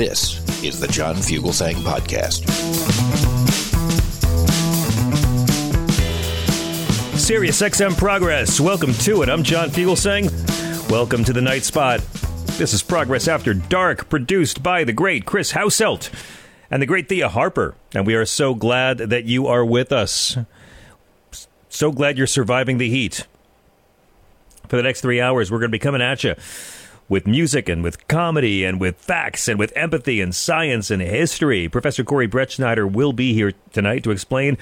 [0.00, 2.48] This is the John Fugelsang Podcast.
[7.18, 8.58] Sirius XM Progress.
[8.58, 9.28] Welcome to it.
[9.28, 10.30] I'm John Fugelsang.
[10.90, 12.00] Welcome to the Night Spot.
[12.56, 16.08] This is Progress After Dark, produced by the great Chris Hauselt
[16.70, 17.74] and the great Thea Harper.
[17.94, 20.38] And we are so glad that you are with us.
[21.68, 23.26] So glad you're surviving the heat.
[24.66, 26.36] For the next three hours, we're going to be coming at you
[27.10, 31.68] with music and with comedy and with facts and with empathy and science and history.
[31.68, 34.56] Professor Corey Brettschneider will be here tonight to explain,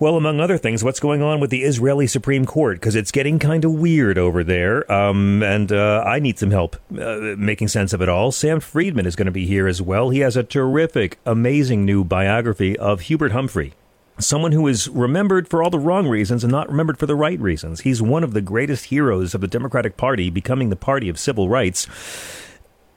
[0.00, 3.38] well, among other things, what's going on with the Israeli Supreme Court because it's getting
[3.38, 4.90] kind of weird over there.
[4.90, 8.32] Um, and uh, I need some help uh, making sense of it all.
[8.32, 10.08] Sam Freedman is going to be here as well.
[10.10, 13.74] He has a terrific, amazing new biography of Hubert Humphrey
[14.18, 17.38] someone who is remembered for all the wrong reasons and not remembered for the right
[17.40, 17.80] reasons.
[17.80, 21.48] He's one of the greatest heroes of the Democratic Party, becoming the party of civil
[21.48, 21.86] rights.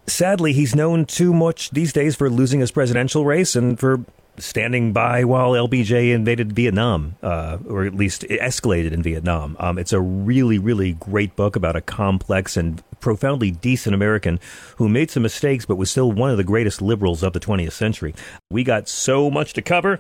[0.08, 4.04] Sadly, he's known too much these days for losing his presidential race and for
[4.38, 9.56] standing by while LBJ invaded Vietnam, uh, or at least escalated in Vietnam.
[9.60, 14.40] Um, it's a really, really great book about a complex and profoundly decent American
[14.78, 17.74] who made some mistakes but was still one of the greatest liberals of the 20th
[17.74, 18.16] century.
[18.50, 20.00] We got so much to cover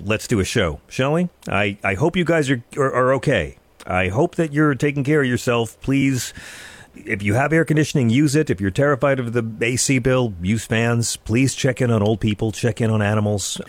[0.00, 1.28] let's do a show, shall we?
[1.48, 3.58] I, I hope you guys are, are, are okay.
[3.86, 5.80] I hope that you're taking care of yourself.
[5.80, 6.34] Please,
[6.94, 8.50] if you have air conditioning, use it.
[8.50, 11.16] If you're terrified of the AC bill, use fans.
[11.16, 13.60] Please check in on old people, check in on animals.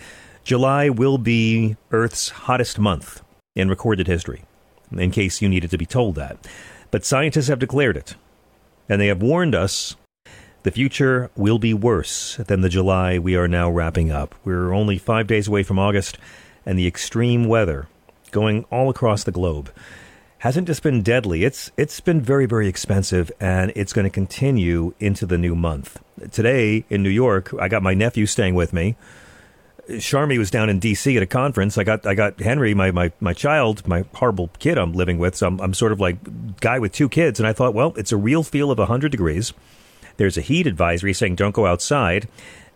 [0.44, 3.22] July will be Earth's hottest month
[3.54, 4.44] in recorded history,
[4.90, 6.46] in case you needed to be told that.
[6.90, 8.14] But scientists have declared it,
[8.88, 9.94] and they have warned us
[10.68, 14.34] the future will be worse than the July we are now wrapping up.
[14.44, 16.18] We're only five days away from August,
[16.66, 17.88] and the extreme weather
[18.32, 19.70] going all across the globe
[20.40, 21.44] hasn't just been deadly.
[21.44, 26.02] It's it's been very very expensive, and it's going to continue into the new month.
[26.30, 28.94] Today in New York, I got my nephew staying with me.
[29.88, 31.16] Sharmi was down in D.C.
[31.16, 31.78] at a conference.
[31.78, 35.34] I got I got Henry, my, my, my child, my horrible kid I'm living with.
[35.34, 38.12] So I'm, I'm sort of like guy with two kids, and I thought, well, it's
[38.12, 39.54] a real feel of 100 degrees.
[40.18, 42.28] There's a heat advisory saying don't go outside.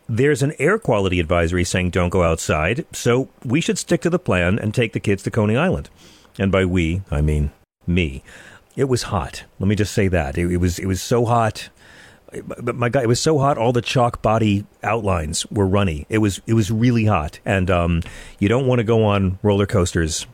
[0.08, 2.86] There's an air quality advisory saying don't go outside.
[2.92, 5.91] So we should stick to the plan and take the kids to Coney Island.
[6.38, 7.50] And by we, I mean
[7.86, 8.22] me.
[8.76, 9.44] It was hot.
[9.58, 10.38] Let me just say that.
[10.38, 11.69] It, it was it was so hot.
[12.58, 13.58] But my God, it was so hot.
[13.58, 16.06] All the chalk body outlines were runny.
[16.08, 18.02] It was it was really hot, and um,
[18.38, 20.26] you don't want to go on roller coasters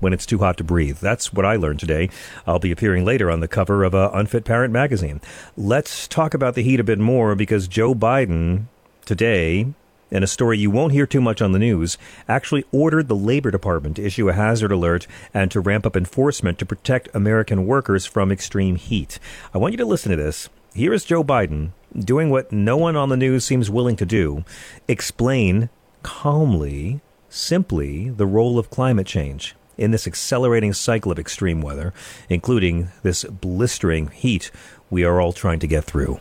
[0.00, 0.98] when it's too hot to breathe.
[0.98, 2.08] That's what I learned today.
[2.46, 5.20] I'll be appearing later on the cover of a Unfit Parent magazine.
[5.56, 8.64] Let's talk about the heat a bit more because Joe Biden
[9.04, 9.66] today
[10.10, 11.96] in a story you won't hear too much on the news,
[12.28, 16.58] actually ordered the Labor Department to issue a hazard alert and to ramp up enforcement
[16.58, 19.18] to protect American workers from extreme heat.
[19.54, 20.48] I want you to listen to this.
[20.74, 24.44] Here is Joe Biden doing what no one on the news seems willing to do
[24.88, 25.68] explain
[26.02, 31.92] calmly, simply, the role of climate change in this accelerating cycle of extreme weather,
[32.28, 34.50] including this blistering heat
[34.90, 36.20] we are all trying to get through.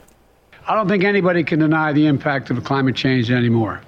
[0.68, 3.82] I don't think anybody can deny the impact of climate change anymore.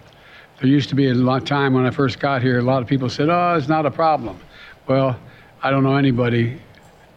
[0.59, 2.81] There used to be a lot of time when I first got here, a lot
[2.81, 4.39] of people said, oh, it's not a problem.
[4.87, 5.17] Well,
[5.63, 6.59] I don't know anybody,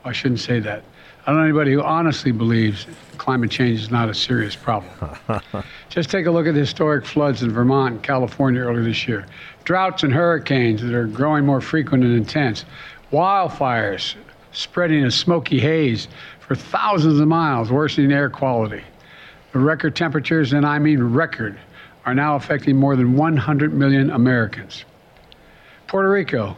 [0.05, 0.85] I shouldn't say that.
[1.27, 2.87] I don't know anybody who honestly believes
[3.17, 4.93] climate change is not a serious problem.
[5.89, 9.27] Just take a look at the historic floods in Vermont and California earlier this year
[9.65, 12.65] droughts and hurricanes that are growing more frequent and intense,
[13.13, 14.15] wildfires
[14.53, 16.09] spreading a smoky haze
[16.41, 18.83] for thousands of miles, worsening air quality.
[19.53, 21.59] The record temperatures, and I mean record,
[22.07, 24.85] are now affecting more than 100 million Americans.
[25.87, 26.57] Puerto Rico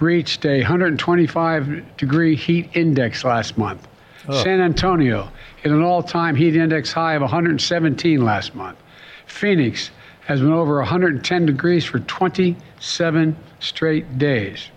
[0.00, 3.88] reached a 125 degree heat index last month.
[4.28, 4.42] Oh.
[4.42, 5.30] San Antonio
[5.62, 8.78] hit an all time heat index high of 117 last month.
[9.26, 9.90] Phoenix
[10.26, 14.70] has been over 110 degrees for 27 straight days.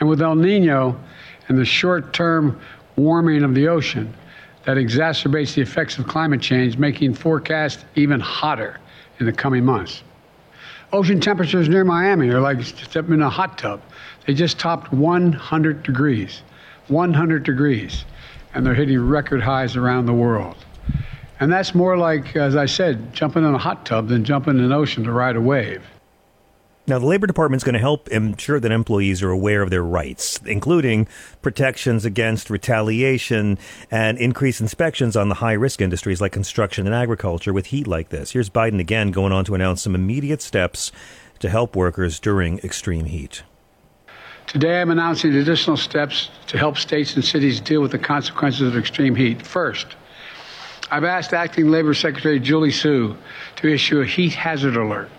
[0.00, 0.98] And with El Nino
[1.48, 2.58] and the short term
[2.96, 4.12] warming of the ocean
[4.64, 8.80] that exacerbates the effects of climate change, making forecasts even hotter
[9.20, 10.02] in the coming months.
[10.90, 13.82] Ocean temperatures near Miami are like stepping in a hot tub.
[14.26, 16.40] They just topped 100 degrees.
[16.88, 18.06] 100 degrees.
[18.54, 20.63] And they're hitting record highs around the world.
[21.44, 24.64] And that's more like, as I said, jumping in a hot tub than jumping in
[24.64, 25.84] an ocean to ride a wave.
[26.86, 29.82] Now, the Labor Department is going to help ensure that employees are aware of their
[29.82, 31.06] rights, including
[31.42, 33.58] protections against retaliation
[33.90, 38.08] and increased inspections on the high risk industries like construction and agriculture with heat like
[38.08, 38.30] this.
[38.30, 40.92] Here's Biden again going on to announce some immediate steps
[41.40, 43.42] to help workers during extreme heat.
[44.46, 48.78] Today, I'm announcing additional steps to help states and cities deal with the consequences of
[48.78, 49.46] extreme heat.
[49.46, 49.88] First,
[50.94, 53.16] I've asked Acting Labor Secretary Julie Su
[53.56, 55.10] to issue a heat hazard alert.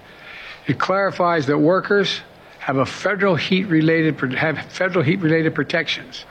[0.67, 2.21] It clarifies that workers
[2.59, 6.23] have a federal heat related have federal heat related protections.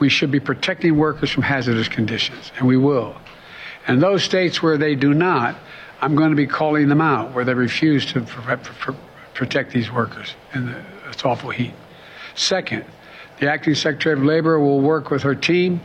[0.00, 3.14] We should be protecting workers from hazardous conditions, and we will.
[3.86, 5.54] And those states where they do not,
[6.00, 8.22] I'm going to be calling them out where they refuse to
[9.34, 11.74] protect these workers in the, this awful heat.
[12.34, 12.84] Second,
[13.38, 15.80] the acting Secretary of Labor will work with her team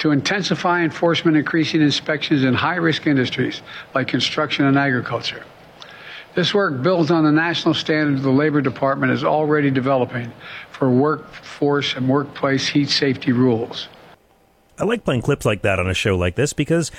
[0.00, 3.62] to intensify enforcement, increasing inspections in high risk industries
[3.94, 5.44] like construction and agriculture.
[6.34, 10.32] This work builds on the national standards the Labor Department is already developing
[10.70, 13.88] for workforce and workplace heat safety rules.
[14.78, 16.90] I like playing clips like that on a show like this because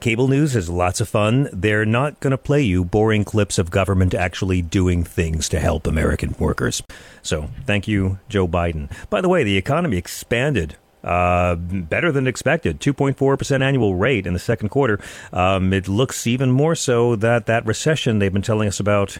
[0.00, 1.48] cable news is lots of fun.
[1.54, 5.86] They're not going to play you boring clips of government actually doing things to help
[5.86, 6.82] American workers.
[7.22, 8.90] So, thank you, Joe Biden.
[9.08, 14.38] By the way, the economy expanded uh, better than expected, 2.4% annual rate in the
[14.38, 15.00] second quarter.
[15.32, 19.18] Um, it looks even more so that that recession they've been telling us about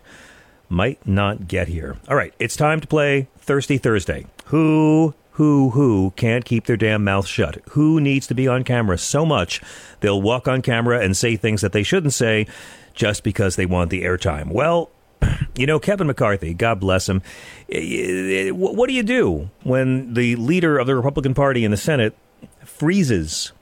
[0.68, 1.96] might not get here.
[2.08, 4.26] All right, it's time to play Thirsty Thursday.
[4.46, 7.58] Who who who can't keep their damn mouth shut?
[7.70, 9.60] Who needs to be on camera so much
[10.00, 12.46] they'll walk on camera and say things that they shouldn't say
[12.94, 14.52] just because they want the airtime?
[14.52, 14.90] Well,
[15.56, 17.22] you know, Kevin McCarthy, God bless him.
[17.70, 22.16] What do you do when the leader of the Republican Party in the Senate
[22.64, 23.52] freezes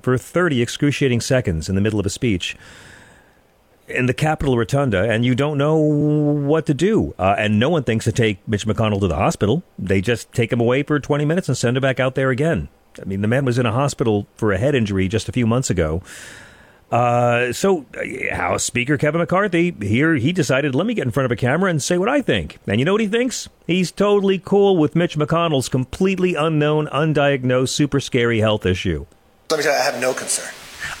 [0.00, 2.56] for 30 excruciating seconds in the middle of a speech?
[3.88, 7.14] in the Capitol Rotunda, and you don't know what to do.
[7.18, 9.62] Uh, and no one thinks to take Mitch McConnell to the hospital.
[9.78, 12.68] They just take him away for 20 minutes and send him back out there again.
[13.00, 15.46] I mean, the man was in a hospital for a head injury just a few
[15.46, 16.02] months ago.
[16.90, 21.26] Uh, so, uh, House Speaker Kevin McCarthy here, he decided, let me get in front
[21.26, 22.58] of a camera and say what I think.
[22.66, 23.48] And you know what he thinks?
[23.66, 29.04] He's totally cool with Mitch McConnell's completely unknown, undiagnosed, super scary health issue.
[29.50, 30.52] Let me tell you, I have no concern.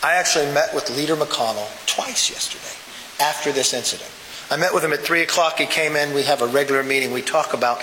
[0.02, 2.76] I actually met with Leader McConnell twice yesterday
[3.20, 4.10] after this incident.
[4.50, 5.58] I met with him at 3 o'clock.
[5.58, 6.14] He came in.
[6.14, 7.12] We have a regular meeting.
[7.12, 7.82] We talk about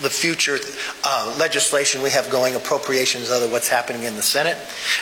[0.00, 0.58] the future
[1.04, 4.56] uh, legislation we have going, appropriations, other what's happening in the Senate.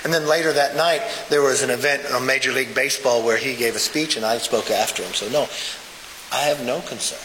[0.04, 3.54] And then later that night, there was an event on Major League Baseball where he
[3.54, 5.14] gave a speech and I spoke after him.
[5.14, 5.48] So, no,
[6.32, 7.18] I have no concern.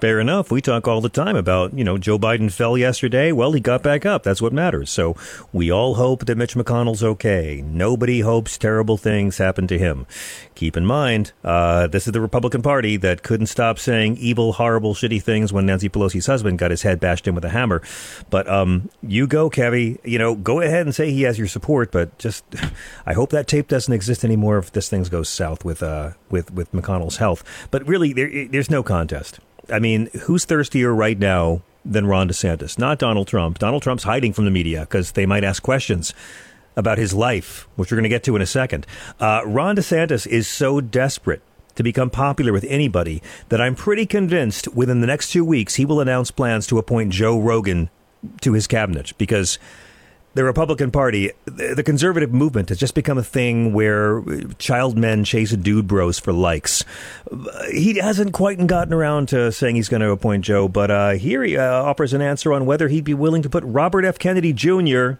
[0.00, 0.50] Fair enough.
[0.50, 3.32] We talk all the time about, you know, Joe Biden fell yesterday.
[3.32, 4.22] Well, he got back up.
[4.22, 4.88] That's what matters.
[4.88, 5.14] So
[5.52, 7.62] we all hope that Mitch McConnell's okay.
[7.66, 10.06] Nobody hopes terrible things happen to him.
[10.54, 14.94] Keep in mind, uh, this is the Republican Party that couldn't stop saying evil, horrible,
[14.94, 17.82] shitty things when Nancy Pelosi's husband got his head bashed in with a hammer.
[18.30, 19.98] But um, you go, Kevy.
[20.02, 21.92] You know, go ahead and say he has your support.
[21.92, 22.42] But just,
[23.06, 26.50] I hope that tape doesn't exist anymore if this thing goes south with uh, with
[26.52, 27.44] with McConnell's health.
[27.70, 29.40] But really, there, there's no contest.
[29.70, 32.78] I mean, who's thirstier right now than Ron DeSantis?
[32.78, 33.58] Not Donald Trump.
[33.58, 36.14] Donald Trump's hiding from the media because they might ask questions
[36.76, 38.86] about his life, which we're going to get to in a second.
[39.18, 41.42] Uh, Ron DeSantis is so desperate
[41.74, 45.84] to become popular with anybody that I'm pretty convinced within the next two weeks he
[45.84, 47.90] will announce plans to appoint Joe Rogan
[48.42, 49.58] to his cabinet because
[50.34, 54.22] the Republican Party, the conservative movement has just become a thing where
[54.58, 56.84] child men chase dude bros for likes.
[57.72, 61.42] He hasn't quite gotten around to saying he's going to appoint Joe, but uh, here
[61.42, 64.18] he uh, offers an answer on whether he'd be willing to put Robert F.
[64.18, 65.12] Kennedy Jr.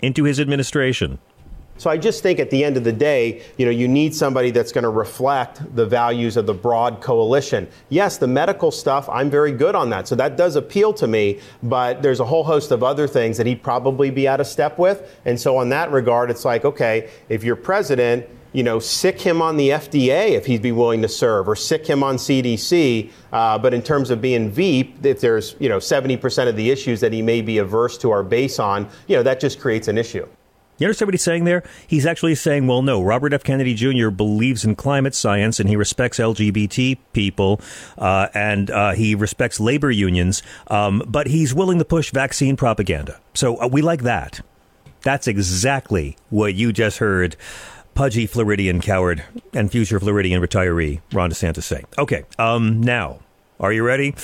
[0.00, 1.18] into his administration.
[1.78, 4.50] So I just think at the end of the day, you know, you need somebody
[4.50, 7.68] that's going to reflect the values of the broad coalition.
[7.88, 10.08] Yes, the medical stuff, I'm very good on that.
[10.08, 13.46] So that does appeal to me, but there's a whole host of other things that
[13.46, 15.18] he'd probably be out of step with.
[15.24, 19.40] And so on that regard, it's like, okay, if you're president, you know, sick him
[19.42, 23.10] on the FDA if he'd be willing to serve, or sick him on CDC.
[23.32, 27.00] Uh, but in terms of being Veep, if there's you know 70% of the issues
[27.00, 29.98] that he may be averse to our base on, you know, that just creates an
[29.98, 30.26] issue.
[30.78, 31.64] You understand what he's saying there?
[31.86, 33.42] He's actually saying, well, no, Robert F.
[33.42, 34.10] Kennedy Jr.
[34.10, 37.60] believes in climate science and he respects LGBT people
[37.98, 43.20] uh, and uh, he respects labor unions, um, but he's willing to push vaccine propaganda.
[43.34, 44.40] So uh, we like that.
[45.02, 47.36] That's exactly what you just heard
[47.94, 51.84] pudgy Floridian coward and future Floridian retiree Ron DeSantis say.
[51.98, 53.18] Okay, um, now,
[53.58, 54.14] are you ready?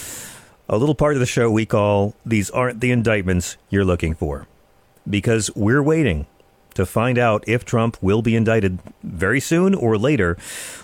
[0.68, 4.46] A little part of the show we call These Aren't the Indictments You're Looking For.
[5.08, 6.26] Because we're waiting
[6.74, 10.36] to find out if Trump will be indicted very soon or later,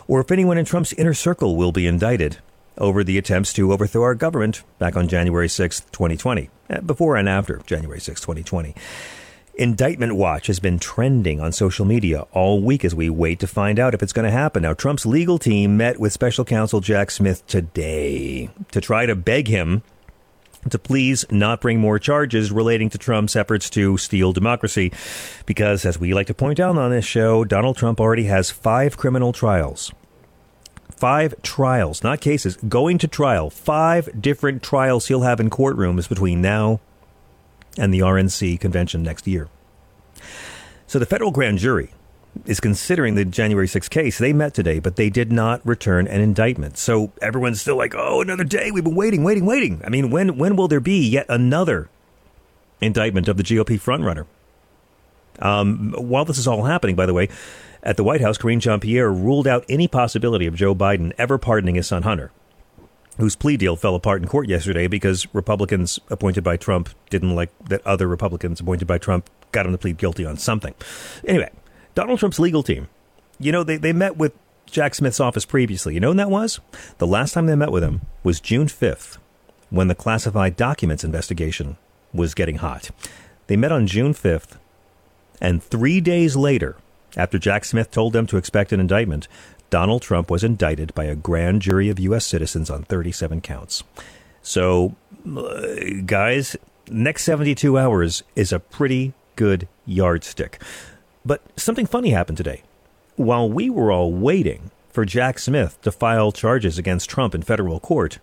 [0.08, 2.38] or if anyone in Trump's inner circle will be indicted
[2.78, 7.28] over the attempts to overthrow our government back on January 6, 2020, eh, before and
[7.28, 8.74] after January 6, 2020.
[9.54, 13.78] Indictment Watch has been trending on social media all week as we wait to find
[13.78, 14.62] out if it's going to happen.
[14.62, 19.48] Now, Trump's legal team met with special counsel Jack Smith today to try to beg
[19.48, 19.82] him
[20.68, 24.92] to please not bring more charges relating to Trump's efforts to steal democracy.
[25.46, 28.96] Because, as we like to point out on this show, Donald Trump already has five
[28.96, 29.92] criminal trials.
[30.90, 33.48] Five trials, not cases, going to trial.
[33.48, 36.80] Five different trials he'll have in courtrooms between now
[37.78, 39.48] and the RNC convention next year.
[40.86, 41.92] So the federal grand jury
[42.46, 44.18] is considering the January 6th case.
[44.18, 46.78] They met today, but they did not return an indictment.
[46.78, 48.70] So everyone's still like, "Oh, another day.
[48.70, 51.88] We've been waiting, waiting, waiting." I mean, when when will there be yet another
[52.80, 54.26] indictment of the GOP frontrunner?
[55.40, 57.28] Um, while this is all happening, by the way,
[57.82, 61.76] at the White House, Karine Jean-Pierre ruled out any possibility of Joe Biden ever pardoning
[61.76, 62.30] his son Hunter,
[63.16, 67.50] whose plea deal fell apart in court yesterday because Republicans appointed by Trump didn't like
[67.68, 70.74] that other Republicans appointed by Trump got him to plead guilty on something.
[71.26, 71.50] Anyway,
[71.94, 72.88] Donald Trump's legal team,
[73.38, 74.32] you know, they, they met with
[74.66, 75.94] Jack Smith's office previously.
[75.94, 76.60] You know when that was?
[76.98, 79.18] The last time they met with him was June 5th,
[79.70, 81.76] when the classified documents investigation
[82.12, 82.90] was getting hot.
[83.46, 84.58] They met on June 5th,
[85.40, 86.76] and three days later,
[87.16, 89.26] after Jack Smith told them to expect an indictment,
[89.70, 92.26] Donald Trump was indicted by a grand jury of U.S.
[92.26, 93.82] citizens on 37 counts.
[94.42, 94.96] So,
[95.36, 95.62] uh,
[96.06, 96.56] guys,
[96.88, 100.60] next 72 hours is a pretty good yardstick.
[101.24, 102.62] But something funny happened today.
[103.16, 107.80] While we were all waiting for Jack Smith to file charges against Trump in federal
[107.80, 108.18] court,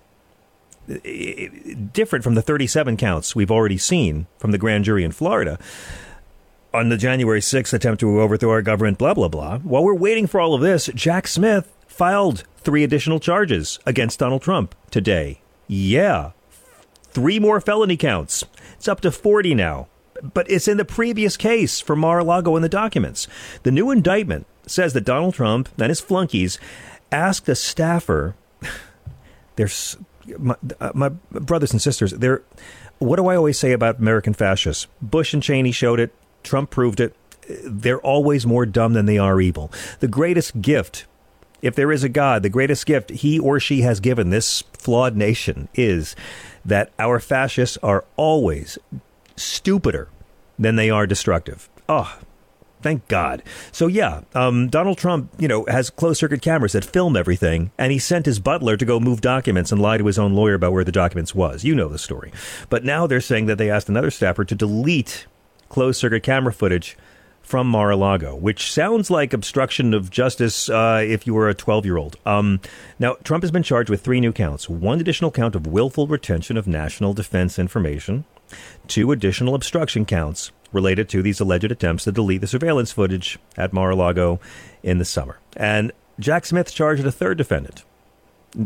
[0.87, 5.59] different from the 37 counts we've already seen from the grand jury in Florida
[6.73, 9.57] on the January 6th attempt to overthrow our government, blah, blah, blah.
[9.59, 14.41] While we're waiting for all of this, Jack Smith filed three additional charges against Donald
[14.41, 15.41] Trump today.
[15.67, 16.31] Yeah.
[17.09, 18.43] Three more felony counts.
[18.73, 19.87] It's up to 40 now
[20.21, 23.27] but it's in the previous case for Mar-a-Lago in the documents.
[23.63, 26.59] The new indictment says that Donald Trump and his flunkies
[27.11, 28.35] asked a staffer.
[29.55, 29.97] There's
[30.37, 32.11] my, uh, my brothers and sisters.
[32.11, 32.43] They're
[32.99, 34.87] what do I always say about American fascists?
[35.01, 36.13] Bush and Cheney showed it.
[36.43, 37.15] Trump proved it.
[37.63, 39.71] They're always more dumb than they are evil.
[39.99, 41.05] The greatest gift,
[41.61, 45.15] if there is a God, the greatest gift he or she has given this flawed
[45.15, 46.15] nation is
[46.65, 48.77] that our fascists are always
[49.37, 50.09] stupider
[50.59, 51.69] than they are destructive.
[51.87, 52.19] Oh,
[52.81, 53.43] thank God.
[53.71, 57.91] So yeah, um, Donald Trump, you know, has closed circuit cameras that film everything, and
[57.91, 60.73] he sent his butler to go move documents and lie to his own lawyer about
[60.73, 61.63] where the documents was.
[61.63, 62.31] You know the story.
[62.69, 65.27] But now they're saying that they asked another staffer to delete
[65.69, 66.97] closed circuit camera footage
[67.47, 71.95] from Mar-a-Lago, which sounds like obstruction of justice uh, if you were a 12 year
[71.95, 72.17] old.
[72.25, 72.59] Um,
[72.99, 76.57] now, Trump has been charged with three new counts one additional count of willful retention
[76.57, 78.25] of national defense information,
[78.87, 83.73] two additional obstruction counts related to these alleged attempts to delete the surveillance footage at
[83.73, 84.39] Mar a Lago
[84.83, 85.39] in the summer.
[85.55, 87.83] And Jack Smith charged a third defendant,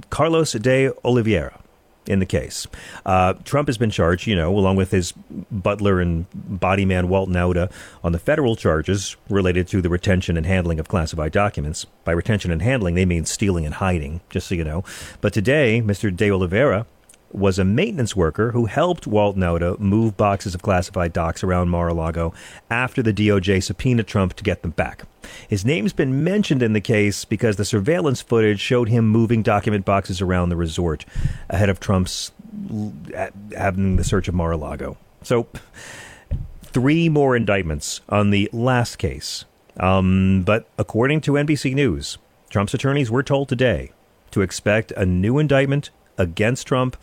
[0.10, 1.60] Carlos de Oliveira,
[2.08, 2.66] in the case.
[3.06, 5.12] Uh, Trump has been charged, you know, along with his
[5.52, 7.72] butler and body man Walt Nauta,
[8.04, 11.86] on the federal charges related to the retention and handling of classified documents.
[12.04, 14.84] By retention and handling, they mean stealing and hiding, just so you know.
[15.20, 16.16] But today, Mr.
[16.16, 16.86] De Oliveira
[17.34, 22.34] was a maintenance worker who helped Walt Nauta move boxes of classified docs around Mar-a-Lago
[22.70, 25.04] after the DOJ subpoenaed Trump to get them back.
[25.48, 29.86] His name's been mentioned in the case because the surveillance footage showed him moving document
[29.86, 31.06] boxes around the resort
[31.50, 32.32] ahead of Trump's
[33.58, 34.98] having the search of Mar-a-Lago.
[35.24, 35.48] So,
[36.64, 39.46] three more indictments on the last case.
[39.78, 42.18] Um, but according to NBC News,
[42.50, 43.92] Trump's attorneys were told today
[44.32, 46.98] to expect a new indictment against Trump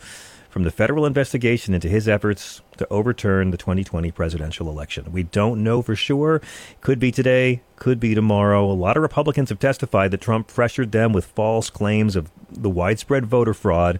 [0.49, 5.11] from the federal investigation into his efforts to overturn the 2020 presidential election.
[5.11, 6.41] We don't know for sure.
[6.81, 8.65] Could be today, could be tomorrow.
[8.65, 12.69] A lot of Republicans have testified that Trump pressured them with false claims of the
[12.69, 13.99] widespread voter fraud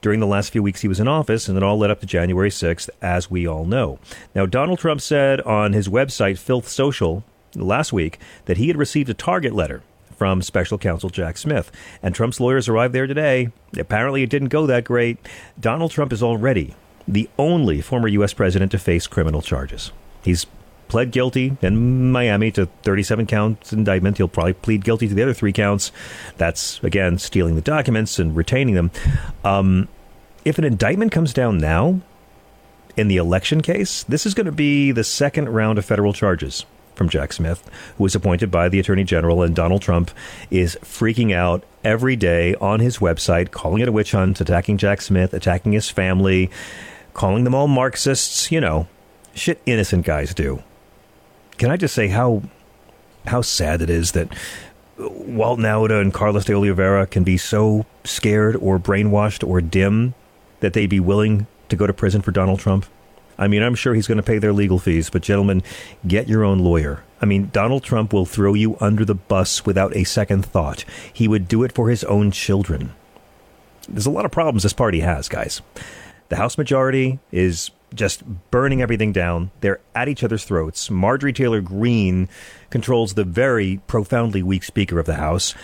[0.00, 2.06] during the last few weeks he was in office, and it all led up to
[2.06, 3.98] January 6th, as we all know.
[4.34, 7.22] Now, Donald Trump said on his website, Filth Social,
[7.54, 9.82] last week that he had received a target letter
[10.20, 11.72] from special counsel Jack Smith.
[12.02, 13.48] And Trump's lawyers arrived there today.
[13.78, 15.16] Apparently, it didn't go that great.
[15.58, 16.74] Donald Trump is already
[17.08, 18.34] the only former U.S.
[18.34, 19.92] president to face criminal charges.
[20.22, 20.44] He's
[20.88, 24.18] pled guilty in Miami to 37 counts indictment.
[24.18, 25.90] He'll probably plead guilty to the other three counts.
[26.36, 28.90] That's, again, stealing the documents and retaining them.
[29.42, 29.88] Um,
[30.44, 32.02] if an indictment comes down now
[32.94, 36.66] in the election case, this is going to be the second round of federal charges
[37.00, 37.66] from Jack Smith,
[37.96, 40.10] who was appointed by the Attorney General, and Donald Trump
[40.50, 45.00] is freaking out every day on his website, calling it a witch hunt, attacking Jack
[45.00, 46.50] Smith, attacking his family,
[47.14, 48.86] calling them all Marxists, you know,
[49.34, 50.62] shit innocent guys do.
[51.56, 52.42] Can I just say how
[53.26, 54.28] how sad it is that
[54.98, 60.12] Walt Nauta and Carlos de Oliveira can be so scared or brainwashed or dim
[60.60, 62.84] that they'd be willing to go to prison for Donald Trump?
[63.40, 65.62] I mean, I'm sure he's going to pay their legal fees, but gentlemen,
[66.06, 67.02] get your own lawyer.
[67.22, 70.84] I mean, Donald Trump will throw you under the bus without a second thought.
[71.12, 72.92] He would do it for his own children.
[73.88, 75.62] There's a lot of problems this party has, guys.
[76.28, 79.50] The House majority is just burning everything down.
[79.62, 80.90] They're at each other's throats.
[80.90, 82.28] Marjorie Taylor Greene
[82.68, 85.54] controls the very profoundly weak Speaker of the House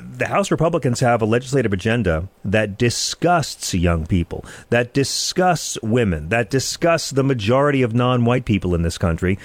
[0.00, 6.50] the House Republicans have a legislative agenda that disgusts young people, that disgusts women, that
[6.50, 9.38] disgusts the majority of non white people in this country.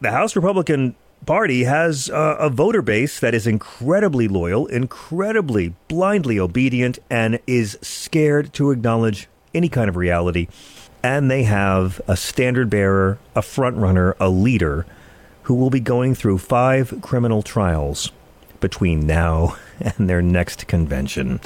[0.00, 6.38] The House Republican Party has a, a, voter base that is incredibly loyal, incredibly blindly
[6.38, 10.48] obedient, and is scared to acknowledge any kind of reality.
[11.04, 14.86] And they have a standard bearer, a frontrunner, a leader
[15.44, 18.10] who will be going through five criminal trials
[18.62, 21.40] between now and their next convention.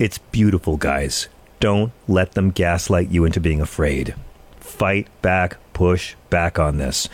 [0.00, 1.28] It's beautiful, guys.
[1.60, 4.16] Don't let them gaslight you into being afraid.
[4.58, 7.08] Fight back, push back on this.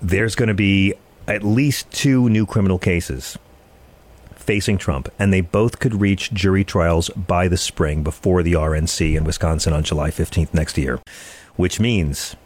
[0.00, 0.94] There's going to be
[1.26, 3.36] at least two new criminal cases
[4.36, 9.16] facing Trump, and they both could reach jury trials by the spring before the RNC
[9.16, 11.00] in Wisconsin on July 15th next year.
[11.56, 12.36] Which means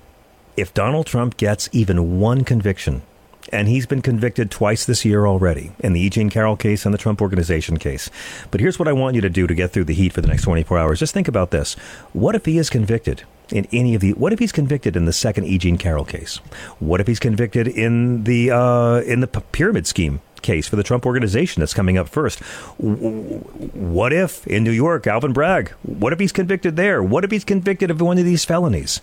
[0.57, 3.03] if Donald Trump gets even one conviction
[3.53, 6.11] and he's been convicted twice this year already in the E.
[6.11, 8.11] Jean Carroll case and the Trump Organization case.
[8.51, 10.29] But here's what I want you to do to get through the heat for the
[10.29, 10.99] next 24 hours.
[10.99, 11.75] Just think about this.
[12.13, 13.25] What if he is convicted?
[13.53, 15.59] in any of the what if he's convicted in the second E.
[15.59, 16.37] Jean Carroll case?
[16.79, 21.05] What if he's convicted in the uh, in the pyramid scheme case for the Trump
[21.05, 22.41] organization that's coming up first?
[22.79, 25.71] What if in New York, Alvin Bragg?
[25.83, 27.03] What if he's convicted there?
[27.03, 29.01] What if he's convicted of one of these felonies?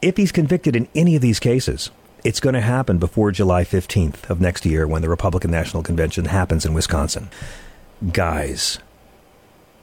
[0.00, 1.90] If he's convicted in any of these cases,
[2.24, 6.24] it's going to happen before July 15th of next year when the Republican National Convention
[6.24, 7.28] happens in Wisconsin.
[8.12, 8.78] Guys,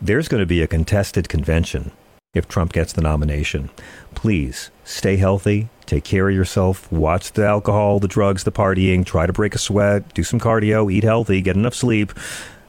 [0.01, 1.91] there's going to be a contested convention
[2.34, 3.69] if Trump gets the nomination.
[4.15, 9.27] Please stay healthy, take care of yourself, watch the alcohol, the drugs, the partying, try
[9.27, 12.12] to break a sweat, do some cardio, eat healthy, get enough sleep.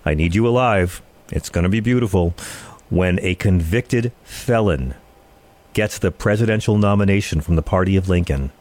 [0.04, 1.00] I need you alive.
[1.30, 2.34] It's going to be beautiful
[2.90, 4.94] when a convicted felon
[5.72, 8.52] gets the presidential nomination from the party of Lincoln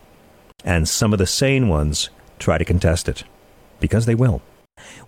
[0.63, 3.24] and some of the sane ones try to contest it
[3.80, 4.41] because they will.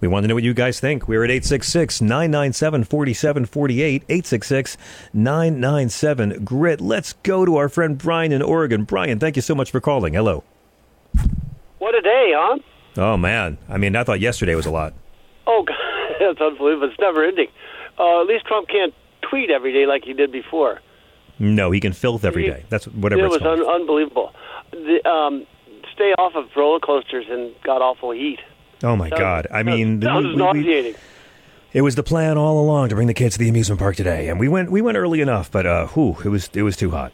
[0.01, 1.07] We want to know what you guys think.
[1.07, 4.03] We're at 866 997 4748.
[4.03, 4.77] 866
[5.13, 6.81] 997 GRIT.
[6.81, 8.83] Let's go to our friend Brian in Oregon.
[8.83, 10.13] Brian, thank you so much for calling.
[10.13, 10.43] Hello.
[11.79, 12.59] What a day, huh?
[12.97, 13.57] Oh, man.
[13.67, 14.93] I mean, I thought yesterday was a lot.
[15.47, 15.75] Oh, God.
[16.19, 16.89] That's unbelievable.
[16.89, 17.47] It's never ending.
[17.97, 20.81] Uh, at least Trump can't tweet every day like he did before.
[21.39, 22.63] No, he can filth every day.
[22.69, 24.33] That's whatever it was un- unbelievable
[24.73, 25.45] the, um,
[25.93, 28.39] stay off of roller coasters and got awful heat.
[28.83, 29.47] Oh my God!
[29.51, 30.95] I mean, that was nauseating.
[31.71, 34.27] it was the plan all along to bring the kids to the amusement park today,
[34.27, 36.91] and we went we went early enough, but uh, whew, it was it was too
[36.91, 37.13] hot.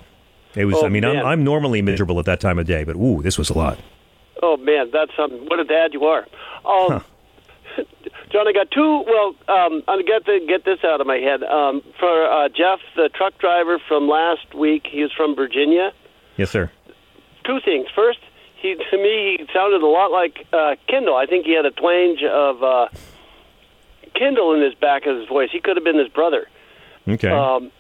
[0.56, 0.76] It was.
[0.78, 1.24] Oh, I mean, I'm.
[1.26, 3.78] I'm normally miserable at that time of day, but ooh, this was a lot.
[4.42, 6.26] Oh man, that's um, what a dad you are.
[6.66, 7.04] Um,
[8.32, 9.04] John, I got two.
[9.06, 11.44] Well, um, I'm gonna get get this out of my head.
[11.44, 15.92] Um, for uh, Jeff, the truck driver from last week, he was from Virginia.
[16.38, 16.72] Yes, sir.
[17.50, 17.88] Two things.
[17.96, 18.20] First,
[18.62, 21.16] he to me he sounded a lot like uh, Kindle.
[21.16, 22.88] I think he had a twinge of uh,
[24.14, 25.50] Kindle in his back of his voice.
[25.52, 26.48] He could have been his brother.
[27.08, 27.30] Okay.
[27.30, 27.72] Um,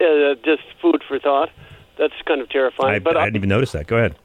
[0.00, 1.50] uh, just food for thought.
[1.96, 2.96] That's kind of terrifying.
[2.96, 3.86] I, but I didn't even notice that.
[3.86, 4.16] Go ahead.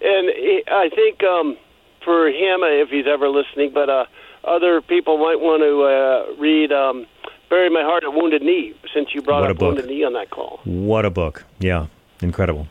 [0.00, 1.58] and he, I think um,
[2.04, 4.06] for him, uh, if he's ever listening, but uh,
[4.44, 7.06] other people might want to uh, read um,
[7.50, 9.74] "Bury My Heart at Wounded Knee" since you brought up book.
[9.74, 10.60] Wounded Knee on that call.
[10.64, 11.44] What a book!
[11.58, 11.88] Yeah,
[12.22, 12.68] incredible.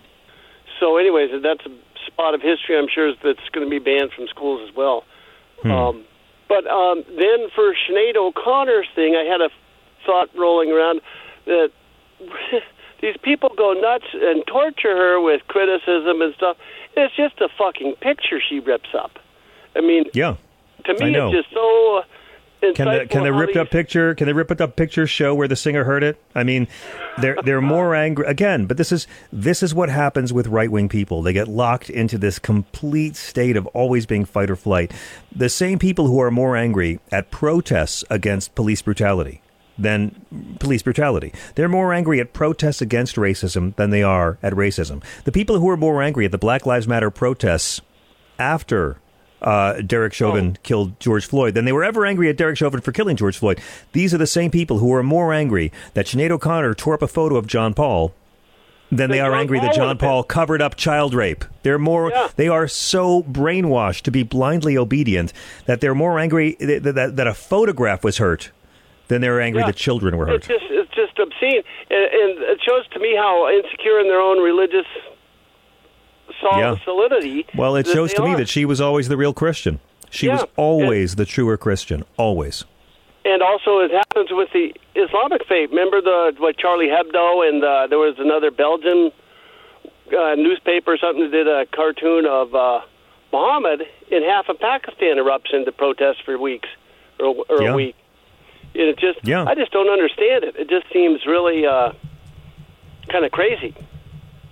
[0.80, 1.72] So, anyways, that's a
[2.08, 2.78] spot of history.
[2.78, 5.04] I'm sure that's going to be banned from schools as well.
[5.62, 5.72] Hmm.
[5.72, 6.06] Um,
[6.48, 9.50] but um, then for Sinead O'Connor's thing, I had a
[10.06, 11.02] thought rolling around
[11.46, 11.72] that
[13.02, 16.58] these people go nuts and torture her with criticism and stuff.
[16.98, 19.20] It's just a fucking picture she rips up.
[19.76, 20.36] I mean, Yeah.
[20.86, 22.04] to me, it's just so.
[22.62, 25.48] Can the can the ripped these- up picture can the ripped up picture show where
[25.48, 26.22] the singer heard it?
[26.36, 26.67] I mean,
[27.19, 28.65] they're they're more angry again.
[28.65, 31.22] But this is this is what happens with right wing people.
[31.22, 34.91] They get locked into this complete state of always being fight or flight.
[35.34, 39.41] The same people who are more angry at protests against police brutality
[39.78, 40.13] than
[40.60, 41.34] police brutality.
[41.56, 45.02] They're more angry at protests against racism than they are at racism.
[45.24, 47.80] The people who are more angry at the Black Lives Matter protests
[48.38, 48.98] after
[49.41, 52.91] uh, Derek Chauvin killed George Floyd than they were ever angry at Derek Chauvin for
[52.91, 53.60] killing George Floyd.
[53.93, 57.08] These are the same people who are more angry that Sinead O'Connor tore up a
[57.08, 58.13] photo of John Paul
[58.91, 61.45] than they are angry that John Paul covered up child rape.
[61.62, 62.30] They're more Yeah.
[62.36, 65.32] they are so brainwashed to be blindly obedient
[65.67, 68.49] that they're more angry that, that, that a photograph was hurt
[69.08, 69.67] than they're angry Yeah.
[69.67, 70.60] that children were It's hurt.
[70.60, 74.39] just it's just obscene, and, and it shows to me how insecure in their own
[74.39, 74.86] religious
[76.41, 76.75] sol- Yeah.
[76.84, 77.45] solidity.
[77.56, 78.38] Well, it shows to me are.
[78.38, 79.80] that she was always the real Christian.
[80.10, 80.47] She was Yeah.
[80.58, 82.65] always the truer Christian, always.
[83.25, 85.69] And also, it happens with the Islamic faith.
[85.69, 89.12] Remember the what Charlie Hebdo and uh, there was another Belgian
[90.17, 92.82] uh, newspaper or something that did a cartoon of uh,
[93.32, 96.67] Muhammad, and half of Pakistan erupts into protest for weeks
[97.19, 97.71] or, or Yeah.
[97.71, 97.95] a week.
[98.73, 99.45] And it just, Yeah.
[99.47, 100.56] I just don't understand it.
[100.56, 101.91] It just seems really uh,
[103.10, 103.75] kind of crazy.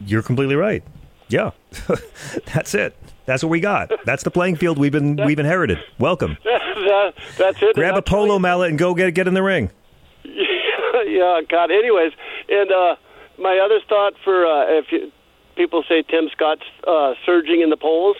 [0.05, 0.83] You're completely right.
[1.29, 1.51] Yeah,
[2.53, 2.95] that's it.
[3.25, 3.91] That's what we got.
[4.05, 5.79] That's the playing field we've been we've inherited.
[5.99, 6.37] Welcome.
[6.43, 7.75] that, that's it.
[7.75, 9.69] Grab a polo mallet and go get get in the ring.
[10.23, 11.69] yeah, God.
[11.71, 12.13] Anyways,
[12.49, 12.95] and uh,
[13.37, 15.11] my other thought for uh, if you,
[15.55, 18.15] people say Tim Scott's uh, surging in the polls,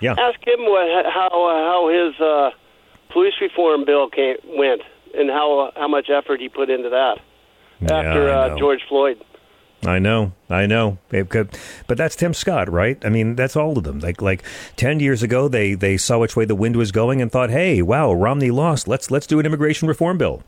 [0.00, 0.14] Yeah.
[0.18, 2.50] ask him what, how how his uh,
[3.12, 4.82] police reform bill came, went
[5.14, 7.18] and how how much effort he put into that
[7.82, 8.58] after uh.
[8.58, 9.22] George Floyd.
[9.88, 10.98] I know, I know.
[11.10, 12.98] Could- But that's Tim Scott, right?
[13.04, 14.00] I mean, that's all of them.
[14.00, 14.42] Like like
[14.76, 17.80] ten years ago, they they saw which way the wind was going and thought, "Hey,
[17.82, 18.86] wow, Romney lost.
[18.86, 20.42] Let's let's do an immigration reform bill."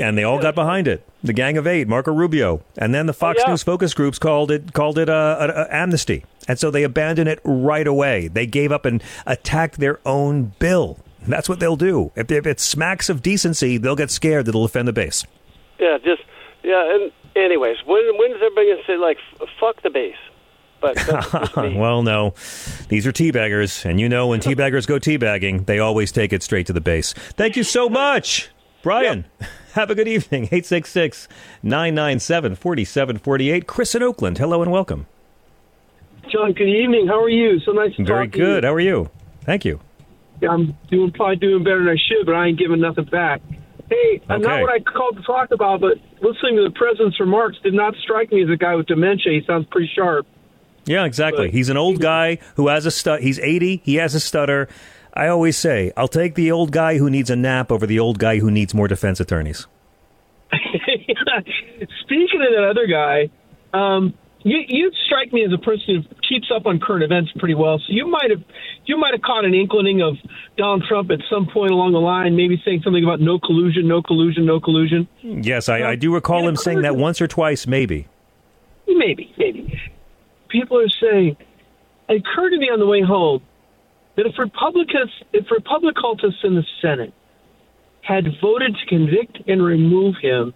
[0.00, 1.06] And they all got behind it.
[1.22, 3.50] The Gang of Eight, Marco Rubio, and then the Fox yeah.
[3.50, 7.28] News focus groups called it called it uh, a, a amnesty, and so they abandoned
[7.28, 8.28] it right away.
[8.28, 10.98] They gave up and attacked their own bill.
[11.26, 12.12] That's what they'll do.
[12.16, 14.44] If, if it smacks of decency, they'll get scared.
[14.46, 15.24] That'll offend the base.
[15.78, 16.22] Yeah, just
[16.62, 16.94] yeah.
[16.94, 20.16] And anyways, when when is everybody gonna say like f- fuck the base?
[20.80, 21.76] But that's just me.
[21.76, 22.34] well, no.
[22.88, 26.66] These are teabaggers, and you know when teabaggers go teabagging, they always take it straight
[26.66, 27.12] to the base.
[27.14, 28.50] Thank you so much,
[28.82, 29.24] Brian.
[29.72, 30.44] Have a good evening.
[30.44, 31.26] 866
[31.62, 33.66] 997 4748.
[33.66, 35.06] Chris in Oakland, hello and welcome.
[36.30, 37.06] John, good evening.
[37.08, 37.58] How are you?
[37.60, 38.62] So nice to Very talk to good.
[38.64, 38.68] you.
[38.68, 39.10] How are you?
[39.42, 39.80] Thank you.
[40.48, 43.40] I'm doing probably doing better than I should, but I ain't giving nothing back.
[43.90, 44.38] Hey, Okay.
[44.42, 47.94] not what I called to talk about, but listening to the president's remarks did not
[48.02, 49.32] strike me as a guy with dementia.
[49.32, 50.26] He sounds pretty sharp.
[50.86, 51.46] Yeah, exactly.
[51.48, 53.22] But- He's an old guy who has a stutter.
[53.22, 53.82] He's 80.
[53.84, 54.68] He has a stutter.
[55.14, 58.18] I always say, I'll take the old guy who needs a nap over the old
[58.18, 59.66] guy who needs more defense attorneys.
[62.04, 63.28] Speaking of that other guy,
[63.72, 67.54] um, you you strike me as a person who keeps up on current events pretty
[67.54, 67.78] well.
[67.78, 68.42] So you might have
[68.84, 70.16] you might have caught an inkling of
[70.56, 74.02] Donald Trump at some point along the line, maybe saying something about no collusion, no
[74.02, 75.08] collusion, no collusion.
[75.22, 78.08] Yes, I, I do recall Yeah, him saying that once or twice, maybe.
[78.86, 79.80] Maybe, maybe.
[80.48, 81.36] People are saying,
[82.08, 83.42] it occurred to me on the way home
[84.16, 87.12] that if Republicans, if Republic cultists in the Senate
[88.02, 90.52] had voted to convict and remove him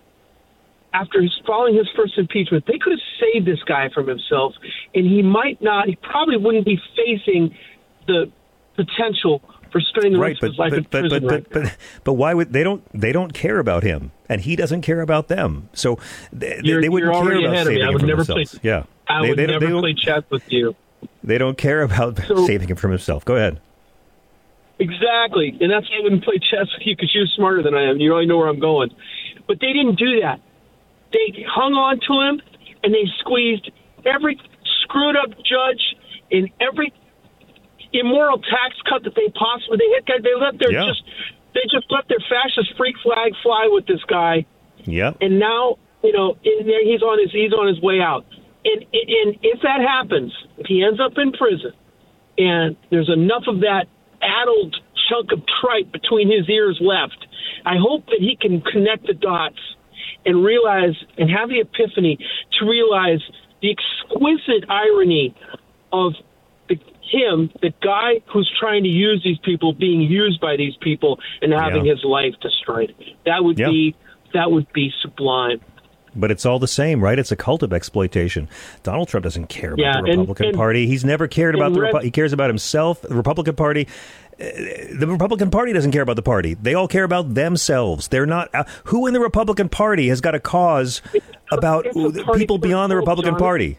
[1.00, 4.54] after his following his first impeachment, they could have saved this guy from himself,
[4.94, 5.88] and he might not.
[5.88, 7.56] He probably wouldn't be facing
[8.06, 8.30] the
[8.76, 11.22] potential for spending the right rest but of his life but in but prison.
[11.26, 14.40] but, right but, but but why would they don't they don't care about him and
[14.40, 15.98] he doesn't care about them so
[16.32, 17.80] they, You're- they wouldn't care already about ahead of me.
[17.80, 19.94] saving I him would from never play- yeah I they, would they, never they, play
[19.94, 20.74] chess with you.
[21.22, 23.60] they don't care about So- saving him from himself go ahead
[24.80, 27.90] Exactly, and that's why I wouldn't play chess with you because you're smarter than I
[27.90, 27.98] am.
[27.98, 28.90] You already know where I'm going.
[29.48, 30.40] But they didn't do that.
[31.12, 32.42] They hung on to him,
[32.82, 33.70] and they squeezed
[34.04, 34.40] every
[34.82, 35.96] screwed up judge
[36.30, 36.92] in every
[37.92, 40.22] immoral tax cut that they possibly they hit.
[40.22, 40.86] They let their Yeah.
[40.86, 41.02] just
[41.54, 44.44] they just let their fascist freak flag fly with this guy,
[44.84, 48.26] yeah and now you know then he's on his he's on his way out.
[48.64, 51.72] And and if that happens, if he ends up in prison,
[52.36, 53.86] and there's enough of that
[54.20, 54.76] addled
[55.08, 57.26] chunk of tripe between his ears left.
[57.64, 59.58] I hope that he can connect the dots
[60.26, 62.18] and realize and have the epiphany
[62.58, 63.20] to realize
[63.62, 65.34] the exquisite irony
[65.92, 66.12] of
[66.68, 71.18] the, him, the guy who's trying to use these people, being used by these people
[71.42, 71.94] and having Yeah.
[71.94, 72.94] his life destroyed.
[73.24, 73.68] That would Yeah.
[73.70, 73.94] be
[74.34, 75.58] that would be sublime.
[76.14, 77.18] But it's all the same, right?
[77.18, 78.46] It's a cult of exploitation.
[78.82, 80.86] Donald Trump doesn't care about Yeah, the Republican and- Party.
[80.86, 81.80] He's never cared about the.
[81.80, 83.00] Repu- he cares about himself.
[83.02, 83.86] The Republican Party.
[84.38, 86.54] The Republican Party doesn't care about the party.
[86.54, 88.06] They all care about themselves.
[88.08, 88.54] They're not.
[88.54, 91.02] Uh, who in the Republican Party has got a cause
[91.50, 93.40] about a people beyond the Republican John.
[93.40, 93.78] Party?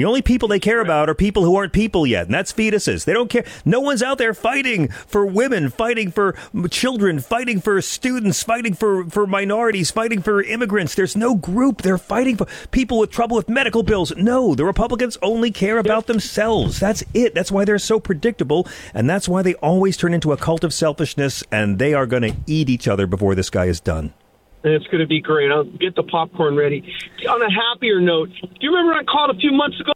[0.00, 3.04] The only people they care about are people who aren't people yet, and that's fetuses.
[3.04, 3.44] They don't care.
[3.66, 6.34] No one's out there fighting for women, fighting for
[6.70, 10.94] children, fighting for students, fighting for, for minorities, fighting for immigrants.
[10.94, 11.82] There's no group.
[11.82, 14.10] They're fighting for people with trouble with medical bills.
[14.16, 16.80] No, the Republicans only care about themselves.
[16.80, 17.34] That's it.
[17.34, 20.72] That's why they're so predictable, and that's why they always turn into a cult of
[20.72, 24.14] selfishness, and they are going to eat each other before this guy is done.
[24.62, 25.50] And it's going to be great.
[25.50, 26.92] I'll get the popcorn ready.
[27.28, 29.92] On a happier note, do you remember I called a few months ago?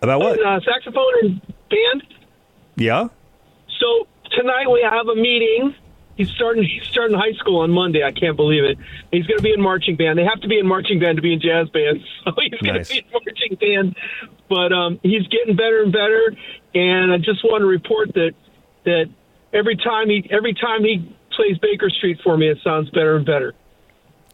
[0.00, 0.38] About what?
[0.44, 2.02] Uh, saxophone and band.
[2.76, 3.08] Yeah?
[3.80, 5.74] So tonight we have a meeting.
[6.16, 6.62] He's starting.
[6.64, 8.02] He's starting high school on Monday.
[8.04, 8.78] I can't believe it.
[9.10, 10.18] He's going to be in marching band.
[10.18, 12.00] They have to be in marching band to be in jazz band.
[12.24, 12.88] So he's going Nice.
[12.88, 13.96] to be in marching band.
[14.48, 16.32] But um, he's getting better and better.
[16.74, 18.32] And I just want to report that
[18.84, 19.10] that
[19.52, 23.26] every time he every time he plays Baker Street for me, it sounds better and
[23.26, 23.52] better.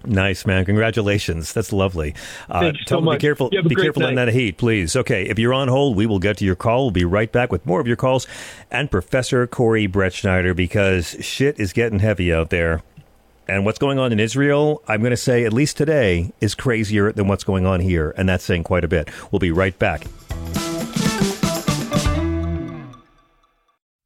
[0.04, 1.52] Nice man, congratulations.
[1.52, 2.14] That's lovely.
[2.50, 3.18] Uh, tell so them much.
[3.18, 3.50] be careful.
[3.50, 4.96] Be careful in that heat, please.
[4.96, 6.84] Okay, if you're on hold, we will get to your call.
[6.84, 8.26] We'll be right back with more of your calls
[8.70, 12.82] and Professor Corey Brettschneider because shit is getting heavy out there.
[13.48, 17.12] And what's going on in Israel, I'm going to say, at least today, is crazier
[17.12, 18.14] than what's going on here.
[18.16, 19.10] And that's saying quite a bit.
[19.30, 20.06] We'll be right back.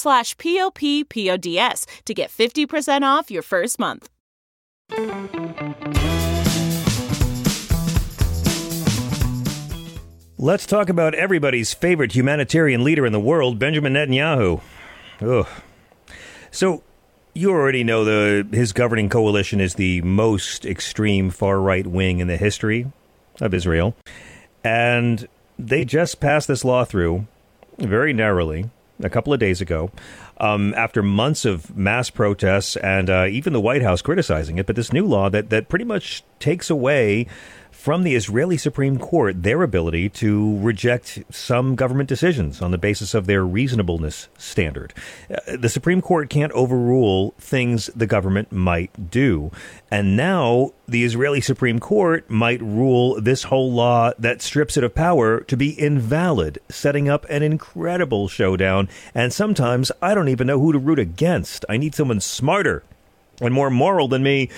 [0.00, 4.08] slash p-o-p-p-o-d-s to get 50% off your first month.
[10.42, 14.62] Let's talk about everybody's favorite humanitarian leader in the world, Benjamin Netanyahu.
[15.20, 15.46] Ugh.
[16.50, 16.82] So,
[17.34, 22.26] you already know the his governing coalition is the most extreme far right wing in
[22.26, 22.90] the history
[23.40, 23.94] of Israel,
[24.64, 27.26] and they just passed this law through
[27.78, 28.70] very narrowly
[29.02, 29.90] a couple of days ago.
[30.38, 34.76] Um, after months of mass protests and uh, even the White House criticizing it, but
[34.76, 37.26] this new law that, that pretty much takes away
[37.80, 43.14] from the Israeli Supreme Court their ability to reject some government decisions on the basis
[43.14, 44.92] of their reasonableness standard.
[45.30, 49.50] Uh, the Supreme Court can't overrule things the government might do.
[49.90, 54.94] And now the Israeli Supreme Court might rule this whole law that strips it of
[54.94, 58.90] power to be invalid, setting up an incredible showdown.
[59.14, 61.64] And sometimes I don't even know who to root against.
[61.66, 62.82] I need someone smarter
[63.40, 64.50] and more moral than me.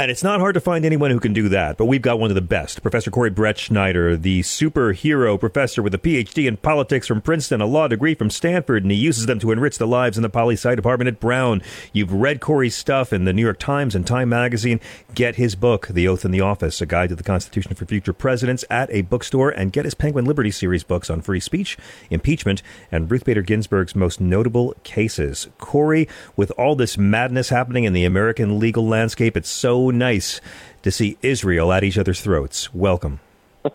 [0.00, 2.30] And it's not hard to find anyone who can do that, but we've got one
[2.30, 2.80] of the best.
[2.80, 7.86] Professor Corey Brettschneider, the superhero professor with a PhD in politics from Princeton, a law
[7.86, 10.74] degree from Stanford, and he uses them to enrich the lives in the poli sci
[10.74, 11.60] department at Brown.
[11.92, 14.80] You've read Corey's stuff in the New York Times and Time Magazine.
[15.14, 18.14] Get his book, The Oath in the Office, a guide to the Constitution for future
[18.14, 21.76] presidents, at a bookstore, and get his Penguin Liberty series books on free speech,
[22.08, 25.48] impeachment, and Ruth Bader Ginsburg's most notable cases.
[25.58, 30.40] Corey, with all this madness happening in the American legal landscape, it's so nice
[30.82, 32.72] to see Israel at each other's throats.
[32.74, 33.20] Welcome.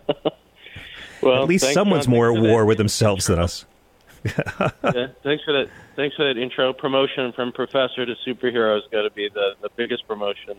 [1.22, 2.14] Well, at least someone's John.
[2.14, 3.64] more at war with themselves than us.
[4.24, 5.68] yeah, thanks for that.
[5.94, 6.72] Thanks for that intro.
[6.72, 10.56] Promotion from professor to superhero has got to be the, the biggest promotion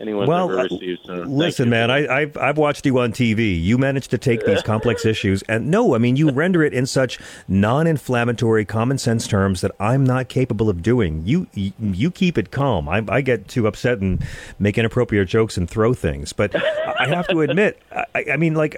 [0.00, 1.00] anyone's Well, ever uh, received.
[1.04, 3.62] So Listen, man, I, I've I've watched you on TV.
[3.62, 6.86] You manage to take these complex issues, and no, I mean you render it in
[6.86, 11.22] such non-inflammatory, common sense terms that I'm not capable of doing.
[11.24, 12.88] You you, keep it calm.
[12.88, 14.24] I, I get too upset and
[14.58, 16.32] make inappropriate jokes and throw things.
[16.32, 17.80] But I have to admit,
[18.14, 18.76] I, I mean, like,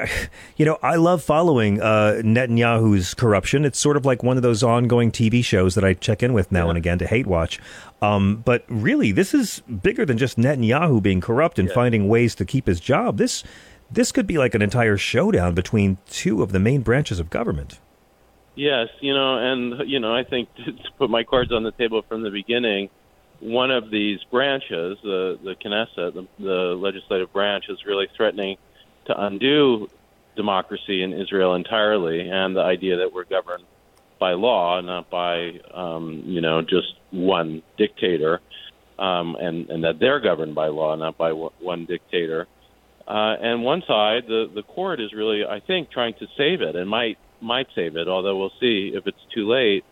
[0.57, 3.65] you know, I love following uh, Netanyahu's corruption.
[3.65, 6.53] It's sort of like one of those ongoing TV shows that I check in with
[6.53, 7.59] now and again to hate watch.
[8.03, 12.45] Um, but really, this is bigger than just Netanyahu being corrupt and finding ways to
[12.45, 13.17] keep his job.
[13.17, 13.45] This
[13.91, 17.79] this could be like an entire showdown between two of the main branches of government.
[18.57, 22.03] Yes, you know, and you know, I think to put my cards on the table
[22.03, 22.91] from the beginning,
[23.38, 28.57] one of these branches, the the Knesset, the, the legislative branch, is really threatening
[29.05, 29.88] to undo
[30.35, 33.65] democracy in Israel entirely, and the idea that we're governed
[34.23, 38.41] by law, not by um, you know just one dictator,
[38.97, 42.47] um, and and that they're governed by law, not by w- one dictator.
[43.09, 46.77] Uh, and one side, the the court is really, I think, trying to save it,
[46.77, 49.85] and might might save it, although we'll see if it's too late.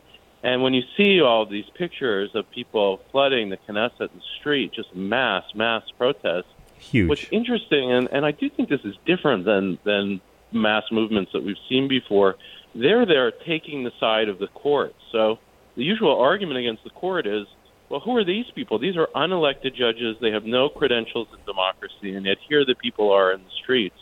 [0.45, 4.95] And when you see all these pictures of people flooding the Knesset and street, just
[4.95, 7.09] mass mass protests, Huge.
[7.09, 10.21] What's interesting, and, and I do think this is different than than
[10.53, 12.37] mass movements that we've seen before.
[12.74, 14.94] They're there taking the side of the court.
[15.12, 15.38] So
[15.76, 17.46] the usual argument against the court is,
[17.88, 18.78] well, who are these people?
[18.78, 20.16] These are unelected judges.
[20.20, 23.96] They have no credentials in democracy, and yet here the people are in the streets,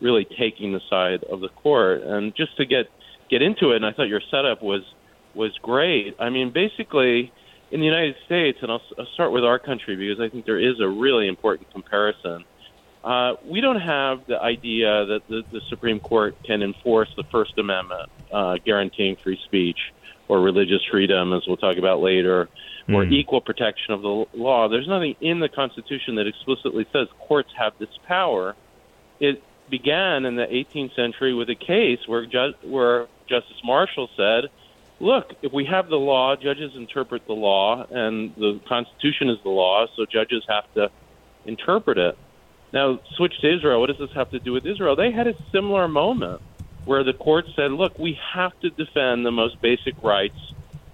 [0.00, 2.02] really taking the side of the court.
[2.02, 2.86] And just to get
[3.28, 4.82] get into it, and I thought your setup was
[5.34, 6.16] was great.
[6.18, 7.30] I mean, basically,
[7.70, 10.58] in the United States, and I'll, I'll start with our country because I think there
[10.58, 12.44] is a really important comparison.
[13.04, 17.56] Uh, we don't have the idea that the, the Supreme Court can enforce the First
[17.58, 19.78] Amendment, uh, guaranteeing free speech
[20.28, 22.48] or religious freedom, as we'll talk about later,
[22.92, 23.12] or Hmm.
[23.12, 24.68] equal protection of the law.
[24.68, 28.56] There's nothing in the Constitution that explicitly says courts have this power.
[29.20, 34.44] It began in the 18th century with a case where, ju- where Justice Marshall said,
[35.00, 39.50] look, if we have the law, judges interpret the law, and the Constitution is the
[39.50, 40.90] law, so judges have to
[41.44, 42.16] interpret it.
[42.72, 43.80] Now, switch to Israel.
[43.80, 44.96] What does this have to do with Israel?
[44.96, 46.42] They had a similar moment
[46.84, 50.38] where the court said, look, we have to defend the most basic rights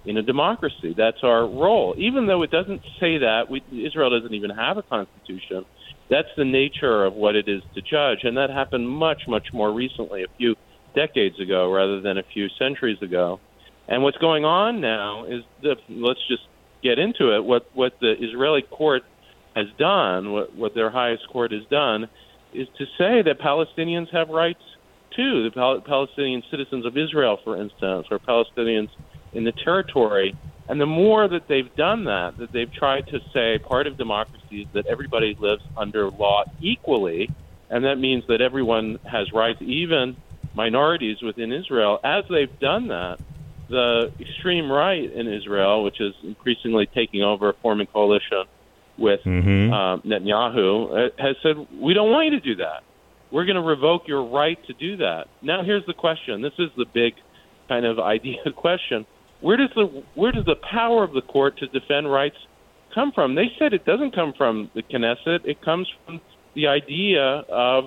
[0.05, 0.93] in a democracy.
[0.95, 1.95] That's our role.
[1.97, 5.65] Even though it doesn't say that, we, Israel doesn't even have a constitution.
[6.09, 8.19] That's the nature of what it is to judge.
[8.23, 10.55] And that happened much, much more recently, a few
[10.95, 13.39] decades ago rather than a few centuries ago.
[13.87, 16.43] And what's going on now is that let's just
[16.83, 17.43] get into it.
[17.43, 19.03] What what the Israeli court
[19.55, 22.09] has done, what what their highest court has done,
[22.53, 24.61] is to say that Palestinians have rights
[25.15, 25.43] too.
[25.43, 28.89] The Pal- Palestinian citizens of Israel, for instance, or Palestinians
[29.33, 30.35] in the territory.
[30.67, 34.61] And the more that they've done that, that they've tried to say part of democracy
[34.61, 37.31] is that everybody lives under law equally,
[37.69, 40.17] and that means that everyone has rights, even
[40.55, 41.99] minorities within Israel.
[42.03, 43.17] As they've done that,
[43.69, 48.43] the extreme right in Israel, which is increasingly taking over, forming coalition
[48.97, 49.73] with Mm-hmm.
[49.73, 52.83] um, Netanyahu, uh, has said, "We don't want you to do that.
[53.31, 56.41] We're going to revoke your right to do that." Now, here's the question.
[56.41, 57.13] This is the big
[57.67, 59.05] kind of idea question.
[59.41, 62.37] Where does the where does the power of the court to defend rights
[62.93, 63.35] come from?
[63.35, 65.45] They said it doesn't come from the Knesset.
[65.45, 66.21] It comes from
[66.55, 67.85] the idea of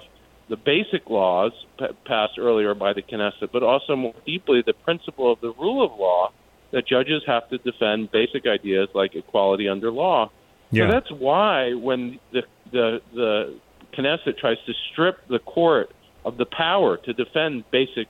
[0.51, 5.33] the basic laws p- passed earlier by the Knesset, but also more deeply the principle
[5.33, 6.33] of the rule of law
[6.71, 10.31] that judges have to defend basic ideas like equality under law.
[10.71, 10.87] Yeah.
[10.87, 13.59] So that's why when the the the
[13.97, 15.91] Knesset tries to strip the court
[16.25, 18.09] of the power to defend basic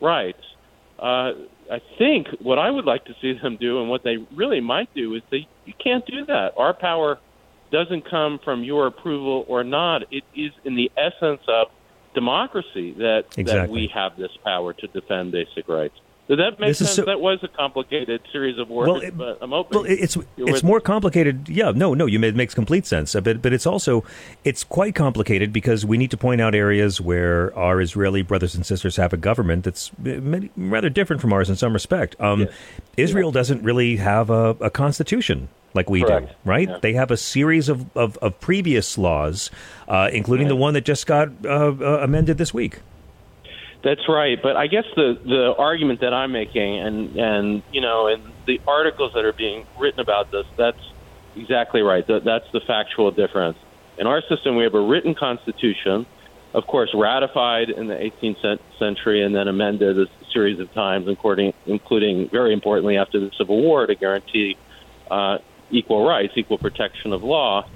[0.00, 0.42] rights,
[0.98, 1.32] uh,
[1.70, 4.92] I think what I would like to see them do, and what they really might
[4.94, 6.52] do, is they you can't do that.
[6.56, 7.18] Our power
[7.72, 10.02] doesn't come from your approval or not.
[10.12, 11.68] It is in the essence of
[12.14, 15.94] democracy that that we have this power to defend basic rights.
[16.28, 16.90] Did that make This sense?
[16.94, 19.78] so- that was a complicated series of words, Well, it- but I'm open.
[19.78, 21.48] Well, it's it's more complicated.
[21.48, 23.14] Yeah, no, no, you made, it makes complete sense.
[23.14, 24.02] Uh, But but it's also
[24.44, 28.66] it's quite complicated because we need to point out areas where our Israeli brothers and
[28.66, 32.16] sisters have a government that's uh, many- rather different from ours in some respect.
[32.20, 32.48] Um,
[32.96, 36.68] Israel doesn't really have a, a constitution like we do, right?
[36.68, 36.78] Yeah.
[36.80, 39.50] They have a series of of, of previous laws,
[39.86, 41.48] uh, including the one that just got uh,
[41.80, 42.80] uh, amended this week.
[43.86, 48.08] That's right, but I guess the the argument that I'm making, and and you know,
[48.08, 50.80] and the articles that are being written about this, that's
[51.36, 52.04] exactly right.
[52.08, 53.56] That that's the factual difference.
[53.96, 56.04] In our system, we have a written constitution,
[56.52, 61.54] of course, ratified in the 18th century and then amended a series of times, including
[61.66, 64.56] including very importantly after the Civil War to guarantee
[65.12, 65.38] uh,
[65.70, 67.68] equal rights, equal protection of law.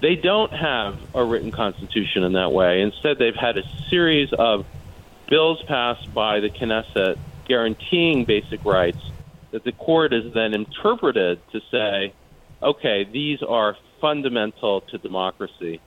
[0.00, 2.80] They don't have a written constitution in that way.
[2.80, 4.64] Instead, they've had a series of
[5.30, 7.16] bills passed by the Knesset
[7.46, 9.00] guaranteeing basic rights
[9.52, 12.12] that the court has then interpreted to say,
[12.62, 15.80] okay, these are fundamental to democracy.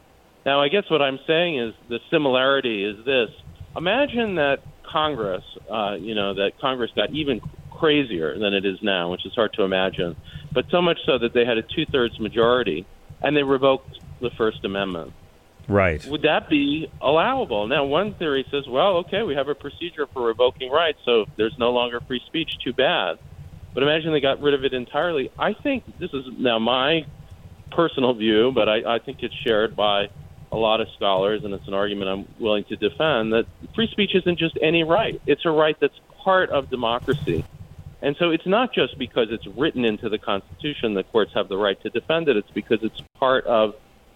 [0.45, 3.29] Now, I guess what I'm saying is the similarity is this.
[3.77, 7.41] Imagine that Congress, uh, you know, that Congress got even
[7.71, 10.15] crazier than it is now, which is hard to imagine,
[10.53, 12.85] but so much so that they had a two thirds majority
[13.21, 15.13] and they revoked the First Amendment.
[15.67, 16.05] Right.
[16.05, 17.67] Would that be allowable?
[17.67, 21.57] Now, one theory says, well, okay, we have a procedure for revoking rights, so there's
[21.57, 22.57] no longer free speech.
[22.63, 23.17] Too bad.
[23.73, 25.31] But imagine they got rid of it entirely.
[25.39, 27.05] I think this is now my
[27.71, 30.09] personal view, but I, I think it's shared by
[30.51, 34.11] a lot of scholars, and it's an argument I'm willing to defend that free speech
[34.13, 35.19] isn't just any right.
[35.25, 37.43] It's a right that's part of democracy.
[38.03, 41.57] And so it's not just because it's written into the Constitution that courts have the
[41.57, 43.75] right to defend it, it's because it's part of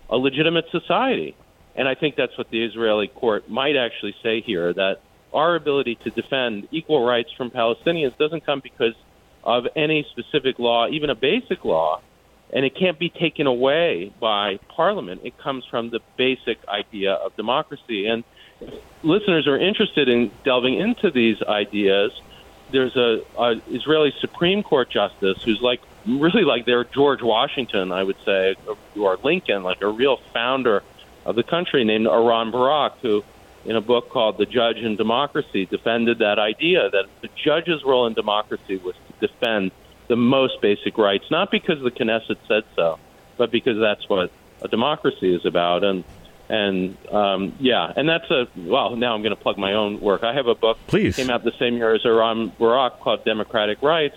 [0.10, 1.36] a legitimate society.
[1.76, 5.02] And I think that's what the Israeli court might actually say here that
[5.34, 8.96] our ability to defend equal rights from Palestinians doesn't come because
[9.44, 12.02] of any specific law, even a basic law,
[12.52, 15.22] and it can't be taken away by Parliament.
[15.24, 18.08] It comes from the basic idea of democracy.
[18.08, 18.24] And
[19.04, 22.12] listeners are interested in delving into these ideas,
[22.72, 28.04] there's a, a Israeli Supreme Court justice who's like really like their George Washington, I
[28.04, 28.56] would say,
[28.98, 30.84] or Lincoln, like a real founder
[31.26, 33.24] of the country, named Aaron Barak, who,
[33.66, 38.08] in a book called The Judge in Democracy, defended that idea that the judge's role
[38.08, 39.72] in democracy was to defend
[40.08, 42.98] the most basic rights, not because the Knesset said so,
[43.38, 44.32] but because that's what
[44.62, 45.84] a democracy is about.
[45.84, 46.04] And
[46.50, 48.96] and um, yeah, and that's a well.
[48.96, 50.24] Now I'm going to plug my own work.
[50.24, 50.78] I have a book.
[50.88, 54.16] Please came out the same year as Aaron Barak called Democratic Rights,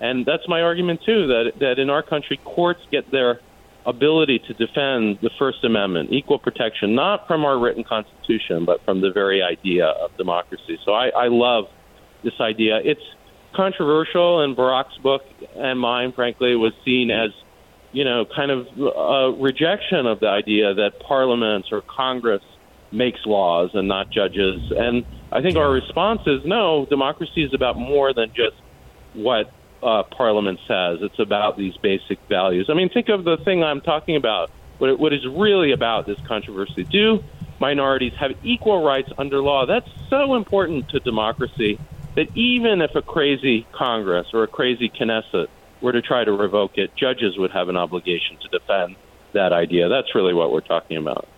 [0.00, 1.26] and that's my argument too.
[1.26, 3.40] That that in our country, courts get their
[3.86, 9.00] ability to defend the First Amendment, equal protection, not from our written constitution, but from
[9.00, 10.78] the very idea of democracy.
[10.84, 11.64] So I, I love
[12.22, 12.80] this idea.
[12.84, 13.00] It's
[13.54, 15.22] controversial, and Barak's book
[15.56, 17.30] and mine, frankly, was seen as,
[17.92, 22.42] you know, kind of a rejection of the idea that parliaments or Congress
[22.92, 24.60] makes laws and not judges.
[24.76, 28.56] And I think our response is no, democracy is about more than just
[29.14, 29.50] what
[29.82, 30.98] uh, Parliament says.
[31.02, 32.68] It's about these basic values.
[32.68, 34.50] I mean, think of the thing I'm talking about.
[34.78, 36.84] What, what is really about this controversy?
[36.84, 37.22] Do
[37.58, 39.66] minorities have equal rights under law?
[39.66, 41.78] That's so important to democracy
[42.14, 45.48] that even if a crazy Congress or a crazy Knesset
[45.80, 48.96] were to try to revoke it, judges would have an obligation to defend
[49.32, 49.88] that idea.
[49.88, 51.28] That's really what we're talking about.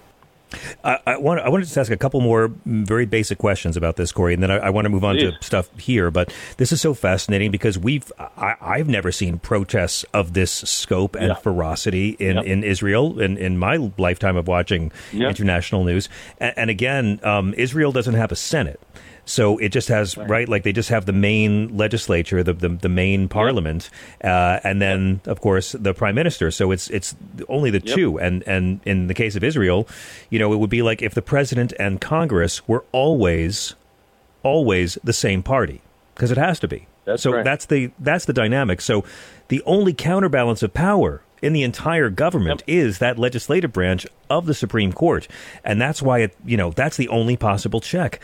[0.85, 4.13] I, I, want, I wanted to ask a couple more very basic questions about this,
[4.13, 5.33] Corey, and then I, I want to move on Please.
[5.39, 6.11] to stuff here.
[6.11, 11.15] But this is so fascinating because we've I, I've never seen protests of this scope
[11.15, 11.35] and Yeah.
[11.35, 12.45] ferocity in, Yep.
[12.47, 15.29] in Israel in, in my lifetime of watching Yep.
[15.31, 16.09] international news.
[16.39, 18.81] And, and again, um, Israel doesn't have a Senate.
[19.31, 20.49] So it just has right.
[20.49, 23.89] like they just have the main legislature, the the, the main parliament,
[24.25, 26.51] uh, and then of course the prime minister.
[26.51, 27.15] So it's it's
[27.49, 27.95] only the Yep.
[27.95, 28.19] two.
[28.19, 29.87] And and in the case of Israel,
[30.31, 33.77] you know, it would be like if the president and Congress were always
[34.43, 35.81] always the same party
[36.15, 36.89] because it has to be.
[37.05, 37.45] That's so right.
[37.45, 38.81] that's the that's the dynamic.
[38.81, 39.05] So
[39.47, 44.55] the only counterbalance of power in the entire government is that legislative branch of the
[44.55, 45.27] Supreme Court,
[45.65, 48.21] and that's why it you know that's the only possible check.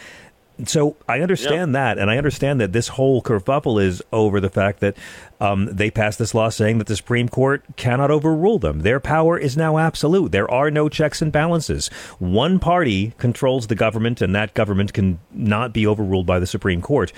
[0.64, 4.80] So I understand that, and I understand that this whole kerfuffle is over the fact
[4.80, 4.96] that
[5.38, 8.80] um, they passed this law saying that the Supreme Court cannot overrule them.
[8.80, 10.32] Their power is now absolute.
[10.32, 11.88] There are no checks and balances.
[12.18, 16.80] One party controls the government, and that government can not be overruled by the Supreme
[16.80, 17.12] Court.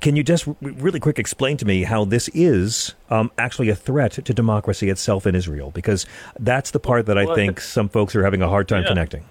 [0.00, 3.74] Can you just r- really quick explain to me how this is um, actually a
[3.74, 5.70] threat to democracy itself in Israel?
[5.72, 6.06] Because
[6.38, 8.88] that's the part that I Well, think some folks are having a hard time Yeah.
[8.90, 9.24] connecting.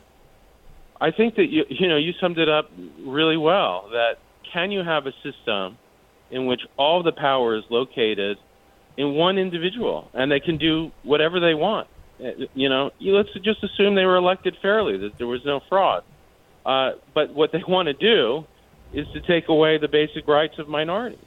[1.01, 2.69] I think that you you know you summed it up
[3.05, 3.89] really well.
[3.91, 4.13] That
[4.51, 5.77] can you have a system
[6.31, 8.37] in which all the power is located
[8.97, 11.87] in one individual and they can do whatever they want?
[12.19, 16.03] Uh, You know, let's just assume they were elected fairly, that there was no fraud.
[16.65, 18.45] Uh, but what they want to do
[18.93, 21.19] is to take away the basic rights of minorities,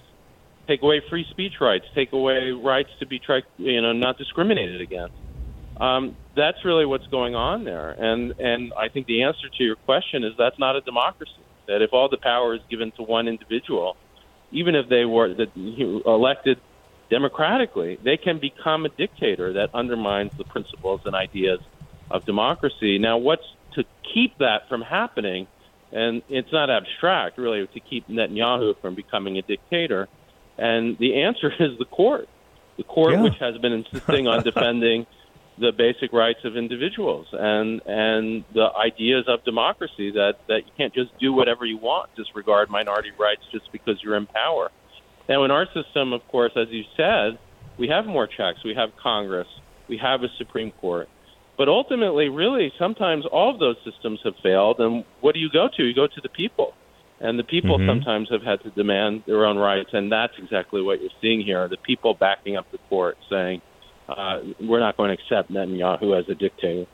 [0.67, 3.21] take away free speech rights, take away rights to be
[3.59, 5.15] you know not discriminated against.
[5.79, 9.77] Um, that's really what's going on there, and and I think the answer to your
[9.77, 11.33] question is that's not a democracy.
[11.67, 13.97] That if all the power is given to one individual,
[14.53, 15.51] even if they were that
[16.07, 16.59] elected
[17.11, 21.61] democratically, they can become a dictator that undermines the principles and ideas
[22.11, 22.99] of democracy.
[22.99, 23.43] Now, what's
[23.75, 23.85] to
[24.15, 25.47] keep that from happening?
[25.93, 30.09] And it's not abstract, really, to keep Netanyahu from becoming a dictator.
[30.59, 32.29] And the answer is the court.
[32.77, 33.23] The court, Yeah.
[33.23, 35.07] which has been insisting on defending
[35.61, 40.95] the basic rights of individuals and and the ideas of democracy that that you can't
[40.95, 44.71] just do whatever you want, disregard minority rights just because you're in power.
[45.29, 47.39] Now, in our system, of course, as you said,
[47.79, 48.65] we have more checks.
[48.65, 49.49] We have Congress.
[49.89, 51.09] We have a Supreme Court.
[51.57, 54.79] But ultimately, really, sometimes all of those systems have failed.
[54.79, 55.85] And what do you go to?
[55.85, 56.75] You go to the people.
[57.21, 57.89] And the people Mm-hmm.
[57.89, 59.91] sometimes have had to demand their own rights.
[59.93, 63.61] And that's exactly what you're seeing here the people backing up the court saying,
[64.09, 66.87] uh, we're not going to accept Netanyahu as a dictator.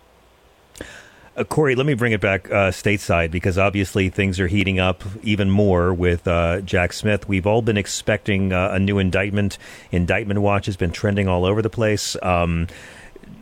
[1.36, 5.02] Uh, Corey, let me bring it back uh, stateside because obviously things are heating up
[5.22, 7.28] even more with uh, Jack Smith.
[7.28, 9.58] We've all been expecting uh, a new indictment.
[9.90, 12.16] Indictment Watch has been trending all over the place.
[12.22, 12.68] Um,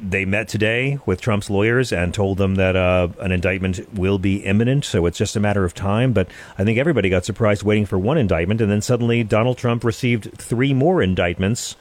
[0.03, 4.37] they met today with Trump's lawyers and told them that uh, an indictment will be
[4.37, 6.13] imminent, so it's just a matter of time.
[6.13, 9.85] But I think everybody got surprised waiting for one indictment, and then suddenly Donald Trump
[9.85, 11.77] received three more indictments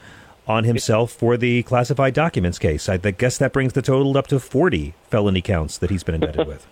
[0.46, 2.88] on himself for the classified documents case.
[2.88, 6.46] I guess that brings the total up to 40 felony counts that he's been indicted
[6.46, 6.66] with.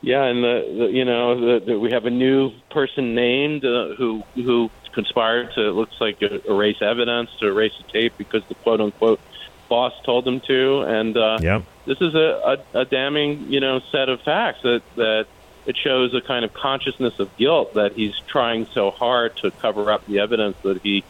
[0.00, 3.94] Yeah, and the, the you know the, the, we have a new person named uh,
[3.96, 8.44] who who conspired to it looks like uh, erase evidence to erase the tape because
[8.48, 9.20] the quote unquote
[9.68, 11.62] boss told him to, and uh, Yeah.
[11.84, 15.26] this is a, a, a damning you know set of facts that that
[15.66, 19.90] it shows a kind of consciousness of guilt that he's trying so hard to cover
[19.90, 21.02] up the evidence that he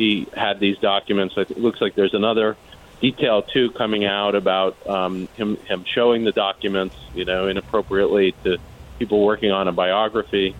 [0.00, 1.34] he had these documents.
[1.36, 2.56] It looks like there's another
[3.02, 8.56] detail too coming out about um, him him showing the documents, you know, inappropriately to
[8.98, 10.56] people working on a biography.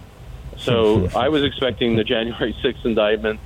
[0.59, 3.41] So I was expecting the January 6th indictment,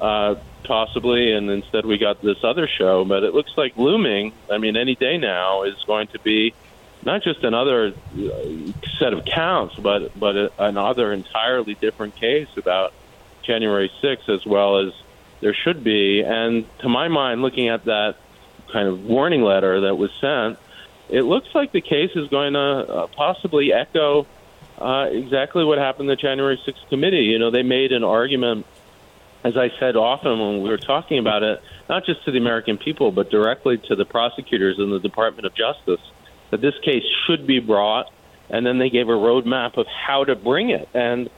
[0.00, 3.04] uh, possibly, and instead we got this other show.
[3.04, 4.32] But it looks like looming.
[4.50, 6.54] I mean, any day now is going to be
[7.04, 12.94] not just another uh, set of counts, but but a, another entirely different case about
[13.42, 14.94] January 6th, as well as
[15.44, 16.22] there should be.
[16.22, 18.16] And to my mind, looking at that
[18.72, 20.58] kind of warning letter that was sent,
[21.10, 24.26] it looks like the case is going to uh, possibly echo
[24.78, 27.24] uh, exactly what happened in the January 6th committee.
[27.24, 28.64] You know, they made an argument,
[29.44, 32.78] as I said often when we were talking about it, not just to the American
[32.78, 36.00] people, but directly to the prosecutors in the Department of Justice,
[36.52, 38.10] that this case should be brought.
[38.48, 40.88] And then they gave a roadmap of how to bring it.
[40.94, 41.28] And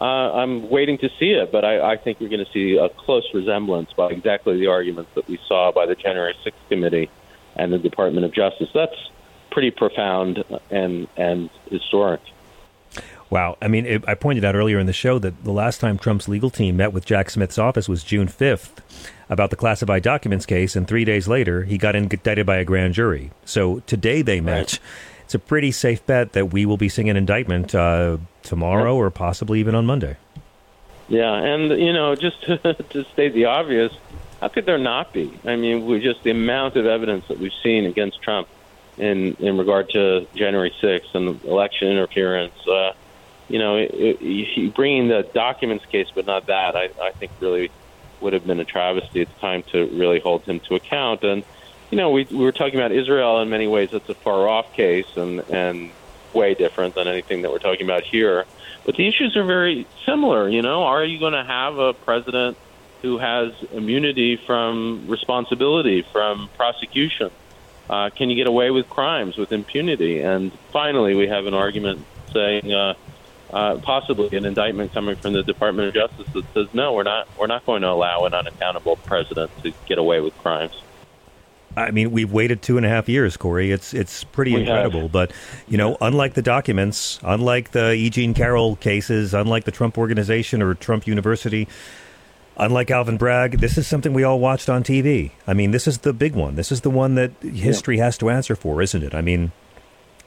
[0.00, 2.88] uh, I'm waiting to see it, but I, I think we're going to see a
[2.88, 7.10] close resemblance by exactly the arguments that we saw by the January 6th committee
[7.54, 8.68] and the Department of Justice.
[8.74, 9.10] That's
[9.50, 12.20] pretty profound and and historic.
[13.30, 13.56] Wow.
[13.60, 16.28] I mean, it, I pointed out earlier in the show that the last time Trump's
[16.28, 18.78] legal team met with Jack Smith's office was June 5th
[19.28, 22.94] about the classified documents case, and three days later, he got indicted by a grand
[22.94, 23.32] jury.
[23.44, 24.78] So today they met.
[25.24, 29.10] It's a pretty safe bet that we will be seeing an indictment uh, tomorrow or
[29.10, 30.16] possibly even on Monday.
[31.08, 33.92] Yeah, and you know, just to, to state the obvious,
[34.40, 35.32] how could there not be?
[35.44, 38.48] I mean, we just the amount of evidence that we've seen against Trump
[38.98, 42.66] in in regard to January 6th and election interference.
[42.66, 42.92] Uh,
[43.48, 47.70] you know, it, it, bringing the documents case, but not that, I, I think really
[48.20, 49.20] would have been a travesty.
[49.20, 51.22] It's time to really hold him to account.
[51.22, 51.44] And
[51.90, 53.90] you know, we we were talking about Israel in many ways.
[53.92, 55.90] It's a far off case and and
[56.34, 58.44] way different than anything that we're talking about here.
[58.84, 60.48] But the issues are very similar.
[60.48, 62.56] You know, are you going to have a president
[63.02, 67.30] who has immunity from responsibility, from prosecution?
[67.88, 70.20] Uh, can you get away with crimes with impunity?
[70.20, 72.94] And finally, we have an argument saying uh,
[73.50, 77.28] uh, possibly an indictment coming from the Department of Justice that says no, we're not
[77.38, 80.80] we're not going to allow an unaccountable president to get away with crimes.
[81.76, 83.70] I mean, we've waited two and a half years, Corey.
[83.70, 84.68] It's it's pretty We have.
[84.68, 85.08] incredible.
[85.08, 85.32] But
[85.68, 88.08] you know, unlike the documents, unlike the E.
[88.10, 91.68] Jean Carroll cases, unlike the Trump Organization or Trump University,
[92.56, 95.32] unlike Alvin Bragg, this is something we all watched on TV.
[95.46, 96.54] I mean, this is the big one.
[96.56, 99.14] This is the one that history has to answer for, isn't it?
[99.14, 99.52] I mean,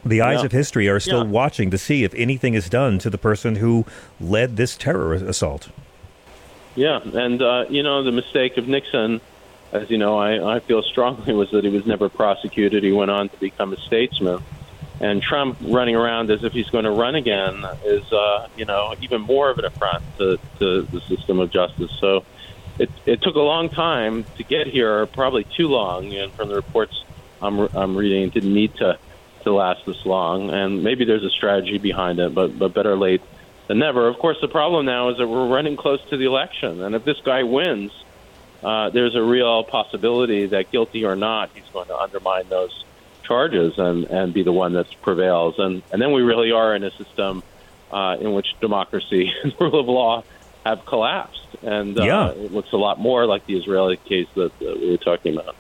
[0.05, 0.45] the eyes Yeah.
[0.45, 1.31] of history are still Yeah.
[1.31, 3.85] watching to see if anything is done to the person who
[4.21, 5.69] led this terror assault.
[6.75, 9.19] Yeah, and uh, you know the mistake of Nixon,
[9.72, 12.84] as you know, I, I feel strongly was that he was never prosecuted.
[12.84, 14.43] He went on to become a statesman,
[14.99, 18.95] and Trump running around as if he's going to run again is, uh, you know,
[19.01, 21.91] even more of an affront to, to the system of justice.
[21.99, 22.26] So
[22.78, 26.55] it it took a long time to get here, probably too long, and from the
[26.55, 27.03] reports
[27.41, 28.97] I'm I'm reading, it didn't need to
[29.43, 33.22] to last this long, and maybe there's a strategy behind it, but but better late
[33.67, 34.07] than never.
[34.07, 37.05] Of course, the problem now is that we're running close to the election, and if
[37.05, 37.91] this guy wins,
[38.64, 42.74] uh, there's a real possibility that, guilty or not, he's going to undermine those
[43.26, 46.84] charges and and be the one that prevails, and and then we really are in
[46.84, 47.43] a system
[47.91, 50.24] uh, in which democracy and rule of law
[50.66, 52.30] have collapsed, and uh, Yeah.
[52.32, 55.55] it looks a lot more like the Israeli case that, that we were talking about.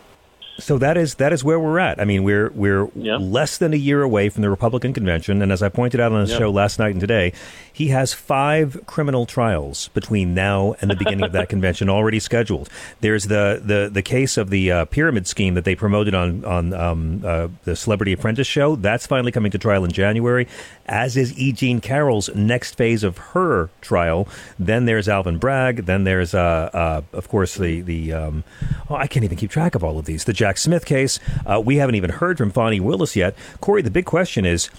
[0.59, 2.01] So that is that is where we're at.
[2.01, 3.19] I mean, we're we're Yep.
[3.21, 6.23] less than a year away from the Republican convention, and as I pointed out on
[6.25, 6.37] the Yep.
[6.37, 7.31] show last night and today,
[7.79, 12.69] he has five criminal trials between now and the beginning of that convention already scheduled.
[12.99, 16.73] There's the the the case of the uh, pyramid scheme that they promoted on on
[16.73, 18.75] um, uh, the Celebrity Apprentice show.
[18.75, 20.45] That's finally coming to trial in January,
[20.87, 21.53] as is E.
[21.53, 24.27] Jean Carroll's next phase of her trial.
[24.59, 25.85] Then there's Alvin Bragg.
[25.85, 28.43] Then there's uh, uh, of course the the um,
[28.89, 30.25] oh, I can't even keep track of all of these.
[30.25, 31.17] The Jack Smith case.
[31.45, 33.37] Uh, we haven't even heard from Fani Willis yet.
[33.61, 34.69] Corey, the big question is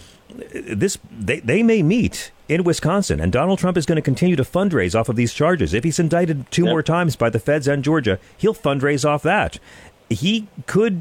[0.53, 4.43] this they, they may meet in Wisconsin, and Donald Trump is going to continue to
[4.43, 5.73] fundraise off of these charges.
[5.73, 9.61] If he's indicted two more times by the feds and Georgia, he'll fundraise off that.
[10.09, 11.01] He could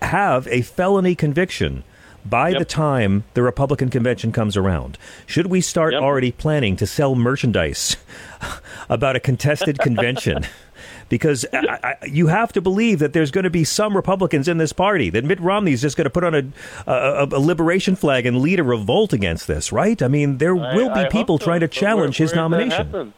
[0.00, 1.84] have a felony conviction
[2.24, 4.96] by the time the Republican convention comes around.
[5.26, 7.98] Should we start already planning to sell merchandise
[8.88, 10.46] about a contested convention?
[11.08, 14.58] Because I, I, you have to believe that there's going to be some Republicans in
[14.58, 16.42] this party that Mitt Romney is just going to put on a,
[16.90, 20.02] a, a liberation flag and lead a revolt against this, right?
[20.02, 22.48] I mean, there I- will be people so, trying to challenge where- his where that
[22.90, 23.12] nomination.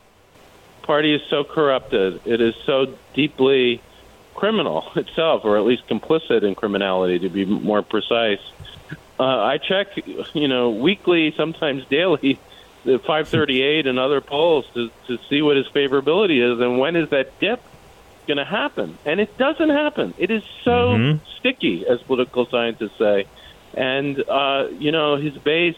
[0.82, 2.20] Party is so corrupted.
[2.24, 3.82] It is so deeply
[4.34, 8.41] criminal itself, or at least complicit in criminality, to be more precise.
[9.20, 9.89] Uh, I check,
[10.34, 12.39] you know, weekly, sometimes daily,
[12.84, 17.11] the 538 and other polls to, to see what his favorability is and when is
[17.11, 17.61] that dip
[18.29, 18.97] going to happen.
[19.05, 20.14] And it doesn't happen.
[20.18, 21.20] It is so Mhm.
[21.39, 23.24] sticky, as political scientists say.
[23.74, 25.76] And, uh, you know, his base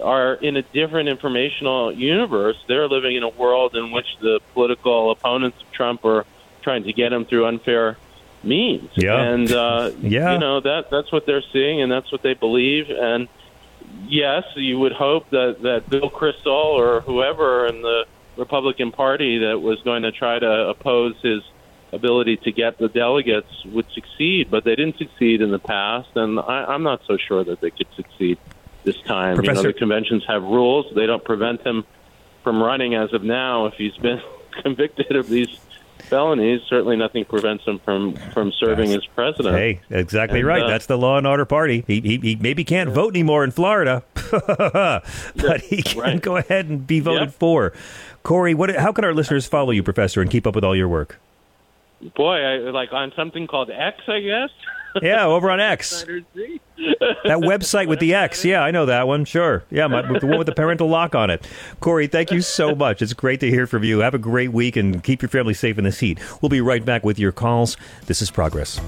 [0.00, 2.56] are in a different informational universe.
[2.68, 6.24] They're living in a world in which the political opponents of Trump are
[6.62, 7.96] trying to get him through unfair
[8.44, 8.90] means.
[8.94, 9.18] Yeah.
[9.20, 10.34] And, uh, Yeah.
[10.34, 12.90] you know, that that's what they're seeing and that's what they believe.
[12.90, 13.28] And,
[14.06, 18.04] yes, you would hope that, that Bill Kristol or whoever in the
[18.36, 21.40] Republican Party that was going to try to oppose his
[21.92, 26.38] ability to get the delegates would succeed, but they didn't succeed in the past, and
[26.40, 28.38] I, I'm not so sure that they could succeed
[28.84, 29.40] this time.
[29.42, 31.84] You know, the conventions have rules; they don't prevent him
[32.42, 34.20] from running as of now if he's been
[34.62, 35.48] convicted of these
[36.08, 36.60] felonies.
[36.68, 39.56] Certainly, nothing prevents him from from serving as president.
[39.56, 40.62] Hey, exactly And, right.
[40.62, 41.84] uh, That's the law and order party.
[41.86, 46.86] He, he, he maybe can't vote anymore in Florida, but he can go ahead and
[46.86, 47.34] be voted Yep.
[47.34, 47.72] for.
[48.22, 48.74] Corey, what?
[48.76, 51.20] How can our listeners follow you, Professor, and keep up with all your work?
[52.14, 54.50] Boy, I, like on something called X, I guess.
[55.02, 56.06] Yeah, over on X.
[57.24, 58.44] That website with the X.
[58.44, 59.24] Yeah, I know that one.
[59.24, 59.64] Sure.
[59.70, 61.46] Yeah, my, the one with the parental lock on it.
[61.80, 63.02] Corey, thank you so much.
[63.02, 63.98] It's great to hear from you.
[64.00, 66.18] Have a great week and keep your family safe in this heat.
[66.40, 67.76] We'll be right back with your calls.
[68.06, 68.80] This is Progress.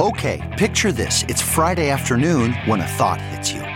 [0.00, 1.24] Okay, picture this.
[1.24, 3.75] It's Friday afternoon when a thought hits you.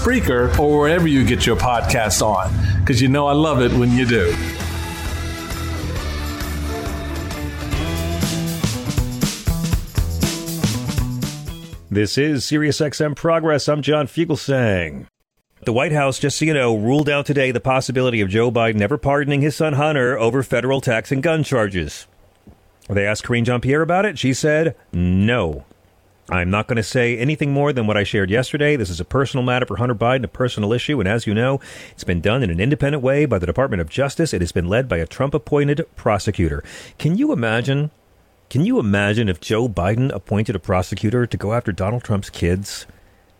[0.01, 3.91] Spreaker, or wherever you get your podcasts on, because you know I love it when
[3.91, 4.35] you do.
[11.91, 13.69] This is SiriusXM Progress.
[13.69, 15.05] I'm John Fugelsang.
[15.65, 18.77] The White House, just so you know, ruled out today the possibility of Joe Biden
[18.77, 22.07] never pardoning his son Hunter over federal tax and gun charges.
[22.89, 24.17] They asked Karine Jean Pierre about it.
[24.17, 25.65] She said, no.
[26.31, 28.77] I'm not going to say anything more than what I shared yesterday.
[28.77, 31.01] This is a personal matter for Hunter Biden, a personal issue.
[31.01, 31.59] And as you know,
[31.91, 34.33] it's been done in an independent way by the Department of Justice.
[34.33, 36.63] It has been led by a Trump appointed prosecutor.
[36.97, 37.91] Can you imagine
[38.49, 42.85] Can you imagine if Joe Biden appointed a prosecutor to go after Donald Trump's kids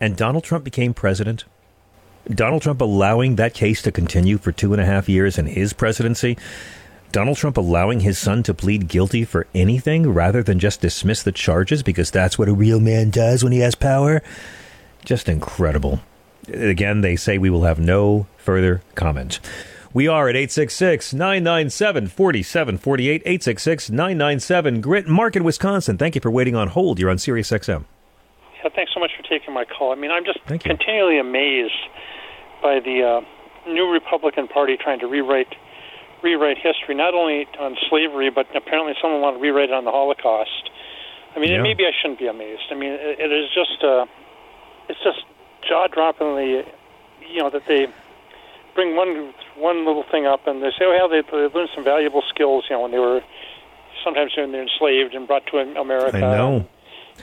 [0.01, 1.45] and Donald Trump became president?
[2.29, 5.71] Donald Trump allowing that case to continue for two and a half years in his
[5.71, 6.37] presidency?
[7.11, 11.31] Donald Trump allowing his son to plead guilty for anything rather than just dismiss the
[11.31, 14.21] charges because that's what a real man does when he has power?
[15.03, 16.01] Just incredible.
[16.47, 19.39] Again, they say we will have no further comment.
[19.93, 23.21] We are at 866 997 4748.
[23.25, 25.07] 866 997 Grit.
[25.07, 25.97] Mark in Wisconsin.
[25.97, 26.97] Thank you for waiting on hold.
[26.97, 27.83] You're on Sirius XM.
[28.63, 29.91] Yeah, thanks so much for taking my call.
[29.91, 31.73] I mean, I'm just continually amazed
[32.61, 35.53] by the uh, new Republican Party trying to rewrite
[36.23, 39.91] rewrite history, not only on slavery, but apparently someone want to rewrite it on the
[39.91, 40.69] Holocaust.
[41.35, 41.61] I mean, Yeah.
[41.61, 42.63] maybe I shouldn't be amazed.
[42.71, 44.05] I mean, it, it is just uh,
[44.89, 45.23] it's just
[45.67, 46.65] jaw droppingly,
[47.29, 47.87] you know, that they
[48.75, 51.83] bring one one little thing up and they say, oh, yeah, they, they learned some
[51.83, 53.21] valuable skills, you know, when they were
[54.03, 56.17] sometimes when they're enslaved and brought to America.
[56.17, 56.67] I know.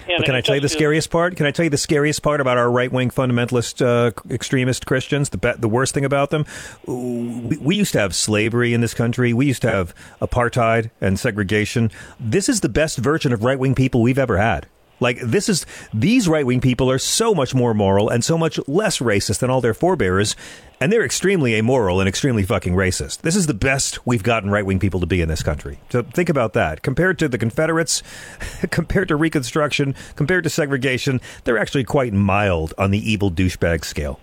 [0.07, 1.36] And But can I tell you the scariest part?
[1.36, 5.30] Can I tell you the scariest part about our right wing fundamentalist uh, extremist Christians?
[5.30, 6.46] The be- the worst thing about them,
[6.86, 9.32] we, we used to have slavery in this country.
[9.32, 11.90] We used to have apartheid and segregation.
[12.18, 14.66] This is the best version of right wing people we've ever had.
[15.01, 18.59] Like this is these right wing people are so much more moral and so much
[18.66, 20.34] less racist than all their forebears,
[20.80, 23.20] and they're extremely amoral and extremely fucking racist.
[23.20, 25.78] This is the best we've gotten right wing people to be in this country.
[25.90, 26.82] So think about that.
[26.82, 28.03] Compared to the Confederates,
[28.70, 34.18] compared to Reconstruction, compared to segregation, they're actually quite mild on the evil douchebag scale.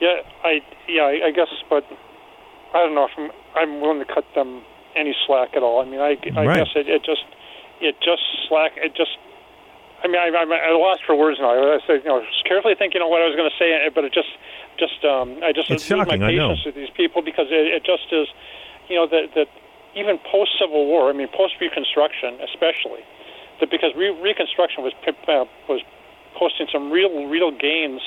[0.00, 0.14] Yeah,
[0.44, 1.84] I yeah, I, I guess, but
[2.74, 4.62] I don't know if I'm, I'm willing to cut them
[4.96, 5.80] any slack at all.
[5.80, 6.56] I mean, I, I Right.
[6.56, 7.24] guess it, it just
[7.80, 8.72] it just slack.
[8.76, 9.10] It just.
[10.02, 11.50] I mean, I, I'm at a loss for words now.
[11.54, 14.04] I said, you know, just carefully thinking of what I was going to say, but
[14.04, 14.30] it just,
[14.78, 17.70] just, um, I just It's lose my shocking, I patience with these people because it,
[17.70, 18.26] it just is,
[18.88, 19.46] you know, that that
[19.94, 23.04] even post Civil War, I mean, post Reconstruction, especially,
[23.60, 25.80] that because re- Reconstruction was uh, was
[26.34, 28.00] posting some real real gains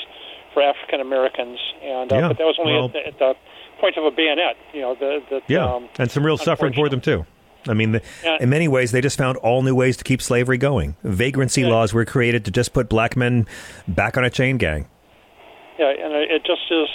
[0.54, 3.34] for African Americans, and uh, Yeah, but that was only well- at, the, at the
[3.80, 4.58] point of a bayonet.
[4.74, 7.26] You know, the, the Yeah, um, and some real suffering for them too.
[7.68, 8.38] I mean, the, Yeah.
[8.40, 10.96] in many ways, they just found all new ways to keep slavery going.
[11.04, 13.48] Vagrancy laws were created to just put black men
[13.88, 14.88] back on a chain gang.
[15.80, 16.88] Yeah, and it just is,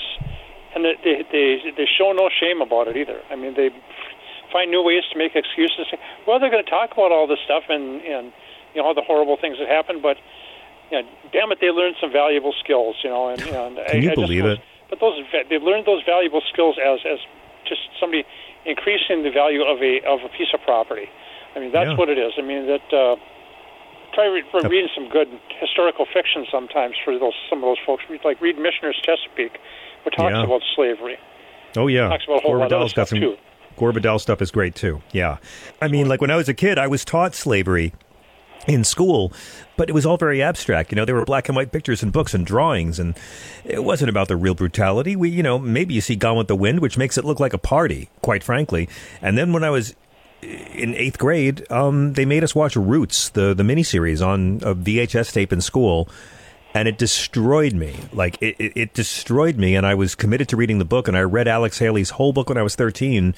[0.74, 3.20] and they they they, they show no shame about it either.
[3.30, 3.70] I mean, they
[4.52, 5.86] find new ways to make excuses.
[6.26, 8.32] Well, they're going to talk about all this stuff and and
[8.74, 10.16] you know all the horrible things that happened, but
[10.90, 12.96] you know, damn it, they learned some valuable skills.
[13.04, 14.64] You know, and, and I, Can you I believe was- it?
[14.88, 17.18] But those they learned those valuable skills as as
[17.68, 18.24] just somebody
[18.66, 21.08] increasing the value of a of a piece of property.
[21.56, 21.96] I mean, that's Yeah.
[21.96, 22.32] what it is.
[22.38, 22.92] I mean that.
[22.92, 23.16] Uh,
[24.12, 25.28] try re- reading some good
[25.60, 28.02] historical fiction sometimes for those some of those folks.
[28.24, 29.58] Like read Michener's Chesapeake,
[30.04, 30.42] which talks Yeah.
[30.44, 31.16] about slavery.
[31.76, 33.20] Oh yeah, Talks about a whole Gore lot of other Vidal's got stuff, some.
[33.20, 33.36] too.
[33.76, 35.00] Gore Vidal stuff is great too.
[35.12, 35.36] Yeah,
[35.80, 37.92] I mean, like when I was a kid, I was taught slavery
[38.74, 39.32] in school,
[39.76, 40.92] but it was all very abstract.
[40.92, 43.16] You know, there were black and white pictures and books and drawings, and
[43.64, 45.16] it wasn't about the real brutality.
[45.16, 47.52] We, you know, maybe you see Gone with the Wind, which makes it look like
[47.52, 48.88] a party, quite frankly.
[49.20, 49.94] And then when I was
[50.42, 55.32] in eighth grade, um, they made us watch Roots, the the miniseries on a VHS
[55.32, 56.08] tape in school,
[56.74, 57.96] and it destroyed me.
[58.12, 61.08] Like it, it, it destroyed me, and I was committed to reading the book.
[61.08, 63.34] And I read Alex Haley's whole book when I was thirteen,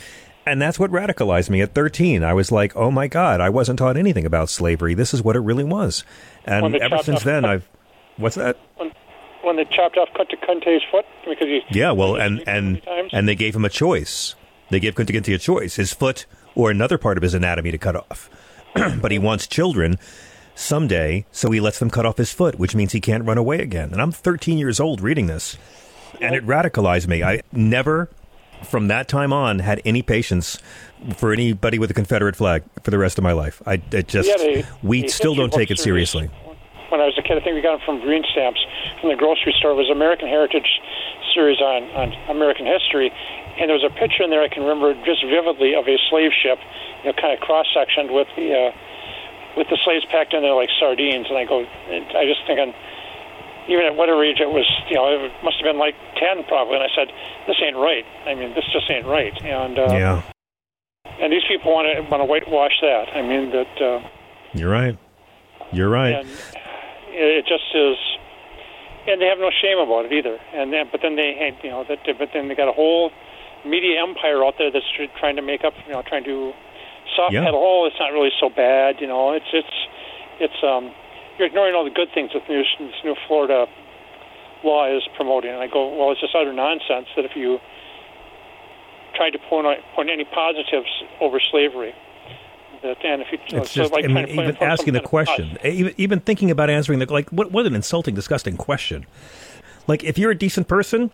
[0.46, 2.24] and that's what radicalized me at thirteen.
[2.24, 4.94] I was like, oh my god, I wasn't taught anything about slavery.
[4.94, 6.04] This is what it really was.
[6.44, 7.68] And ever since off- then, I've
[8.16, 8.56] what's that?
[8.76, 8.92] When,
[9.42, 12.82] when they chopped off Kunta Kinte's foot because he Yeah, well, and and
[13.12, 14.34] and they gave him a choice.
[14.70, 17.78] They gave Kunta Kinte a choice: his foot or another part of his anatomy to
[17.78, 18.30] cut off.
[19.00, 19.98] but he wants children
[20.54, 23.58] someday, so he lets them cut off his foot, which means he can't run away
[23.58, 23.90] again.
[23.92, 25.56] And I'm 13 years old reading this,
[26.20, 27.22] and it radicalized me.
[27.22, 28.10] I never,
[28.64, 30.58] from that time on, had any patience
[31.16, 33.60] for anybody with a Confederate flag for the rest of my life.
[33.66, 36.10] I it just Yeah, they- we they still don't take it series.
[36.10, 36.30] seriously.
[36.90, 38.60] when I was a kid, I think we got them from Green Stamps
[39.00, 39.70] from the grocery store.
[39.72, 40.68] It was American Heritage
[41.32, 43.10] series on, on American history,
[43.58, 46.32] and there was a picture in there I can remember just vividly of a slave
[46.36, 46.58] ship,
[47.02, 48.72] you know, kind of cross sectioned with the uh,
[49.56, 51.26] with the slaves packed in there like sardines.
[51.32, 52.74] And I go, I just thinking,
[53.68, 56.76] even at whatever age it was, you know, it must have been like ten probably.
[56.76, 57.08] And I said,
[57.46, 58.04] this ain't right.
[58.26, 59.32] I mean, this just ain't right.
[59.44, 60.22] And uh, yeah,
[61.20, 63.08] and these people want to want to whitewash that.
[63.14, 63.80] I mean that.
[63.80, 64.00] Uh,
[64.54, 64.98] you're right.
[65.72, 66.14] You're right.
[66.14, 66.28] and
[67.08, 67.96] it just is
[69.06, 71.84] and they have no shame about it either and then but then they you know
[71.88, 73.10] that but then they got a whole
[73.64, 74.86] media empire out there that's
[75.18, 76.52] trying to make up you know trying to
[77.16, 77.44] soft Yeah.
[77.44, 79.76] pedal oh it's not really so bad you know it's it's
[80.40, 80.92] it's um
[81.38, 83.66] you're ignoring all the good things that this new, this new Florida
[84.64, 87.58] law is promoting and I go well it's just utter nonsense that if you
[89.14, 90.88] try to point out, point any positives
[91.20, 91.94] over slavery
[92.82, 94.74] That, and if you, you know, It's so just, like I mean, even asking the
[94.74, 98.14] some kind of question, even, even thinking about answering the, like, what, what an insulting,
[98.14, 99.06] disgusting question.
[99.86, 101.10] Like, if you're a decent person,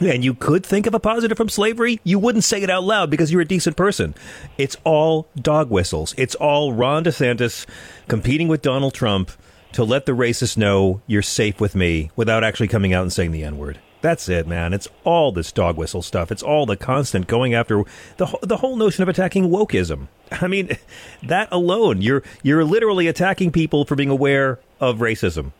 [0.00, 3.10] and you could think of a positive from slavery, you wouldn't say it out loud
[3.10, 4.14] because you're a decent person.
[4.58, 6.14] It's all dog whistles.
[6.16, 7.66] It's all Ron DeSantis
[8.08, 9.30] competing with Donald Trump
[9.72, 13.32] to let the racists know you're safe with me without actually coming out and saying
[13.32, 13.78] the N word.
[14.02, 14.74] That's it, man.
[14.74, 16.30] It's all this dog whistle stuff.
[16.30, 17.84] It's all the constant going after
[18.18, 20.08] the the whole notion of attacking wokeism.
[20.32, 20.76] I mean,
[21.22, 25.52] that alone, you're you're literally attacking people for being aware of racism.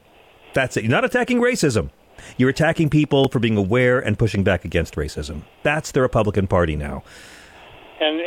[0.53, 0.85] That's it.
[0.85, 1.91] You're not attacking racism.
[2.37, 5.43] You're attacking people for being aware and pushing back against racism.
[5.62, 7.03] That's the Republican Party now.
[8.01, 8.20] And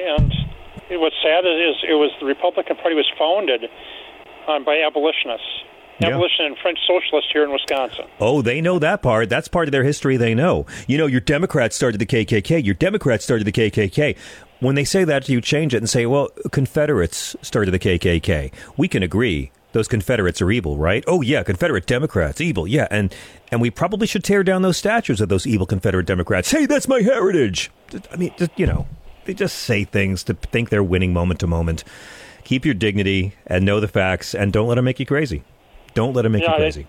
[0.90, 3.70] and what's sad is it was the Republican Party was founded
[4.48, 5.46] um, by abolitionists,
[6.00, 6.08] Yeah.
[6.10, 8.06] abolition and French socialists here in Wisconsin.
[8.22, 9.28] Oh, they know that part.
[9.30, 10.66] That's part of their history they know.
[10.88, 12.64] You know, your Democrats started the KKK.
[12.64, 14.16] Your Democrats started the KKK.
[14.60, 18.52] When they say that, you change it and say, well, Confederates started the KKK.
[18.78, 21.04] We can agree those Confederates are evil, right?
[21.08, 22.88] Oh, yeah, Confederate Democrats, evil, yeah.
[22.90, 23.14] And,
[23.52, 26.52] and we probably should tear down those statues of those evil Confederate Democrats.
[26.52, 27.72] Hey, that's my heritage.
[28.12, 28.88] I mean, just, you know,
[29.26, 31.84] they just say things to think they're winning moment to moment.
[32.44, 35.44] Keep your dignity and know the facts and don't let them make you crazy.
[35.94, 36.88] Don't let them make Yeah, you crazy.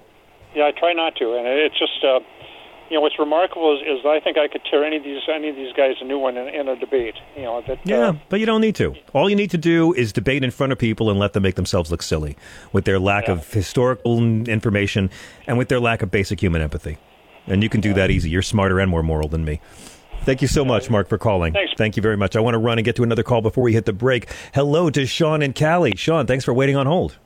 [0.55, 2.21] Yeah, I try not to, and it's just uh,
[2.91, 5.49] you know what's remarkable is, is I think I could tear any of these any
[5.49, 7.15] of these guys a new one in, in a debate.
[7.37, 7.79] You know that.
[7.85, 8.95] Yeah, Uh, but you don't need to.
[9.13, 11.55] All you need to do is debate in front of people and let them make
[11.57, 12.37] themselves look silly
[12.73, 14.19] with their lack of historical
[14.49, 15.11] information
[15.47, 16.99] and with their lack of basic human empathy.
[17.47, 18.29] And you can do that easy.
[18.31, 19.61] You're smarter and more moral than me.
[20.25, 21.53] Thank you so much, Mark, for calling.
[21.55, 21.73] Thanks.
[21.79, 22.37] Thank you very much.
[22.37, 24.29] I want to run and get to another call before we hit the break.
[24.53, 25.95] Hello to Sean and Callie.
[25.97, 27.17] Sean, thanks for waiting on hold.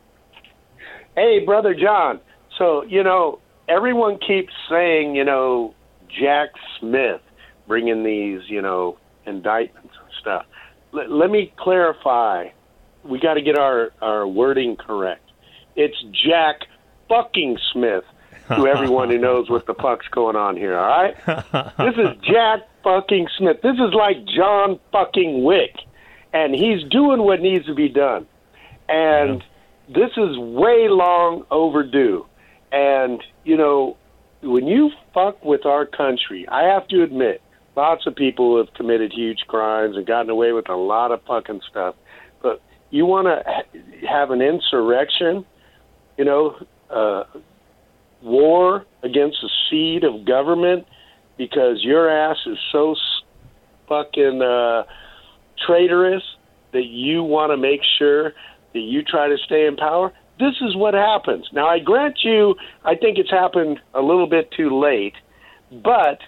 [1.16, 2.20] Hey, brother John.
[2.58, 5.74] So you know, everyone keeps saying, you know,
[6.08, 7.20] Jack Smith
[7.66, 10.46] bringing these, you know, indictments and stuff.
[10.94, 12.48] L- let me clarify.
[13.04, 15.28] We got to get our our wording correct.
[15.74, 16.66] It's Jack
[17.08, 18.04] fucking Smith.
[18.48, 21.16] To everyone who knows what the fuck's going on here, all right?
[21.78, 23.62] This is Jack fucking Smith.
[23.62, 25.76] This is like John fucking Wick,
[26.34, 28.26] and he's doing what needs to be done.
[28.88, 29.42] And
[29.88, 32.26] this is way long overdue.
[32.72, 33.96] And you know,
[34.42, 37.42] when you fuck with our country, I have to admit,
[37.76, 41.60] lots of people have committed huge crimes and gotten away with a lot of fucking
[41.70, 41.94] stuff.
[42.42, 42.60] But
[42.90, 45.44] you want to ha- have an insurrection,
[46.16, 46.56] you know,
[46.90, 47.24] uh,
[48.22, 50.86] war against the seed of government
[51.36, 52.94] because your ass is so
[53.88, 54.84] fucking uh,
[55.66, 56.22] traitorous
[56.72, 58.32] that you want to make sure
[58.72, 60.12] that you try to stay in power.
[60.38, 61.48] This is what happens.
[61.52, 62.54] Now, I grant you,
[62.84, 65.14] I think it's happened a little bit too late,
[65.70, 66.18] but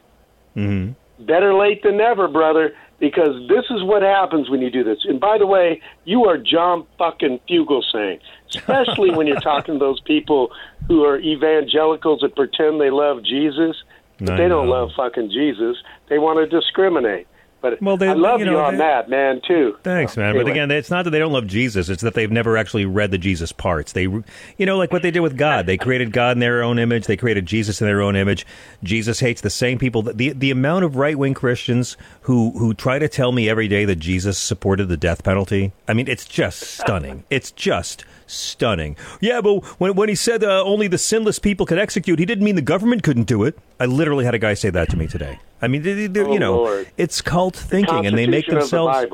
[0.56, 1.24] Mm-hmm.
[1.24, 4.98] better late than never, brother, because this is what happens when you do this.
[5.04, 8.20] And by the way, you are John fucking Fugelsang,
[8.54, 10.50] especially when you're talking to those people
[10.86, 13.82] who are evangelicals that pretend they love Jesus,
[14.20, 14.72] but I they don't know.
[14.72, 15.76] love fucking Jesus.
[16.08, 17.26] They want to discriminate.
[17.64, 19.74] But Well, they- I love you you, on they- that, man, too.
[19.82, 20.36] Thanks, man.
[20.36, 23.10] But again, it's not that they don't love Jesus; it's that they've never actually read
[23.10, 23.92] the Jesus parts.
[23.92, 25.64] They, you know, like what they did with God.
[25.64, 27.06] They created God in their own image.
[27.06, 28.46] They created Jesus in their own image.
[28.82, 30.02] Jesus hates the same people.
[30.02, 33.86] The the amount of right wing Christians who who try to tell me every day
[33.86, 35.72] that Jesus supported the death penalty.
[35.88, 37.24] I mean, it's just stunning.
[37.30, 38.96] It's just stunning.
[39.22, 42.44] Yeah, but when when he said uh, only the sinless people could execute, he didn't
[42.44, 43.58] mean the government couldn't do it.
[43.80, 45.38] I literally had a guy say that to me today.
[45.64, 46.88] I mean, they, they, Oh, you know, Lord.
[46.96, 49.06] it's cult thinking, and they make of the themselves.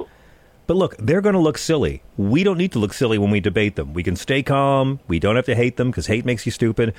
[0.66, 2.02] But look, they're going to look silly.
[2.16, 3.92] We don't need to look silly when we debate them.
[3.92, 5.00] We can stay calm.
[5.08, 6.94] We don't have to hate them because hate makes you stupid.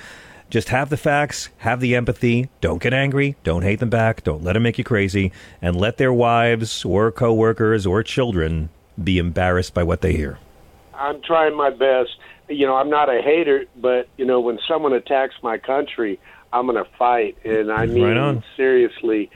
[0.50, 2.50] Just have the facts, have the empathy.
[2.60, 3.38] Don't get angry.
[3.46, 4.24] Don't hate them back.
[4.24, 5.32] Don't let them make you crazy.
[5.62, 8.68] And let their wives or coworkers or children
[9.02, 10.38] be embarrassed by what they hear.
[10.94, 12.10] I'm trying my best.
[12.50, 16.20] You know, I'm not a hater, but you know, when someone attacks my country,
[16.52, 19.32] I'm going to fight, and I mean Right seriously,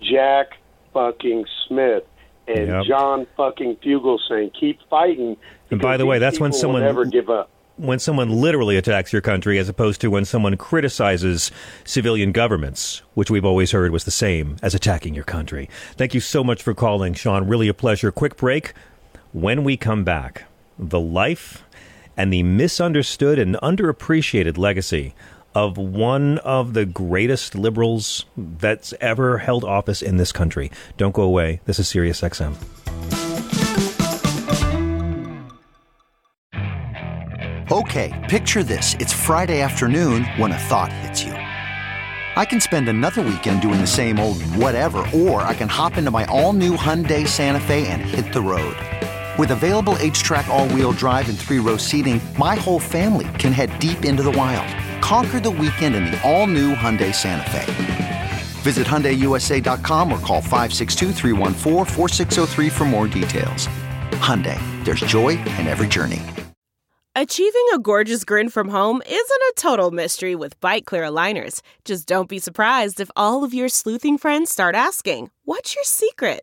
[0.00, 0.48] Jack
[0.92, 2.04] fucking Smith
[2.46, 2.84] and Yep.
[2.86, 5.36] John fucking Fugelsang keep fighting.
[5.70, 7.50] And by the way, that's when someone never give up.
[7.76, 11.50] when someone literally attacks your country as opposed to when someone criticizes
[11.84, 15.68] civilian governments, which we've always heard was the same as attacking your country.
[15.92, 17.46] Thank you so much for calling, Sean.
[17.46, 18.10] Really a pleasure.
[18.10, 18.72] Quick break.
[19.32, 20.44] When we come back,
[20.78, 21.64] the life
[22.16, 25.14] and the misunderstood and underappreciated legacy
[25.54, 30.70] of one of the greatest liberals that's ever held office in this country.
[30.96, 31.60] Don't go away.
[31.64, 32.54] This is Sirius XM.
[37.70, 38.94] Okay, picture this.
[38.94, 41.32] It's Friday afternoon when a thought hits you.
[41.32, 46.10] I can spend another weekend doing the same old whatever, or I can hop into
[46.10, 48.76] my all new Hyundai Santa Fe and hit the road.
[49.38, 53.78] With available HTRAC, all wheel drive, and three row seating, my whole family can head
[53.78, 54.66] deep into the wild.
[55.00, 58.30] Conquer the weekend in the all new Hyundai Santa Fe.
[58.62, 61.12] Visit HyundaiUSA.com or call 562
[62.70, 63.68] for more details.
[64.18, 66.22] Hyundai, there's joy in every journey.
[67.14, 71.62] Achieving a gorgeous grin from home isn't a total mystery with Byte Clear aligners.
[71.84, 76.42] Just don't be surprised if all of your sleuthing friends start asking, What's your secret?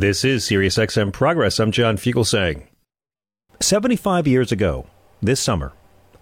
[0.00, 1.58] This is SiriusXM Progress.
[1.58, 2.64] I'm John Fugelsang.
[3.60, 4.84] 75 years ago,
[5.22, 5.72] this summer,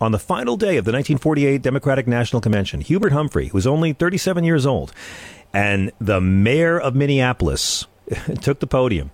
[0.01, 3.93] on the final day of the 1948 Democratic National Convention, Hubert Humphrey, who was only
[3.93, 4.93] 37 years old,
[5.53, 7.89] and the mayor of Minneapolis
[8.41, 9.11] took the podium.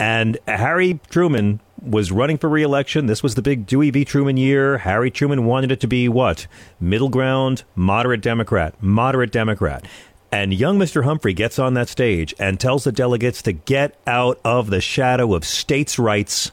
[0.00, 3.06] And Harry Truman was running for reelection.
[3.06, 4.04] This was the big Dewey v.
[4.04, 4.78] Truman year.
[4.78, 6.48] Harry Truman wanted it to be what?
[6.80, 9.86] Middle ground, moderate Democrat, moderate Democrat.
[10.32, 11.04] And young Mr.
[11.04, 15.34] Humphrey gets on that stage and tells the delegates to get out of the shadow
[15.34, 16.52] of states' rights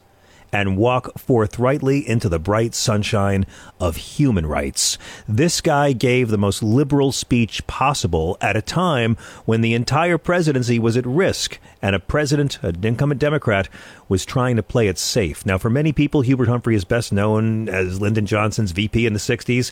[0.51, 3.45] and walk forthrightly into the bright sunshine
[3.79, 4.97] of human rights.
[5.27, 10.79] This guy gave the most liberal speech possible at a time when the entire presidency
[10.79, 13.67] was at risk and a president, an incumbent Democrat,
[14.07, 15.45] was trying to play it safe.
[15.45, 19.19] Now, for many people, Hubert Humphrey is best known as Lyndon Johnson's VP in the
[19.19, 19.71] 60s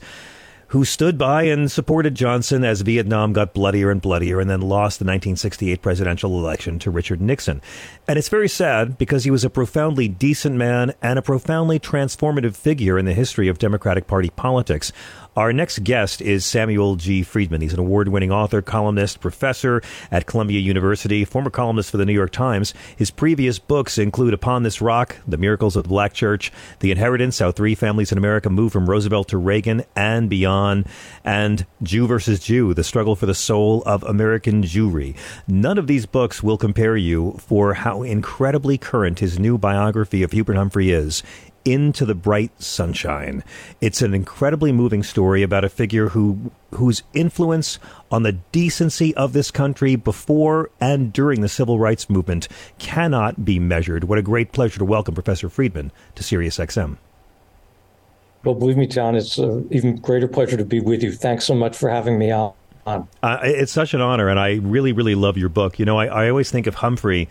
[0.76, 5.00] who stood by and supported Johnson as Vietnam got bloodier and bloodier and then lost
[5.00, 7.62] the 1968 presidential election to Richard Nixon.
[8.10, 12.58] And it's very sad because he was a profoundly decent man and a profoundly transformative
[12.58, 14.92] figure in the history of Democratic Party politics.
[15.36, 17.22] Our next guest is Samuel G.
[17.22, 17.60] Freedman.
[17.60, 22.14] He's an award winning author, columnist, professor at Columbia University, former columnist for the New
[22.14, 22.74] York Times.
[22.96, 27.40] His previous books include Upon This Rock, The Miracles of the Black Church, The Inheritance,
[27.40, 30.88] How Three Families in America Moved from Roosevelt to Reagan and Beyond,
[31.26, 35.18] and Jew versus Jew, The Struggle for the Soul of American Jewry.
[35.50, 40.32] None of these books will compare you for how incredibly current his new biography of
[40.32, 41.24] Hubert Humphrey is
[41.66, 43.44] into the bright sunshine.
[43.82, 47.80] It's an incredibly moving story about a figure who whose influence
[48.12, 52.48] on the decency of this country before and during the civil rights movement
[52.78, 54.04] cannot be measured.
[54.06, 56.98] What a great pleasure to welcome Professor Freedman to SiriusXM.
[58.44, 61.12] Well, believe me, John, it's an even greater pleasure to be with you.
[61.12, 62.54] Thanks so much for having me on.
[62.86, 65.80] Uh, it's such an honor, and I really, really love your book.
[65.80, 67.28] You know, I, I always think of Humphrey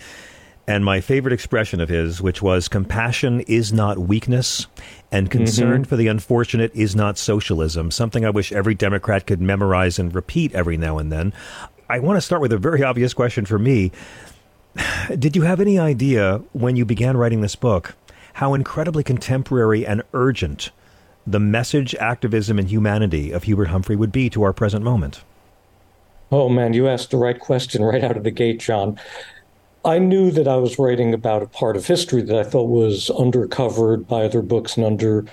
[0.66, 4.66] and my favorite expression of his, which was compassion is not weakness
[5.12, 5.88] and concern mm-hmm.
[5.88, 10.54] for the unfortunate is not socialism, something I wish every Democrat could memorize and repeat
[10.54, 11.32] every now and then.
[11.88, 13.92] I want to start with a very obvious question for me.
[15.18, 17.94] Did you have any idea when you began writing this book
[18.34, 20.70] how incredibly contemporary and urgent
[21.26, 25.22] the message, activism, and humanity of Hubert Humphrey would be to our present moment?
[26.32, 28.98] Oh man, you asked the right question right out of the gate, John.
[29.84, 33.10] I knew that I was writing about a part of history that I thought was
[33.10, 35.26] undercovered by other books and under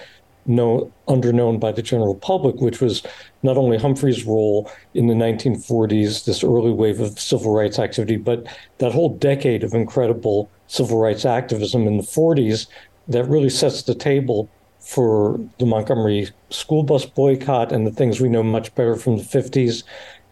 [0.45, 3.01] known, underknown by the general public, which was
[3.43, 8.45] not only Humphrey's role in the 1940s, this early wave of civil rights activity, but
[8.79, 12.67] that whole decade of incredible civil rights activism in the 40s
[13.07, 14.49] that really sets the table
[14.79, 19.23] for the Montgomery school bus boycott and the things we know much better from the
[19.23, 19.83] 50s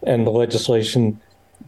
[0.02, 1.20] and the legislation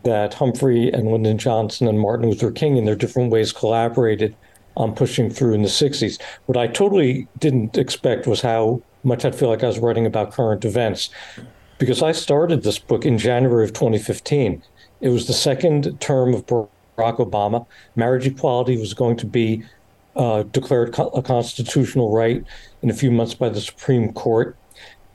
[0.05, 4.35] that Humphrey and Lyndon Johnson and Martin Luther King, in their different ways, collaborated
[4.77, 6.21] on pushing through in the 60s.
[6.47, 10.33] What I totally didn't expect was how much I'd feel like I was writing about
[10.33, 11.11] current events.
[11.79, 14.63] Because I started this book in January of 2015.
[15.01, 16.69] It was the second term of Barack
[17.19, 17.67] Obama.
[17.97, 19.65] Marriage equality was going to be
[20.15, 22.45] uh, declared co- a constitutional right
[22.83, 24.57] in a few months by the Supreme Court.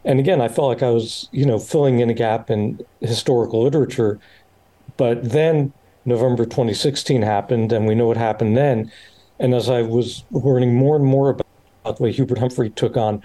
[0.03, 3.63] And again, I felt like I was, you know, filling in a gap in historical
[3.63, 4.19] literature
[4.97, 5.73] but then
[6.05, 8.91] November 2016 happened, and we know what happened then.
[9.39, 13.21] And as I was learning more and more about the way Hubert Humphrey took on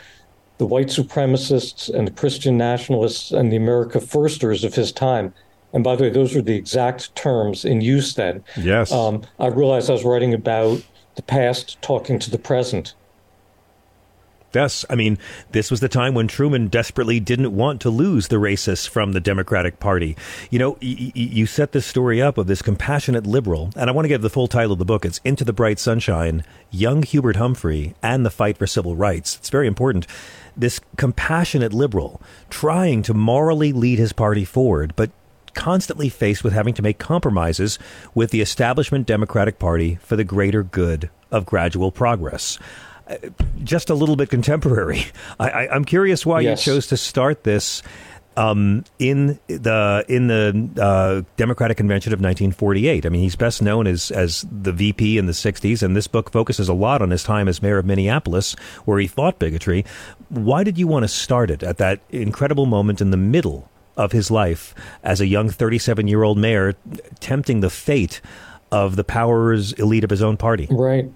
[0.58, 5.32] the white supremacists and the Christian nationalists and the America Firsters of his time,
[5.72, 8.44] and by the way, those were the exact terms in use then.
[8.56, 8.92] Yes.
[8.92, 10.82] Um, I realized I was writing about
[11.14, 12.94] the past talking to the present.
[14.54, 15.16] Yes, I mean,
[15.52, 19.20] this was the time when Truman desperately didn't want to lose the racists from the
[19.20, 20.16] Democratic Party.
[20.50, 23.92] You know, y- y- you set this story up of this compassionate liberal, and I
[23.92, 25.06] want to give the full title of the book.
[25.06, 29.36] It's Into the Bright Sunshine Young Hubert Humphrey and the Fight for Civil Rights.
[29.36, 30.06] It's very important.
[30.54, 35.10] This compassionate liberal trying to morally lead his party forward, but
[35.54, 37.78] constantly faced with having to make compromises
[38.14, 42.58] with the establishment Democratic Party for the greater good of gradual progress
[43.64, 45.06] just a little bit contemporary.
[45.40, 46.66] I, am curious why yes.
[46.66, 47.82] you chose to start this
[48.36, 53.04] um, in the in the uh, Democratic Convention of 1948.
[53.04, 56.30] I mean, he's best known as as the VP in the 60s, and this book
[56.30, 59.84] focuses a lot on his time as mayor of Minneapolis, where he fought bigotry.
[60.28, 64.12] Why did you want to start it at that incredible moment in the middle of
[64.12, 66.74] his life as a young 37 year old mayor,
[67.20, 68.20] tempting the fate
[68.70, 70.66] of the powers elite of his own party?
[70.70, 71.10] Right.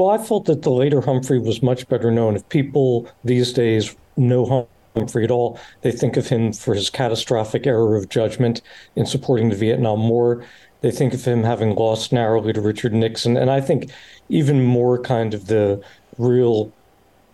[0.00, 2.34] Well, I felt that the later Humphrey was much better known.
[2.34, 7.66] If people these days know Humphrey at all, they think of him for his catastrophic
[7.66, 8.62] error of judgment
[8.96, 10.42] in supporting the Vietnam War.
[10.80, 13.36] They think of him having lost narrowly to Richard Nixon.
[13.36, 13.90] And I think
[14.30, 15.82] even more kind of the
[16.16, 16.72] real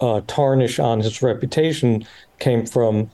[0.00, 2.04] uh, tarnish on his reputation
[2.40, 3.12] came from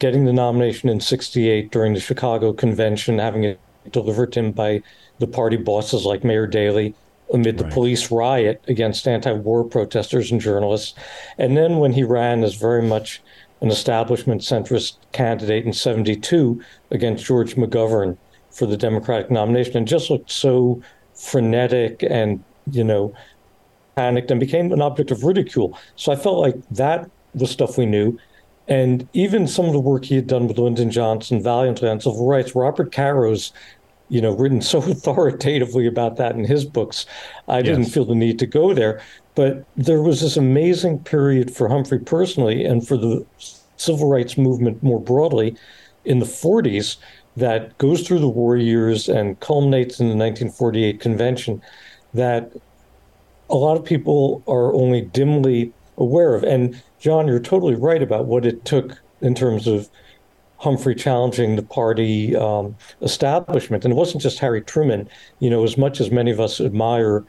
[0.00, 3.60] getting the nomination in 68 during the Chicago convention, having it
[3.92, 4.82] delivered to him by
[5.20, 6.96] the party bosses like Mayor Daley,
[7.32, 7.72] amid the right.
[7.72, 10.94] police riot against anti-war protesters and journalists.
[11.38, 13.22] And then when he ran as very much
[13.60, 18.16] an establishment centrist candidate in 72 against George McGovern
[18.50, 20.82] for the Democratic nomination and just looked so
[21.14, 23.14] frenetic and, you know,
[23.96, 25.78] panicked and became an object of ridicule.
[25.96, 28.18] So I felt like that was stuff we knew.
[28.66, 32.26] And even some of the work he had done with Lyndon Johnson valiantly on civil
[32.26, 33.52] rights, Robert Caro's
[34.10, 37.06] you know, written so authoritatively about that in his books.
[37.48, 37.66] I yes.
[37.66, 39.00] didn't feel the need to go there.
[39.34, 43.24] But there was this amazing period for Humphrey personally and for the
[43.76, 45.56] civil rights movement more broadly
[46.04, 46.96] in the 40s
[47.36, 51.62] that goes through the war years and culminates in the 1948 convention
[52.12, 52.52] that
[53.48, 56.42] a lot of people are only dimly aware of.
[56.42, 59.88] And John, you're totally right about what it took in terms of
[60.60, 63.84] Humphrey challenging the party um, establishment.
[63.84, 65.08] And it wasn't just Harry Truman.
[65.38, 67.24] You know, as much as many of us admire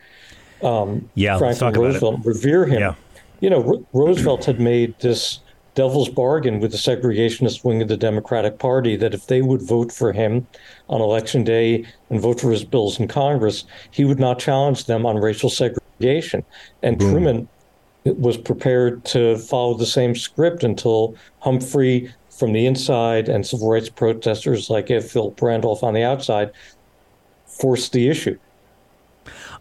[0.61, 2.95] um, yeah, Franklin Roosevelt, revere him, yeah.
[3.39, 5.39] you know, R- Roosevelt had made this
[5.73, 9.91] devil's bargain with the segregationist wing of the Democratic Party that if they would vote
[9.91, 10.45] for him
[10.89, 15.05] on election day and vote for his bills in Congress, he would not challenge them
[15.05, 16.43] on racial segregation.
[16.83, 17.11] And Boom.
[17.11, 17.47] Truman
[18.03, 23.87] was prepared to follow the same script until Humphrey from the inside and civil rights
[23.87, 26.51] protesters like Philip Randolph on the outside
[27.45, 28.39] forced the issue.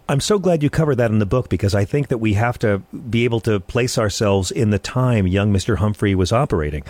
[0.09, 2.59] I'm so glad you covered that in the book because I think that we have
[2.61, 2.79] to
[3.11, 5.77] be able to place ourselves in the time young Mr.
[5.77, 6.85] Humphrey was operating.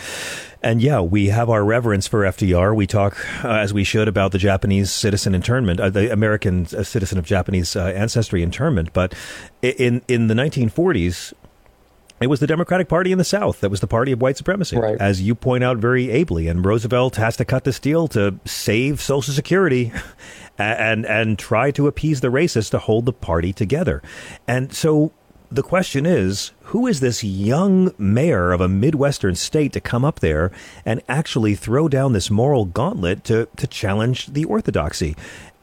[0.62, 2.74] And yeah, we have our reverence for FDR.
[2.74, 6.84] We talk, uh, as we should, about the Japanese citizen internment, uh, the American uh,
[6.84, 8.93] citizen of Japanese uh, ancestry internment.
[8.93, 9.12] But
[9.61, 11.34] in in the 1940s,
[12.21, 14.77] it was the Democratic Party in the South that was the party of white supremacy,
[14.77, 15.01] right.
[15.01, 16.49] as you point out very ably.
[16.49, 19.93] And Roosevelt has to cut this deal to save Social Security
[20.59, 24.03] and and try to appease the racists to hold the party together.
[24.47, 25.12] And so
[25.51, 30.21] the question is, who is this young mayor of a Midwestern state to come up
[30.21, 30.53] there
[30.85, 35.16] and actually throw down this moral gauntlet to, to challenge the orthodoxy?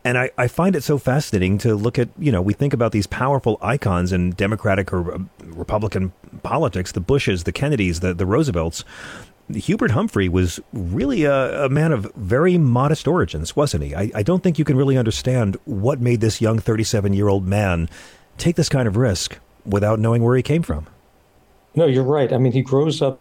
[0.08, 2.94] And I, I find it so fascinating to look at, you know, we think about
[2.94, 8.26] these powerful icons in Democratic or uh, Republican politics, the Bushes, the Kennedys, the, the
[8.26, 8.86] Roosevelts.
[9.54, 13.94] Hubert Humphrey was really a, a, man of very modest origins, wasn't he?
[13.94, 17.46] I, I don't think you can really understand what made this young 37 year old
[17.46, 17.90] man
[18.38, 20.88] take this kind of risk without knowing where he came from.
[21.76, 22.32] No, you're right.
[22.32, 23.20] I mean, he grows up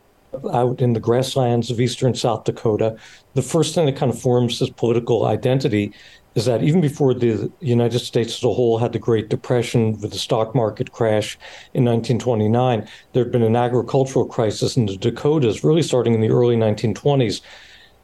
[0.53, 2.97] out in the grasslands of eastern South Dakota.
[3.35, 5.93] The first thing that kind of forms his political identity
[6.37, 10.13] is that even before the United States as a whole had the Great Depression with
[10.13, 11.39] the stock market crash
[11.73, 16.29] in 1929, there had been an agricultural crisis in the Dakotas, really starting in the
[16.29, 17.41] early 1920s.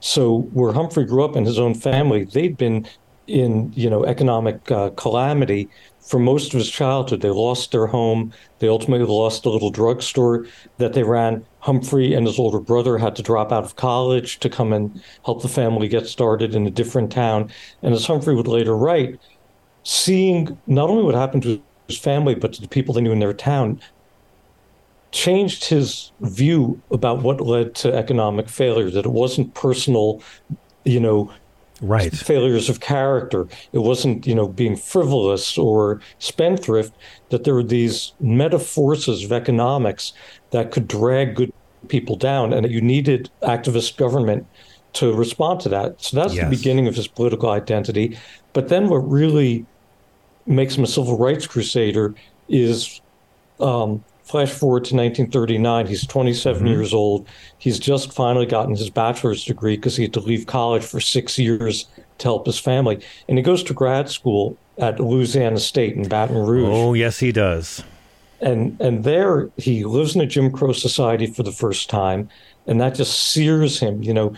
[0.00, 2.88] So where Humphrey grew up and his own family, they'd been
[3.28, 5.68] in you know economic uh, calamity
[6.00, 7.20] for most of his childhood.
[7.20, 8.32] They lost their home.
[8.58, 10.46] They ultimately lost a little drugstore
[10.78, 11.44] that they ran.
[11.62, 15.42] Humphrey and his older brother had to drop out of college to come and help
[15.42, 17.50] the family get started in a different town.
[17.82, 19.20] And as Humphrey would later write,
[19.84, 23.20] seeing not only what happened to his family, but to the people they knew in
[23.20, 23.80] their town,
[25.12, 30.20] changed his view about what led to economic failure, that it wasn't personal,
[30.84, 31.32] you know,
[31.82, 33.46] right failures of character.
[33.72, 36.94] It wasn't you know being frivolous or spendthrift.
[37.30, 40.12] That there were these meta forces of economics
[40.50, 41.52] that could drag good
[41.88, 44.46] people down, and that you needed activist government
[44.94, 46.00] to respond to that.
[46.00, 46.44] So that's yes.
[46.44, 48.18] the beginning of his political identity.
[48.52, 49.64] But then what really
[50.46, 52.14] makes him a civil rights crusader
[52.48, 53.00] is
[53.60, 55.86] um, flash forward to 1939.
[55.86, 56.66] He's 27 mm-hmm.
[56.66, 57.28] years old.
[57.58, 61.38] He's just finally gotten his bachelor's degree because he had to leave college for six
[61.38, 61.86] years
[62.18, 63.04] to help his family.
[63.28, 66.68] And he goes to grad school at Louisiana State in Baton Rouge.
[66.68, 67.84] Oh, yes, he does.
[68.40, 72.28] And and there he lives in a Jim Crow society for the first time,
[72.66, 74.02] and that just sears him.
[74.02, 74.34] You know,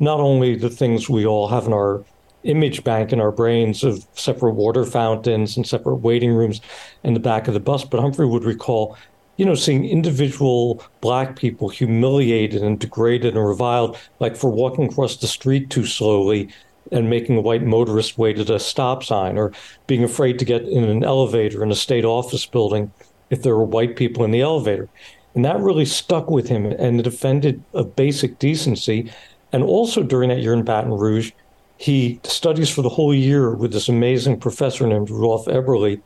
[0.00, 2.04] not only the things we all have in our
[2.44, 6.60] image bank in our brains of separate water fountains and separate waiting rooms
[7.02, 8.96] in the back of the bus, but Humphrey would recall,
[9.36, 15.16] you know, seeing individual black people humiliated and degraded and reviled, like for walking across
[15.16, 16.48] the street too slowly
[16.92, 19.52] and making a white motorist wait at a stop sign, or
[19.86, 22.92] being afraid to get in an elevator in a state office building
[23.30, 24.88] if there were white people in the elevator.
[25.34, 29.10] And that really stuck with him and it offended a basic decency.
[29.52, 31.32] And also during that year in Baton Rouge,
[31.76, 36.00] he studies for the whole year with this amazing professor named Rudolf Heberle,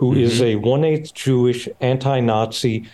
[0.00, 0.20] who mm-hmm.
[0.20, 2.88] is a one eighth Jewish anti Nazi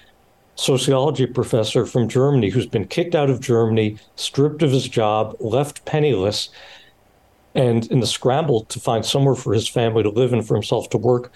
[0.56, 5.84] sociology professor from Germany who's been kicked out of Germany, stripped of his job, left
[5.84, 6.48] penniless,
[7.54, 10.90] and in the scramble to find somewhere for his family to live and for himself
[10.90, 11.30] to work,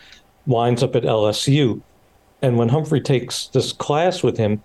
[0.44, 1.80] winds up at LSU.
[2.42, 4.60] And when Humphrey takes this class with him,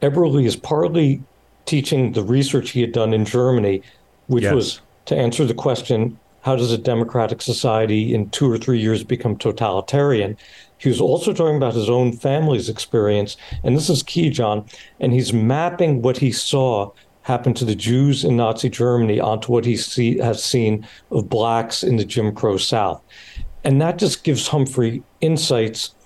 [0.00, 1.22] Heberle is partly
[1.66, 3.82] teaching the research he had done in Germany,
[4.28, 4.54] which yes.
[4.54, 9.02] was to answer the question how does a democratic society in two or three years
[9.02, 10.36] become totalitarian?
[10.78, 13.36] He was also talking about his own family's experience.
[13.64, 14.64] And this is key, John.
[15.00, 16.92] And he's mapping what he saw
[17.22, 21.82] happen to the Jews in Nazi Germany onto what he see, has seen of blacks
[21.82, 23.02] in the Jim Crow South.
[23.64, 25.96] And that just gives Humphrey insights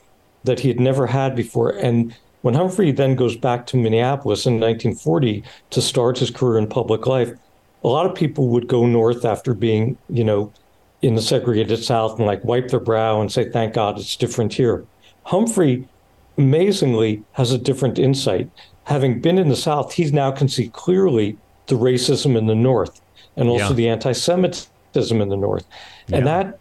[0.45, 1.73] that he had never had before.
[1.73, 6.67] And when Humphrey then goes back to Minneapolis in 1940 to start his career in
[6.67, 7.31] public life,
[7.83, 10.53] a lot of people would go north after being, you know,
[11.03, 14.53] in the segregated South and like wipe their brow and say, thank God it's different
[14.53, 14.85] here.
[15.25, 15.89] Humphrey
[16.37, 18.51] amazingly has a different insight.
[18.85, 23.01] Having been in the South, he now can see clearly the racism in the North
[23.37, 23.73] and also yeah.
[23.73, 25.65] the anti Semitism in the North.
[26.09, 26.19] Yeah.
[26.19, 26.59] And that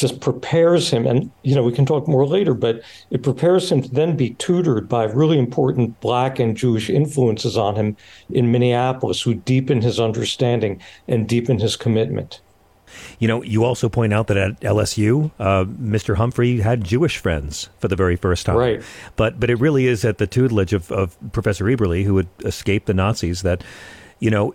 [0.00, 3.82] just prepares him and you know we can talk more later but it prepares him
[3.82, 7.94] to then be tutored by really important black and jewish influences on him
[8.30, 12.40] in minneapolis who deepen his understanding and deepen his commitment
[13.20, 16.16] you know, you also point out that at LSU, uh, Mr.
[16.16, 18.56] Humphrey had Jewish friends for the very first time.
[18.56, 18.82] Right.
[19.14, 22.86] But but it really is at the tutelage of, of Professor Heberle, who had escaped
[22.86, 23.62] the Nazis, that
[24.18, 24.52] you know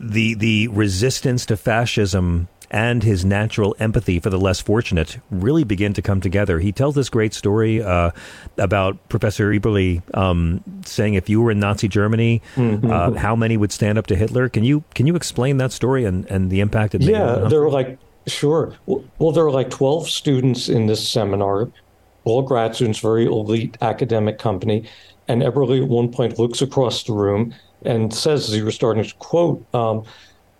[0.00, 5.92] the the resistance to fascism and his natural empathy for the less fortunate really begin
[5.92, 6.60] to come together.
[6.60, 8.12] He tells this great story uh,
[8.58, 12.90] about Professor Heberle um, saying, "If you were in Nazi Germany, mm-hmm.
[12.90, 16.04] uh, how many would stand up to Hitler?" Can you can you explain that story
[16.04, 17.10] and, and the impact it made?
[17.10, 18.74] Yeah, there were like sure.
[18.86, 21.68] Well, there were like twelve students in this seminar,
[22.24, 24.88] all grad students, very elite academic company.
[25.26, 29.04] And Heberle at one point looks across the room and says, as he was starting
[29.04, 30.04] to quote, um,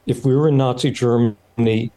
[0.07, 1.37] "If we were in Nazi Germany."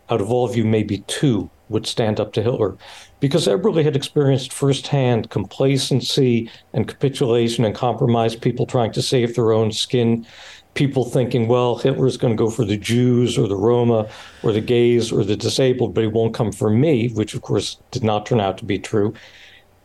[0.10, 2.78] Out of all of you, maybe two would stand up to Hitler.
[3.20, 9.52] Because Heberle had experienced firsthand complacency and capitulation and compromise, people trying to save their
[9.52, 10.26] own skin,
[10.74, 14.08] people thinking, well, Hitler's going to go for the Jews or the Roma
[14.44, 17.78] or the gays or the disabled, but he won't come for me, which of course
[17.92, 19.14] did not turn out to be true.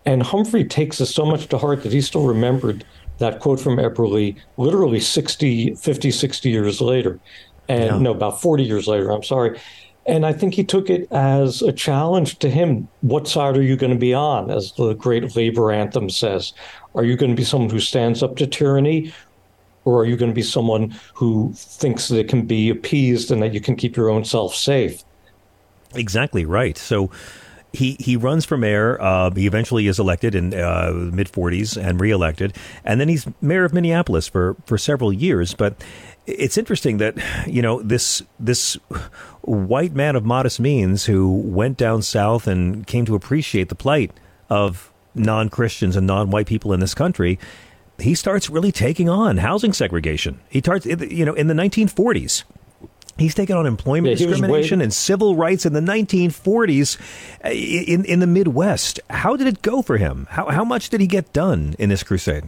[0.05, 2.85] And Humphrey takes this so much to heart that he still remembered
[3.19, 7.21] that quote from Heberle literally 60, 50, 60 years later
[7.69, 7.99] and yeah.
[7.99, 9.59] no, about 40 years later, I'm sorry.
[10.07, 12.89] And I think he took it as a challenge to him.
[13.03, 14.51] What side are you going to be on?
[14.51, 16.55] As the great labor anthem says,
[16.95, 19.13] are you going to be someone who stands up to tyranny?
[19.85, 23.43] Or are you going to be someone who thinks that it can be appeased and
[23.43, 25.03] that you can keep your own self safe?
[25.95, 26.77] Exactly right.
[26.77, 27.11] So,
[27.73, 29.01] he he runs for mayor.
[29.01, 33.65] Uh, he eventually is elected in uh, mid 40s and reelected, and then he's mayor
[33.65, 35.55] of Minneapolis for for several years.
[35.55, 35.83] But
[36.29, 38.75] it's interesting that you know this this
[39.43, 44.13] white man of modest means who went down south and came to appreciate the plight
[44.51, 47.39] of non-Christians and non-white people in this country.
[47.99, 50.39] He starts really taking on housing segregation.
[50.49, 52.45] He starts, you know, in the 1940s.
[53.17, 56.99] He's taken on employment yeah, discrimination and civil rights in the 1940s
[57.45, 59.01] uh, in in the Midwest.
[59.11, 60.29] How did it go for him?
[60.31, 62.45] How how much did he get done in this crusade?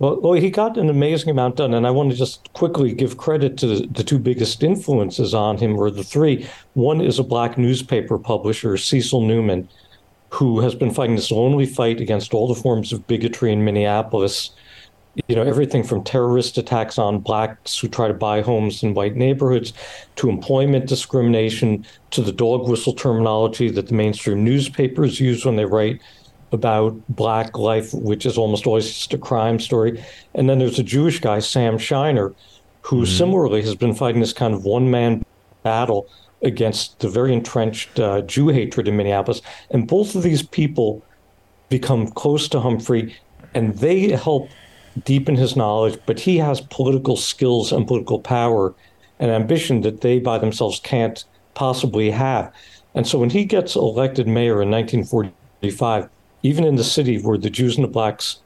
[0.00, 3.58] Well, he got an amazing amount done, and I want to just quickly give credit
[3.58, 6.48] to the, the, two biggest influences on him, or the three.
[6.72, 9.68] One is a black newspaper publisher, Cecil Newman,
[10.30, 14.52] who has been fighting this lonely fight against all the forms of bigotry in Minneapolis.
[15.28, 19.16] You know, everything from terrorist attacks on blacks who try to buy homes in white
[19.16, 19.74] neighborhoods
[20.16, 25.66] to employment discrimination to the dog whistle terminology that the mainstream newspapers use when they
[25.66, 26.00] write
[26.52, 30.02] about black life, which is almost always just a crime story.
[30.34, 32.34] And then there's a Jewish guy, Sam Scheiner,
[32.82, 33.16] who mm-hmm.
[33.16, 35.24] similarly has been fighting this kind of one man
[35.62, 36.08] battle
[36.42, 39.42] against the very entrenched uh, Jew hatred in Minneapolis.
[39.70, 41.04] And both of these people
[41.68, 43.14] become close to Humphrey
[43.54, 44.50] and they help
[45.04, 48.74] deepen his knowledge, but he has political skills and political power
[49.18, 51.24] and ambition that they by themselves can't
[51.54, 52.52] possibly have.
[52.94, 56.08] And so when he gets elected mayor in 1945,
[56.42, 58.40] even in the city where the Jews and the blacks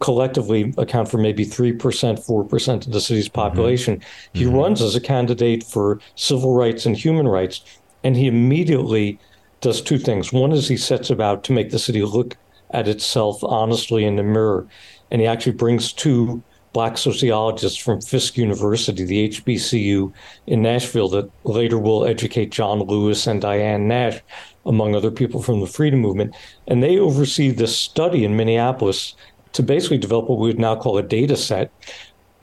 [0.00, 3.34] collectively account for maybe 3%, 4% of the city's mm-hmm.
[3.34, 4.38] population, mm-hmm.
[4.38, 4.56] he mm-hmm.
[4.56, 7.62] runs as a candidate for civil rights and human rights.
[8.04, 9.18] And he immediately
[9.60, 10.32] does two things.
[10.32, 12.36] One is he sets about to make the city look
[12.70, 14.66] at itself honestly in the mirror.
[15.10, 16.42] And he actually brings two
[16.72, 20.12] black sociologists from Fisk University, the HBCU
[20.46, 24.20] in Nashville, that later will educate John Lewis and Diane Nash
[24.66, 26.34] among other people from the freedom movement.
[26.66, 29.14] And they oversee this study in Minneapolis
[29.52, 31.70] to basically develop what we would now call a data set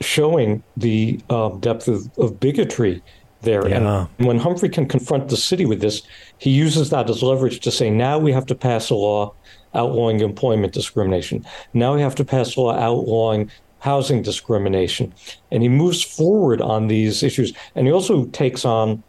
[0.00, 3.02] showing the uh, depth of, of, bigotry
[3.42, 3.68] there.
[3.68, 4.06] Yeah.
[4.18, 6.02] And when Humphrey can confront the city with this,
[6.38, 9.32] he uses that as leverage to say, now we have to pass a law
[9.74, 11.46] outlawing employment discrimination.
[11.72, 15.12] Now we have to pass a law outlawing housing discrimination.
[15.50, 17.52] And he moves forward on these issues.
[17.74, 19.02] And he also takes on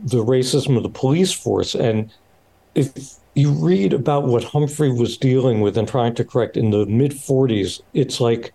[0.00, 2.12] the racism of the police force and
[2.76, 6.86] if you read about what Humphrey was dealing with and trying to correct in the
[6.86, 8.52] mid 40s, it's like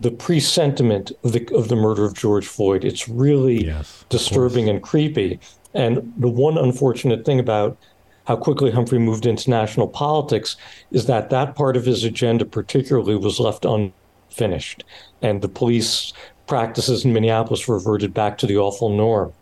[0.00, 2.84] the presentiment of the of the murder of George Floyd.
[2.84, 5.38] It's really yes, disturbing and creepy.
[5.72, 7.78] And the one unfortunate thing about
[8.26, 10.56] how quickly Humphrey moved into national politics
[10.90, 14.84] is that that part of his agenda, particularly, was left unfinished,
[15.22, 16.12] and the police
[16.46, 19.32] practices in Minneapolis reverted back to the awful norm.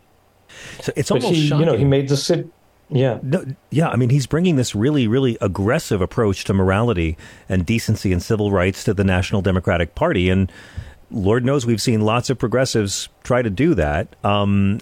[0.81, 2.49] So it's almost he, you know he made the city
[2.89, 3.19] yeah.
[3.21, 3.89] No, yeah.
[3.89, 7.17] I mean, he's bringing this really, really aggressive approach to morality
[7.47, 10.29] and decency and civil rights to the National Democratic Party.
[10.29, 10.51] And
[11.11, 14.15] Lord knows we've seen lots of progressives try to do that.
[14.23, 14.79] Um,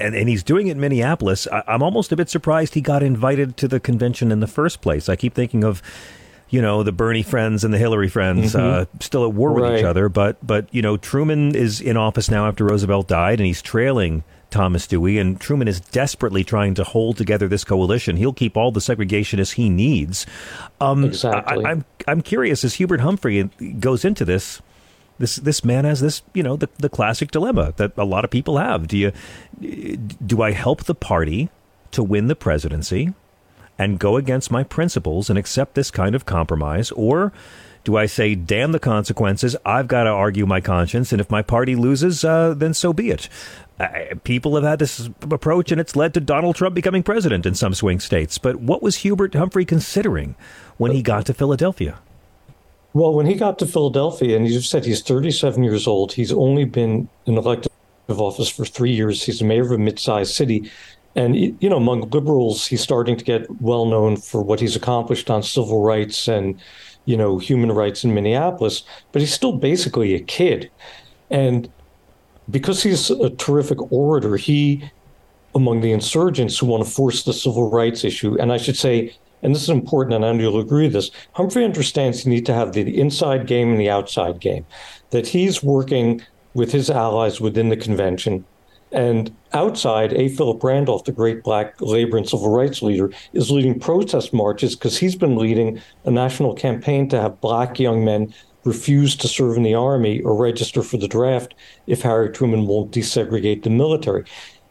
[0.00, 1.46] and, and, he's doing it in Minneapolis.
[1.50, 4.80] I, I'm almost a bit surprised he got invited to the convention in the first
[4.80, 5.08] place.
[5.08, 5.82] I keep thinking of
[6.50, 8.82] you know the Bernie friends and the Hillary friends mm-hmm.
[8.82, 9.78] uh, still at war with right.
[9.78, 10.08] each other.
[10.08, 14.24] But but you know Truman is in office now after Roosevelt died, and he's trailing
[14.50, 18.16] Thomas Dewey, and Truman is desperately trying to hold together this coalition.
[18.16, 20.26] He'll keep all the segregationists he needs.
[20.80, 21.64] Um, exactly.
[21.64, 23.44] I, am I'm, I'm curious as Hubert Humphrey
[23.78, 24.62] goes into this.
[25.18, 28.30] This this man has this you know the the classic dilemma that a lot of
[28.30, 28.86] people have.
[28.86, 29.12] Do you
[30.24, 31.50] do I help the party
[31.90, 33.14] to win the presidency
[33.78, 37.32] and go against my principles and accept this kind of compromise, or
[37.84, 39.56] do I say, damn the consequences?
[39.64, 43.10] I've got to argue my conscience, and if my party loses, uh, then so be
[43.10, 43.28] it.
[43.78, 43.88] Uh,
[44.24, 47.74] people have had this approach, and it's led to Donald Trump becoming president in some
[47.74, 48.36] swing states.
[48.36, 50.34] But what was Hubert Humphrey considering
[50.76, 51.98] when he got to Philadelphia?
[52.92, 56.64] Well, when he got to Philadelphia, and you said he's 37 years old, he's only
[56.64, 57.70] been in elective
[58.08, 59.22] office for three years.
[59.22, 60.70] He's the mayor of a mid-sized city.
[61.16, 65.30] And, you know, among liberals, he's starting to get well known for what he's accomplished
[65.30, 66.60] on civil rights and,
[67.06, 68.84] you know, human rights in Minneapolis.
[69.12, 70.70] But he's still basically a kid.
[71.30, 71.70] And
[72.50, 74.90] because he's a terrific orator, he,
[75.54, 79.16] among the insurgents who want to force the civil rights issue, and I should say,
[79.42, 82.46] and this is important, and I know you'll agree with this, Humphrey understands you need
[82.46, 84.66] to have the inside game and the outside game,
[85.10, 86.22] that he's working
[86.54, 88.44] with his allies within the convention.
[88.90, 90.28] And outside, A.
[90.28, 94.98] Philip Randolph, the great black labor and civil rights leader, is leading protest marches because
[94.98, 98.32] he's been leading a national campaign to have black young men
[98.64, 101.54] refuse to serve in the army or register for the draft
[101.86, 104.24] if Harry Truman won't desegregate the military.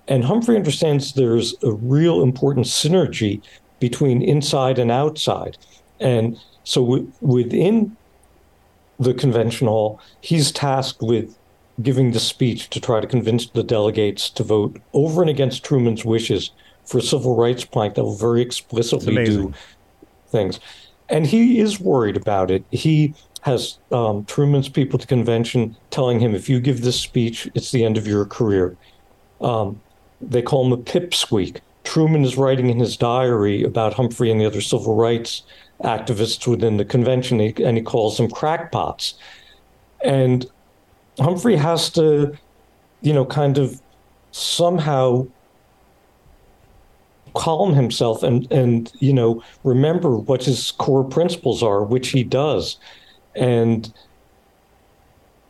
[0.07, 3.41] And Humphrey understands there's a real important synergy
[3.79, 5.57] between inside and outside.
[5.99, 7.95] And so w- within
[8.99, 11.36] the convention hall, he's tasked with
[11.81, 16.03] giving the speech to try to convince the delegates to vote over and against Truman's
[16.03, 16.51] wishes
[16.85, 19.53] for a civil rights plank that will very explicitly do
[20.29, 20.59] things.
[21.09, 22.63] And he is worried about it.
[22.71, 27.71] He has um, Truman's people to convention telling him, if you give this speech, it's
[27.71, 28.75] the end of your career.
[29.39, 29.79] Um,
[30.19, 31.61] they call him a pipsqueak.
[31.83, 35.43] Truman is writing in his diary about Humphrey and the other civil rights
[35.83, 39.13] activists within the convention, and he calls them crackpots.
[40.03, 40.45] And
[41.19, 42.35] Humphrey has to,
[43.01, 43.81] you know, kind of
[44.31, 45.27] somehow
[47.33, 52.77] calm himself and and you know remember what his core principles are which he does.
[53.35, 53.93] And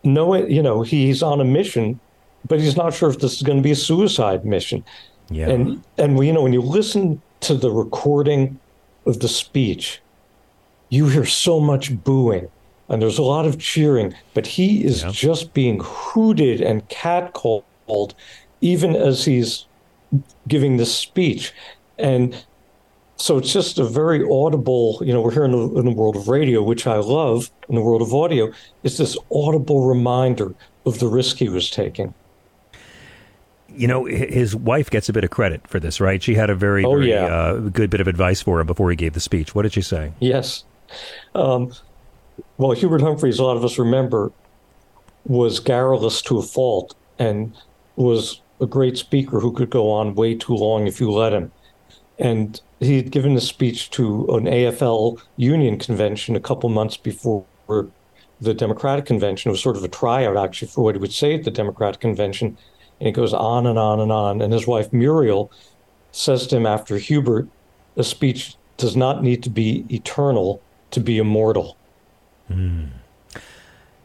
[0.04, 2.00] know it you know he's on a mission
[2.48, 4.84] but he's not sure if this is going to be a suicide mission.
[5.30, 5.50] Yeah.
[5.50, 8.60] And and you know when you listen to the recording
[9.06, 10.02] of the speech
[10.90, 12.50] you hear so much booing
[12.90, 15.12] and there's a lot of cheering but he is yeah.
[15.12, 18.14] just being hooted and catcalled
[18.62, 19.66] even as he's
[20.48, 21.54] giving this speech
[21.98, 22.46] and
[23.18, 26.16] so it's just a very audible, you know, we're here in the, in the, world
[26.16, 28.52] of radio, which I love, in the world of audio,
[28.84, 30.54] it's this audible reminder
[30.86, 32.14] of the risk he was taking.
[33.70, 36.22] You know, his wife gets a bit of credit for this, right?
[36.22, 37.26] She had a very, oh, very yeah.
[37.26, 39.54] uh, good bit of advice for him before he gave the speech.
[39.54, 40.14] What did she say?
[40.20, 40.64] Yes.
[41.36, 41.74] Um,
[42.58, 44.32] well, Hubert Humphreys, a lot of us remember,
[45.26, 47.56] was garrulous to a fault and
[47.96, 51.52] was a great speaker who could go on way too long if you let him.
[52.18, 57.46] And he had given a speech to an AFL union convention a couple months before
[57.68, 59.50] the Democratic convention.
[59.50, 62.00] It was sort of a tryout, actually, for what he would say at the Democratic
[62.00, 62.58] convention.
[63.00, 64.42] And he goes on and on and on.
[64.42, 65.52] And his wife, Muriel,
[66.12, 67.48] says to him after Hubert,
[67.96, 70.62] a speech does not need to be eternal
[70.92, 71.78] to be immortal.
[72.50, 72.90] Mm.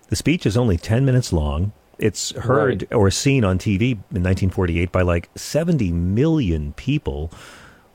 [0.09, 1.73] The speech is only 10 minutes long.
[1.98, 2.94] It's heard right.
[2.94, 7.31] or seen on TV in 1948 by like 70 million people.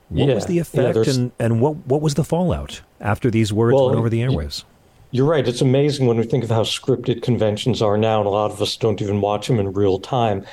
[0.10, 3.52] What yeah, was the effect yeah, and, and what, what was the fallout after these
[3.52, 4.64] words well, went over the airwaves?
[5.11, 5.48] You're right.
[5.48, 8.61] It's amazing when we think of how scripted conventions are now, and a lot of
[8.61, 10.45] us don't even watch them in real time.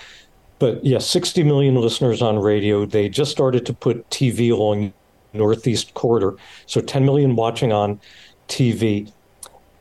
[0.58, 2.86] But yeah, 60 million listeners on radio.
[2.86, 4.92] They just started to put TV along
[5.32, 6.36] Northeast Corridor.
[6.66, 8.00] So 10 million watching on
[8.48, 9.12] TV.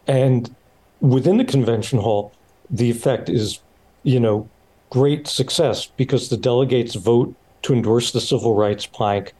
[0.07, 0.53] And
[0.99, 2.33] within the convention hall,
[2.69, 3.59] the effect is,
[4.03, 4.49] you know,
[4.89, 9.33] great success because the delegates vote to endorse the civil rights plank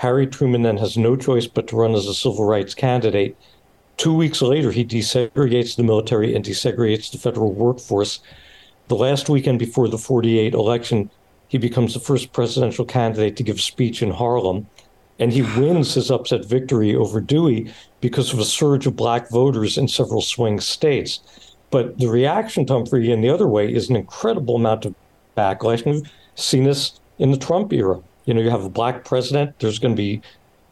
[0.00, 3.36] Harry Truman then has no choice but to run as a civil rights candidate.
[3.98, 8.20] Two weeks later, he desegregates the military and desegregates the federal workforce.
[8.88, 11.10] The last weekend before the 48 election,
[11.48, 14.66] he becomes the first presidential candidate to give a speech in Harlem.
[15.20, 19.76] And he wins his upset victory over Dewey because of a surge of black voters
[19.76, 21.20] in several swing states.
[21.70, 24.94] But the reaction to Humphrey in the other way is an incredible amount of
[25.36, 25.84] backlash.
[25.84, 28.00] And we've seen this in the Trump era.
[28.24, 30.22] You know, you have a black president, there's going to be,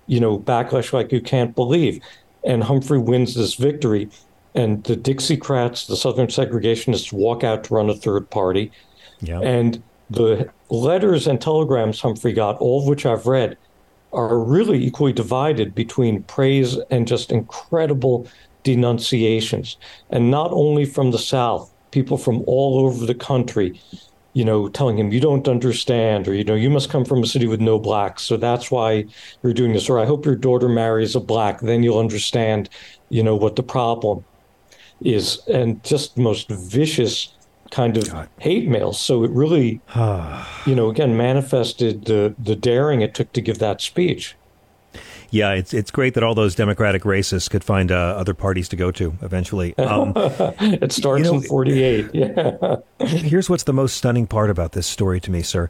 [0.07, 2.03] you know, backlash like you can't believe.
[2.45, 4.09] And Humphrey wins this victory.
[4.55, 8.73] And the Dixiecrats, the Southern segregationists, walk out to run a third party.
[9.21, 9.41] Yeah.
[9.41, 13.57] And the letters and telegrams Humphrey got, all of which I've read,
[14.13, 18.27] are really equally divided between praise and just incredible
[18.63, 19.77] denunciations.
[20.11, 23.81] And not only from the South, people from all over the country
[24.39, 27.27] you know, telling him you don't understand, or you know, you must come from a
[27.27, 29.05] city with no blacks, so that's why
[29.43, 29.89] you're doing this.
[29.89, 32.69] Or I hope your daughter marries a black, then you'll understand,
[33.09, 34.25] you know, what the problem
[35.01, 37.33] is, and just most vicious
[37.71, 38.29] kind of God.
[38.39, 38.93] hate mail.
[38.93, 39.81] So it really,
[40.67, 44.37] you know, again manifested the the daring it took to give that speech.
[45.31, 48.77] Yeah, it's it's great that all those Democratic racists could find uh, other parties to
[48.77, 49.77] go to eventually.
[49.77, 52.11] Um, it starts you know, in '48.
[52.15, 52.77] Yeah.
[53.07, 55.69] here's what's the most stunning part about this story to me, sir.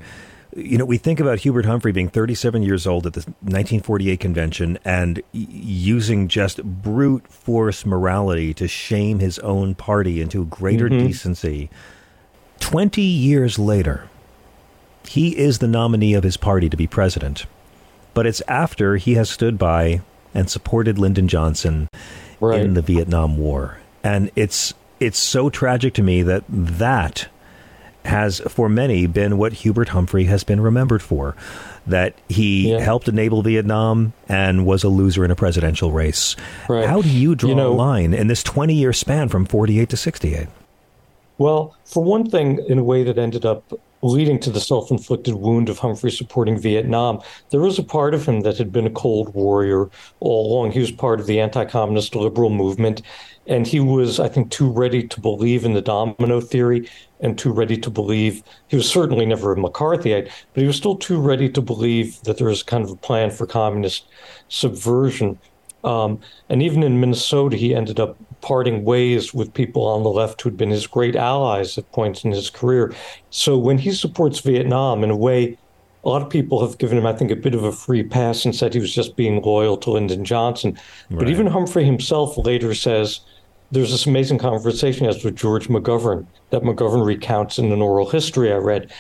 [0.58, 4.78] You know, we think about Hubert Humphrey being 37 years old at the 1948 convention
[4.84, 11.06] and using just brute force morality to shame his own party into greater mm-hmm.
[11.06, 11.70] decency.
[12.60, 14.08] 20 years later,
[15.06, 17.46] he is the nominee of his party to be president
[18.18, 20.00] but it's after he has stood by
[20.34, 21.88] and supported Lyndon Johnson
[22.40, 22.60] right.
[22.60, 23.78] in the Vietnam War.
[24.02, 27.28] And it's it's so tragic to me that that
[28.04, 31.36] has for many been what Hubert Humphrey has been remembered for
[31.86, 32.80] that he yeah.
[32.80, 36.36] helped enable Vietnam and was a loser in a presidential race.
[36.68, 36.86] Right.
[36.86, 39.88] How do you draw you know, a line in this 20 year span from 48
[39.88, 40.48] to 68?
[41.38, 45.34] Well, for one thing, in a way that ended up leading to the self inflicted
[45.34, 47.20] wound of Humphrey supporting Vietnam,
[47.50, 49.88] there was a part of him that had been a Cold Warrior
[50.20, 50.72] all along.
[50.72, 53.02] He was part of the anti communist liberal movement.
[53.46, 56.90] And he was, I think, too ready to believe in the domino theory
[57.20, 58.42] and too ready to believe.
[58.66, 62.36] He was certainly never a McCarthyite, but he was still too ready to believe that
[62.36, 64.06] there was kind of a plan for communist
[64.48, 65.38] subversion.
[65.82, 66.20] Um,
[66.50, 68.18] and even in Minnesota, he ended up
[68.48, 72.30] parting ways with people on the left who'd been his great allies at points in
[72.32, 72.94] his career.
[73.28, 75.58] So when he supports Vietnam, in a way,
[76.02, 78.46] a lot of people have given him, I think, a bit of a free pass
[78.46, 80.78] and said he was just being loyal to Lyndon Johnson.
[81.10, 81.18] Right.
[81.18, 83.20] But even Humphrey himself later says,
[83.70, 88.50] there's this amazing conversation as with George McGovern that McGovern recounts in an oral history
[88.50, 88.90] I read.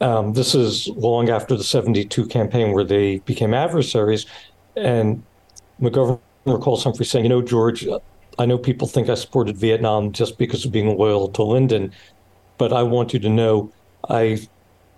[0.00, 4.26] Um, this is long after the 72 campaign where they became adversaries.
[4.74, 5.22] And
[5.80, 7.86] McGovern recalls Humphrey saying, You know, George,
[8.38, 11.92] I know people think I supported Vietnam just because of being loyal to Lyndon,
[12.58, 13.72] but I want you to know
[14.08, 14.38] I,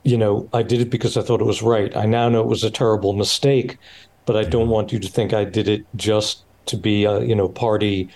[0.03, 1.97] you know, I did it because I thought it was right.
[1.97, 3.79] I now know it was a terrible mistake,
[4.25, 7.35] but I don't want you to think I did it just to be a, you
[7.35, 8.09] know, party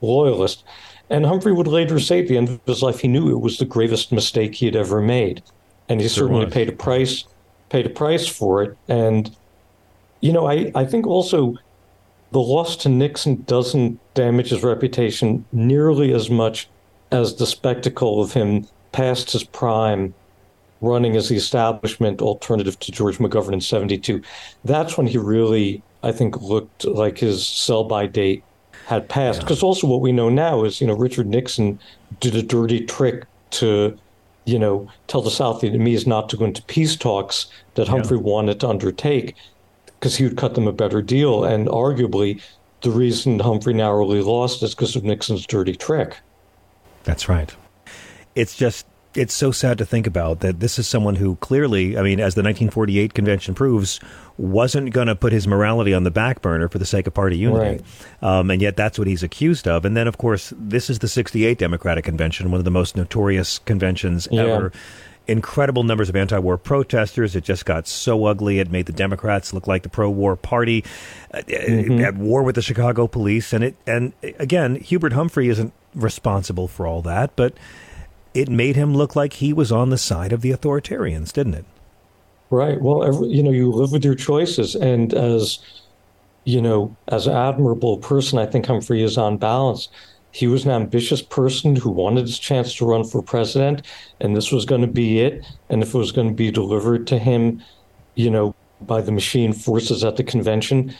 [0.00, 0.64] loyalist.
[1.10, 3.58] And Humphrey would later say at the end of his life, he knew it was
[3.58, 5.42] the gravest mistake he had ever made.
[5.88, 7.24] And he certainly paid a price,
[7.68, 8.76] paid a price for it.
[8.88, 9.34] And,
[10.20, 11.56] you know, I, I think also
[12.32, 16.68] the loss to Nixon doesn't damage his reputation nearly as much
[17.10, 20.14] as the spectacle of him past his prime
[20.80, 24.20] running as the establishment alternative to George McGovern in 72.
[24.64, 28.42] That's when he really, I think, looked like his sell by date
[28.86, 29.40] had passed.
[29.40, 31.78] Because also what we know now is, you know, Richard Nixon
[32.20, 33.96] did a dirty trick to,
[34.44, 38.24] you know, tell the South Vietnamese not to go into peace talks that Humphrey yeah.
[38.24, 39.36] wanted to undertake
[40.02, 41.44] because he would cut them a better deal.
[41.44, 42.42] And arguably,
[42.80, 46.18] the reason Humphrey narrowly lost is because of Nixon's dirty trick.
[47.04, 47.54] That's right.
[48.34, 48.84] It's just
[49.14, 52.34] it's so sad to think about that this is someone who clearly, I mean, as
[52.34, 54.00] the 1948 convention proves,
[54.38, 57.36] wasn't going to put his morality on the back burner for the sake of party
[57.36, 57.84] unity.
[58.22, 58.38] Right.
[58.38, 59.84] Um, and yet that's what he's accused of.
[59.84, 63.60] And then, of course, this is the 68 Democratic Convention, one of the most notorious
[63.60, 64.44] conventions yeah.
[64.44, 64.72] ever.
[65.28, 67.36] Incredible numbers of anti war protesters.
[67.36, 68.58] It just got so ugly.
[68.58, 70.84] It made the Democrats look like the pro war party
[71.32, 72.00] uh, mm-hmm.
[72.00, 73.52] at war with the Chicago police.
[73.52, 77.54] And it, and again, Hubert Humphrey isn't responsible for all that, but
[78.34, 81.64] it made him look like he was on the side of the authoritarians, didn't it?
[82.50, 82.80] Right.
[82.80, 85.58] Well, every, you know, you live with your choices, and as
[86.44, 89.88] you know, as an admirable person, I think Humphrey is on balance.
[90.32, 93.82] He was an ambitious person who wanted his chance to run for president,
[94.20, 95.44] and this was going to be it.
[95.68, 97.62] And if it was going to be delivered to him,
[98.14, 100.94] you know, by the machine forces at the convention,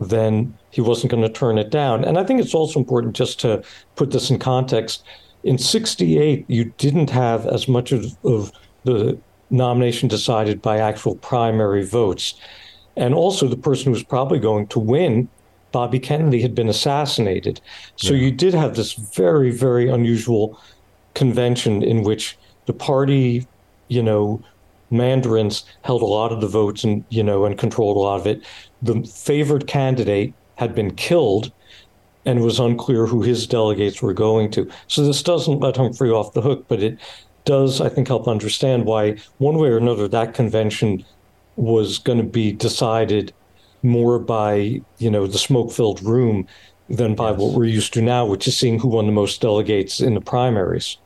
[0.00, 2.04] then he wasn't going to turn it down.
[2.04, 3.62] And I think it's also important just to
[3.94, 5.04] put this in context
[5.44, 8.52] in 68, you didn't have as much of, of
[8.84, 9.18] the
[9.50, 12.34] nomination decided by actual primary votes.
[12.96, 15.28] And also, the person who was probably going to win,
[15.72, 17.60] Bobby Kennedy, had been assassinated.
[17.96, 18.22] So yeah.
[18.24, 20.60] you did have this very, very unusual
[21.14, 23.46] convention in which the party,
[23.88, 24.42] you know,
[24.90, 28.26] mandarins held a lot of the votes and, you know, and controlled a lot of
[28.26, 28.44] it.
[28.82, 31.52] The favored candidate had been killed
[32.24, 34.70] and it was unclear who his delegates were going to.
[34.86, 36.98] So this doesn't let Humphrey off the hook, but it
[37.44, 41.04] does, I think, help understand why, one way or another, that convention
[41.56, 43.32] was going to be decided
[43.82, 46.46] more by, you know, the smoke-filled room
[46.88, 47.38] than by yes.
[47.38, 50.20] what we're used to now, which is seeing who won the most delegates in the
[50.20, 50.96] primaries.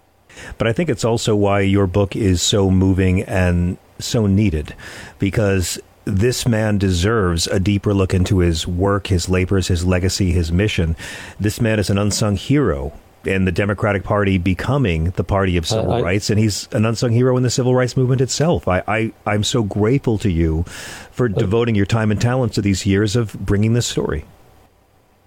[0.59, 4.75] But I think it's also why your book is so moving and so needed
[5.19, 10.51] because this man deserves a deeper look into his work, his labors, his legacy, his
[10.51, 10.97] mission.
[11.39, 12.93] This man is an unsung hero
[13.25, 17.13] in the Democratic Party becoming the party of civil I, rights, and he's an unsung
[17.13, 18.69] hero in the civil rights movement itself.
[18.69, 20.65] I, I I'm so grateful to you
[21.11, 24.25] for uh, devoting your time and talents to these years of bringing this story.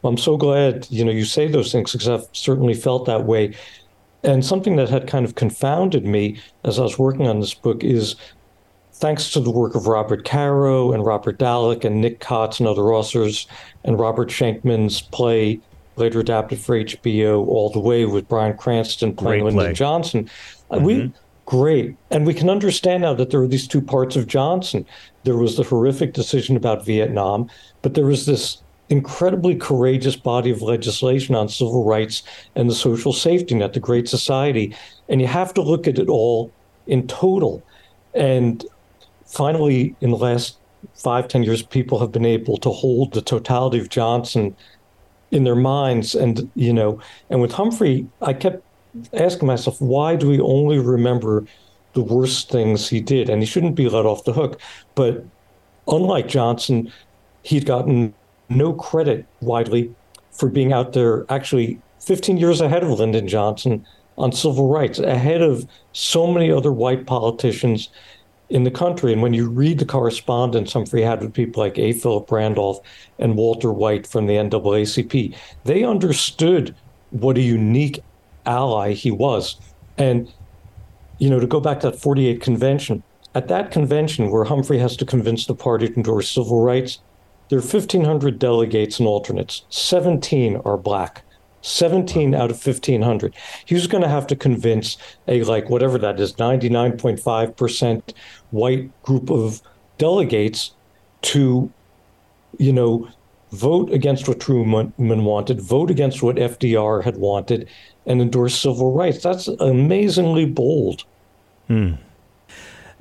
[0.03, 3.55] I'm so glad you know you say those things because I've certainly felt that way.
[4.23, 7.83] And something that had kind of confounded me as I was working on this book
[7.83, 8.15] is
[8.95, 12.93] thanks to the work of Robert Caro and Robert Dallek and Nick Kotz and other
[12.93, 13.45] authors,
[13.83, 15.59] and Robert Schenkkan's play,
[15.97, 19.73] later adapted for HBO, All the Way with Bryan Cranston playing Great Lyndon play.
[19.73, 20.29] Johnson.
[20.69, 20.85] Uh, mm-hmm.
[20.85, 21.13] We
[21.45, 24.85] great, and we can understand now that there are these two parts of Johnson.
[25.23, 27.49] There was the horrific decision about Vietnam,
[27.81, 32.23] but there was this incredibly courageous body of legislation on civil rights
[32.55, 34.75] and the social safety net, the Great Society,
[35.09, 36.51] and you have to look at it all
[36.87, 37.63] in total.
[38.13, 38.65] And
[39.25, 40.57] finally, in the last
[40.95, 44.55] five, ten years, people have been able to hold the totality of Johnson
[45.35, 46.15] in their minds.
[46.15, 46.99] And, you know,
[47.29, 48.63] and with Humphrey, I kept
[49.13, 51.45] asking myself, why do we only remember
[51.93, 53.29] the worst things he did?
[53.29, 54.61] And he shouldn't be let off the hook.
[54.95, 55.25] But
[55.89, 56.91] unlike Johnson,
[57.43, 58.13] he'd gotten
[58.47, 59.93] no credit widely
[60.31, 63.85] for being out there actually 15 years ahead of Lyndon Johnson
[64.17, 67.89] on civil rights, ahead of so many other white politicians
[68.49, 69.11] in the country.
[69.11, 71.93] And when you read the correspondence Humphrey had with people like A.
[71.93, 72.79] Philip Randolph
[73.19, 76.75] and Walter White from the NAACP, they understood
[77.11, 77.99] what a unique
[78.45, 79.57] ally he was.
[79.97, 80.31] And,
[81.17, 83.03] you know, to go back to that 48 convention,
[83.33, 86.99] at that convention where Humphrey has to convince the party to endorse civil rights,
[87.49, 89.63] there are 1,500 delegates and alternates.
[89.69, 91.24] 17 are black.
[91.65, 93.33] 17 out of 1500
[93.65, 94.97] he was going to have to convince
[95.27, 98.13] a like whatever that is 99.5%
[98.51, 99.61] white group of
[99.97, 100.71] delegates
[101.21, 101.71] to
[102.57, 103.07] you know
[103.51, 107.67] vote against what truman wanted vote against what fdr had wanted
[108.05, 109.23] and endorse civil rights.
[109.23, 111.03] That's amazingly bold.
[111.67, 111.93] Hmm.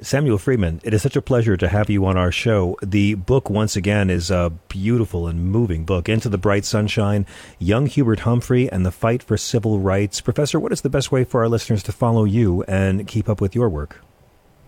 [0.01, 2.77] Samuel Freedman, it is such a pleasure to have you on our show.
[2.83, 7.27] The book, once again, is a beautiful and moving book Into the Bright Sunshine,
[7.61, 10.21] Young Hubert Humphrey, and the Fight for Civil Rights.
[10.21, 13.41] Professor, what is the best way for our listeners to follow you and keep up
[13.41, 14.04] with your work?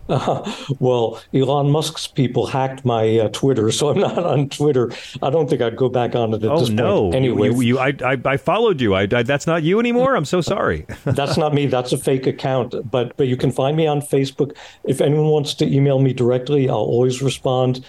[0.09, 4.93] Uh, well, Elon Musk's people hacked my uh, Twitter, so I'm not on Twitter.
[5.23, 7.03] I don't think I'd go back on it at oh, this no.
[7.03, 7.15] point.
[7.15, 8.95] Anyway, you, you, I, I, I, followed you.
[8.95, 10.17] I, I, that's not you anymore.
[10.17, 10.87] I'm so sorry.
[11.05, 11.67] that's not me.
[11.67, 12.75] That's a fake account.
[12.91, 14.57] But but you can find me on Facebook.
[14.85, 17.85] If anyone wants to email me directly, I'll always respond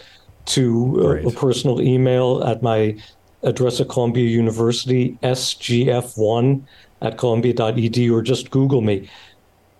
[0.45, 2.97] to uh, a personal email at my
[3.43, 6.63] address at Columbia University, sgf1
[7.01, 9.09] at columbia.edu, or just Google me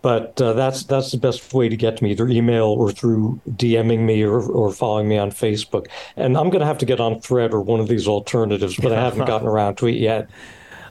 [0.02, 3.42] but uh, that's that's the best way to get to me, either email or through
[3.50, 5.88] DMing me or, or following me on Facebook.
[6.16, 8.92] And I'm going to have to get on Thread or one of these alternatives, but
[8.92, 10.30] I haven't gotten around to it yet.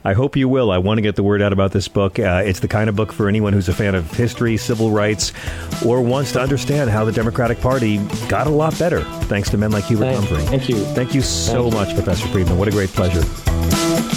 [0.03, 0.71] I hope you will.
[0.71, 2.17] I want to get the word out about this book.
[2.17, 5.33] Uh, it's the kind of book for anyone who's a fan of history, civil rights,
[5.85, 7.97] or wants to understand how the Democratic Party
[8.29, 10.43] got a lot better thanks to men like Hubert Humphrey.
[10.43, 10.77] Thank you.
[10.93, 11.95] Thank you so Thank much, you.
[11.95, 12.57] Professor Freedman.
[12.57, 14.16] What a great pleasure.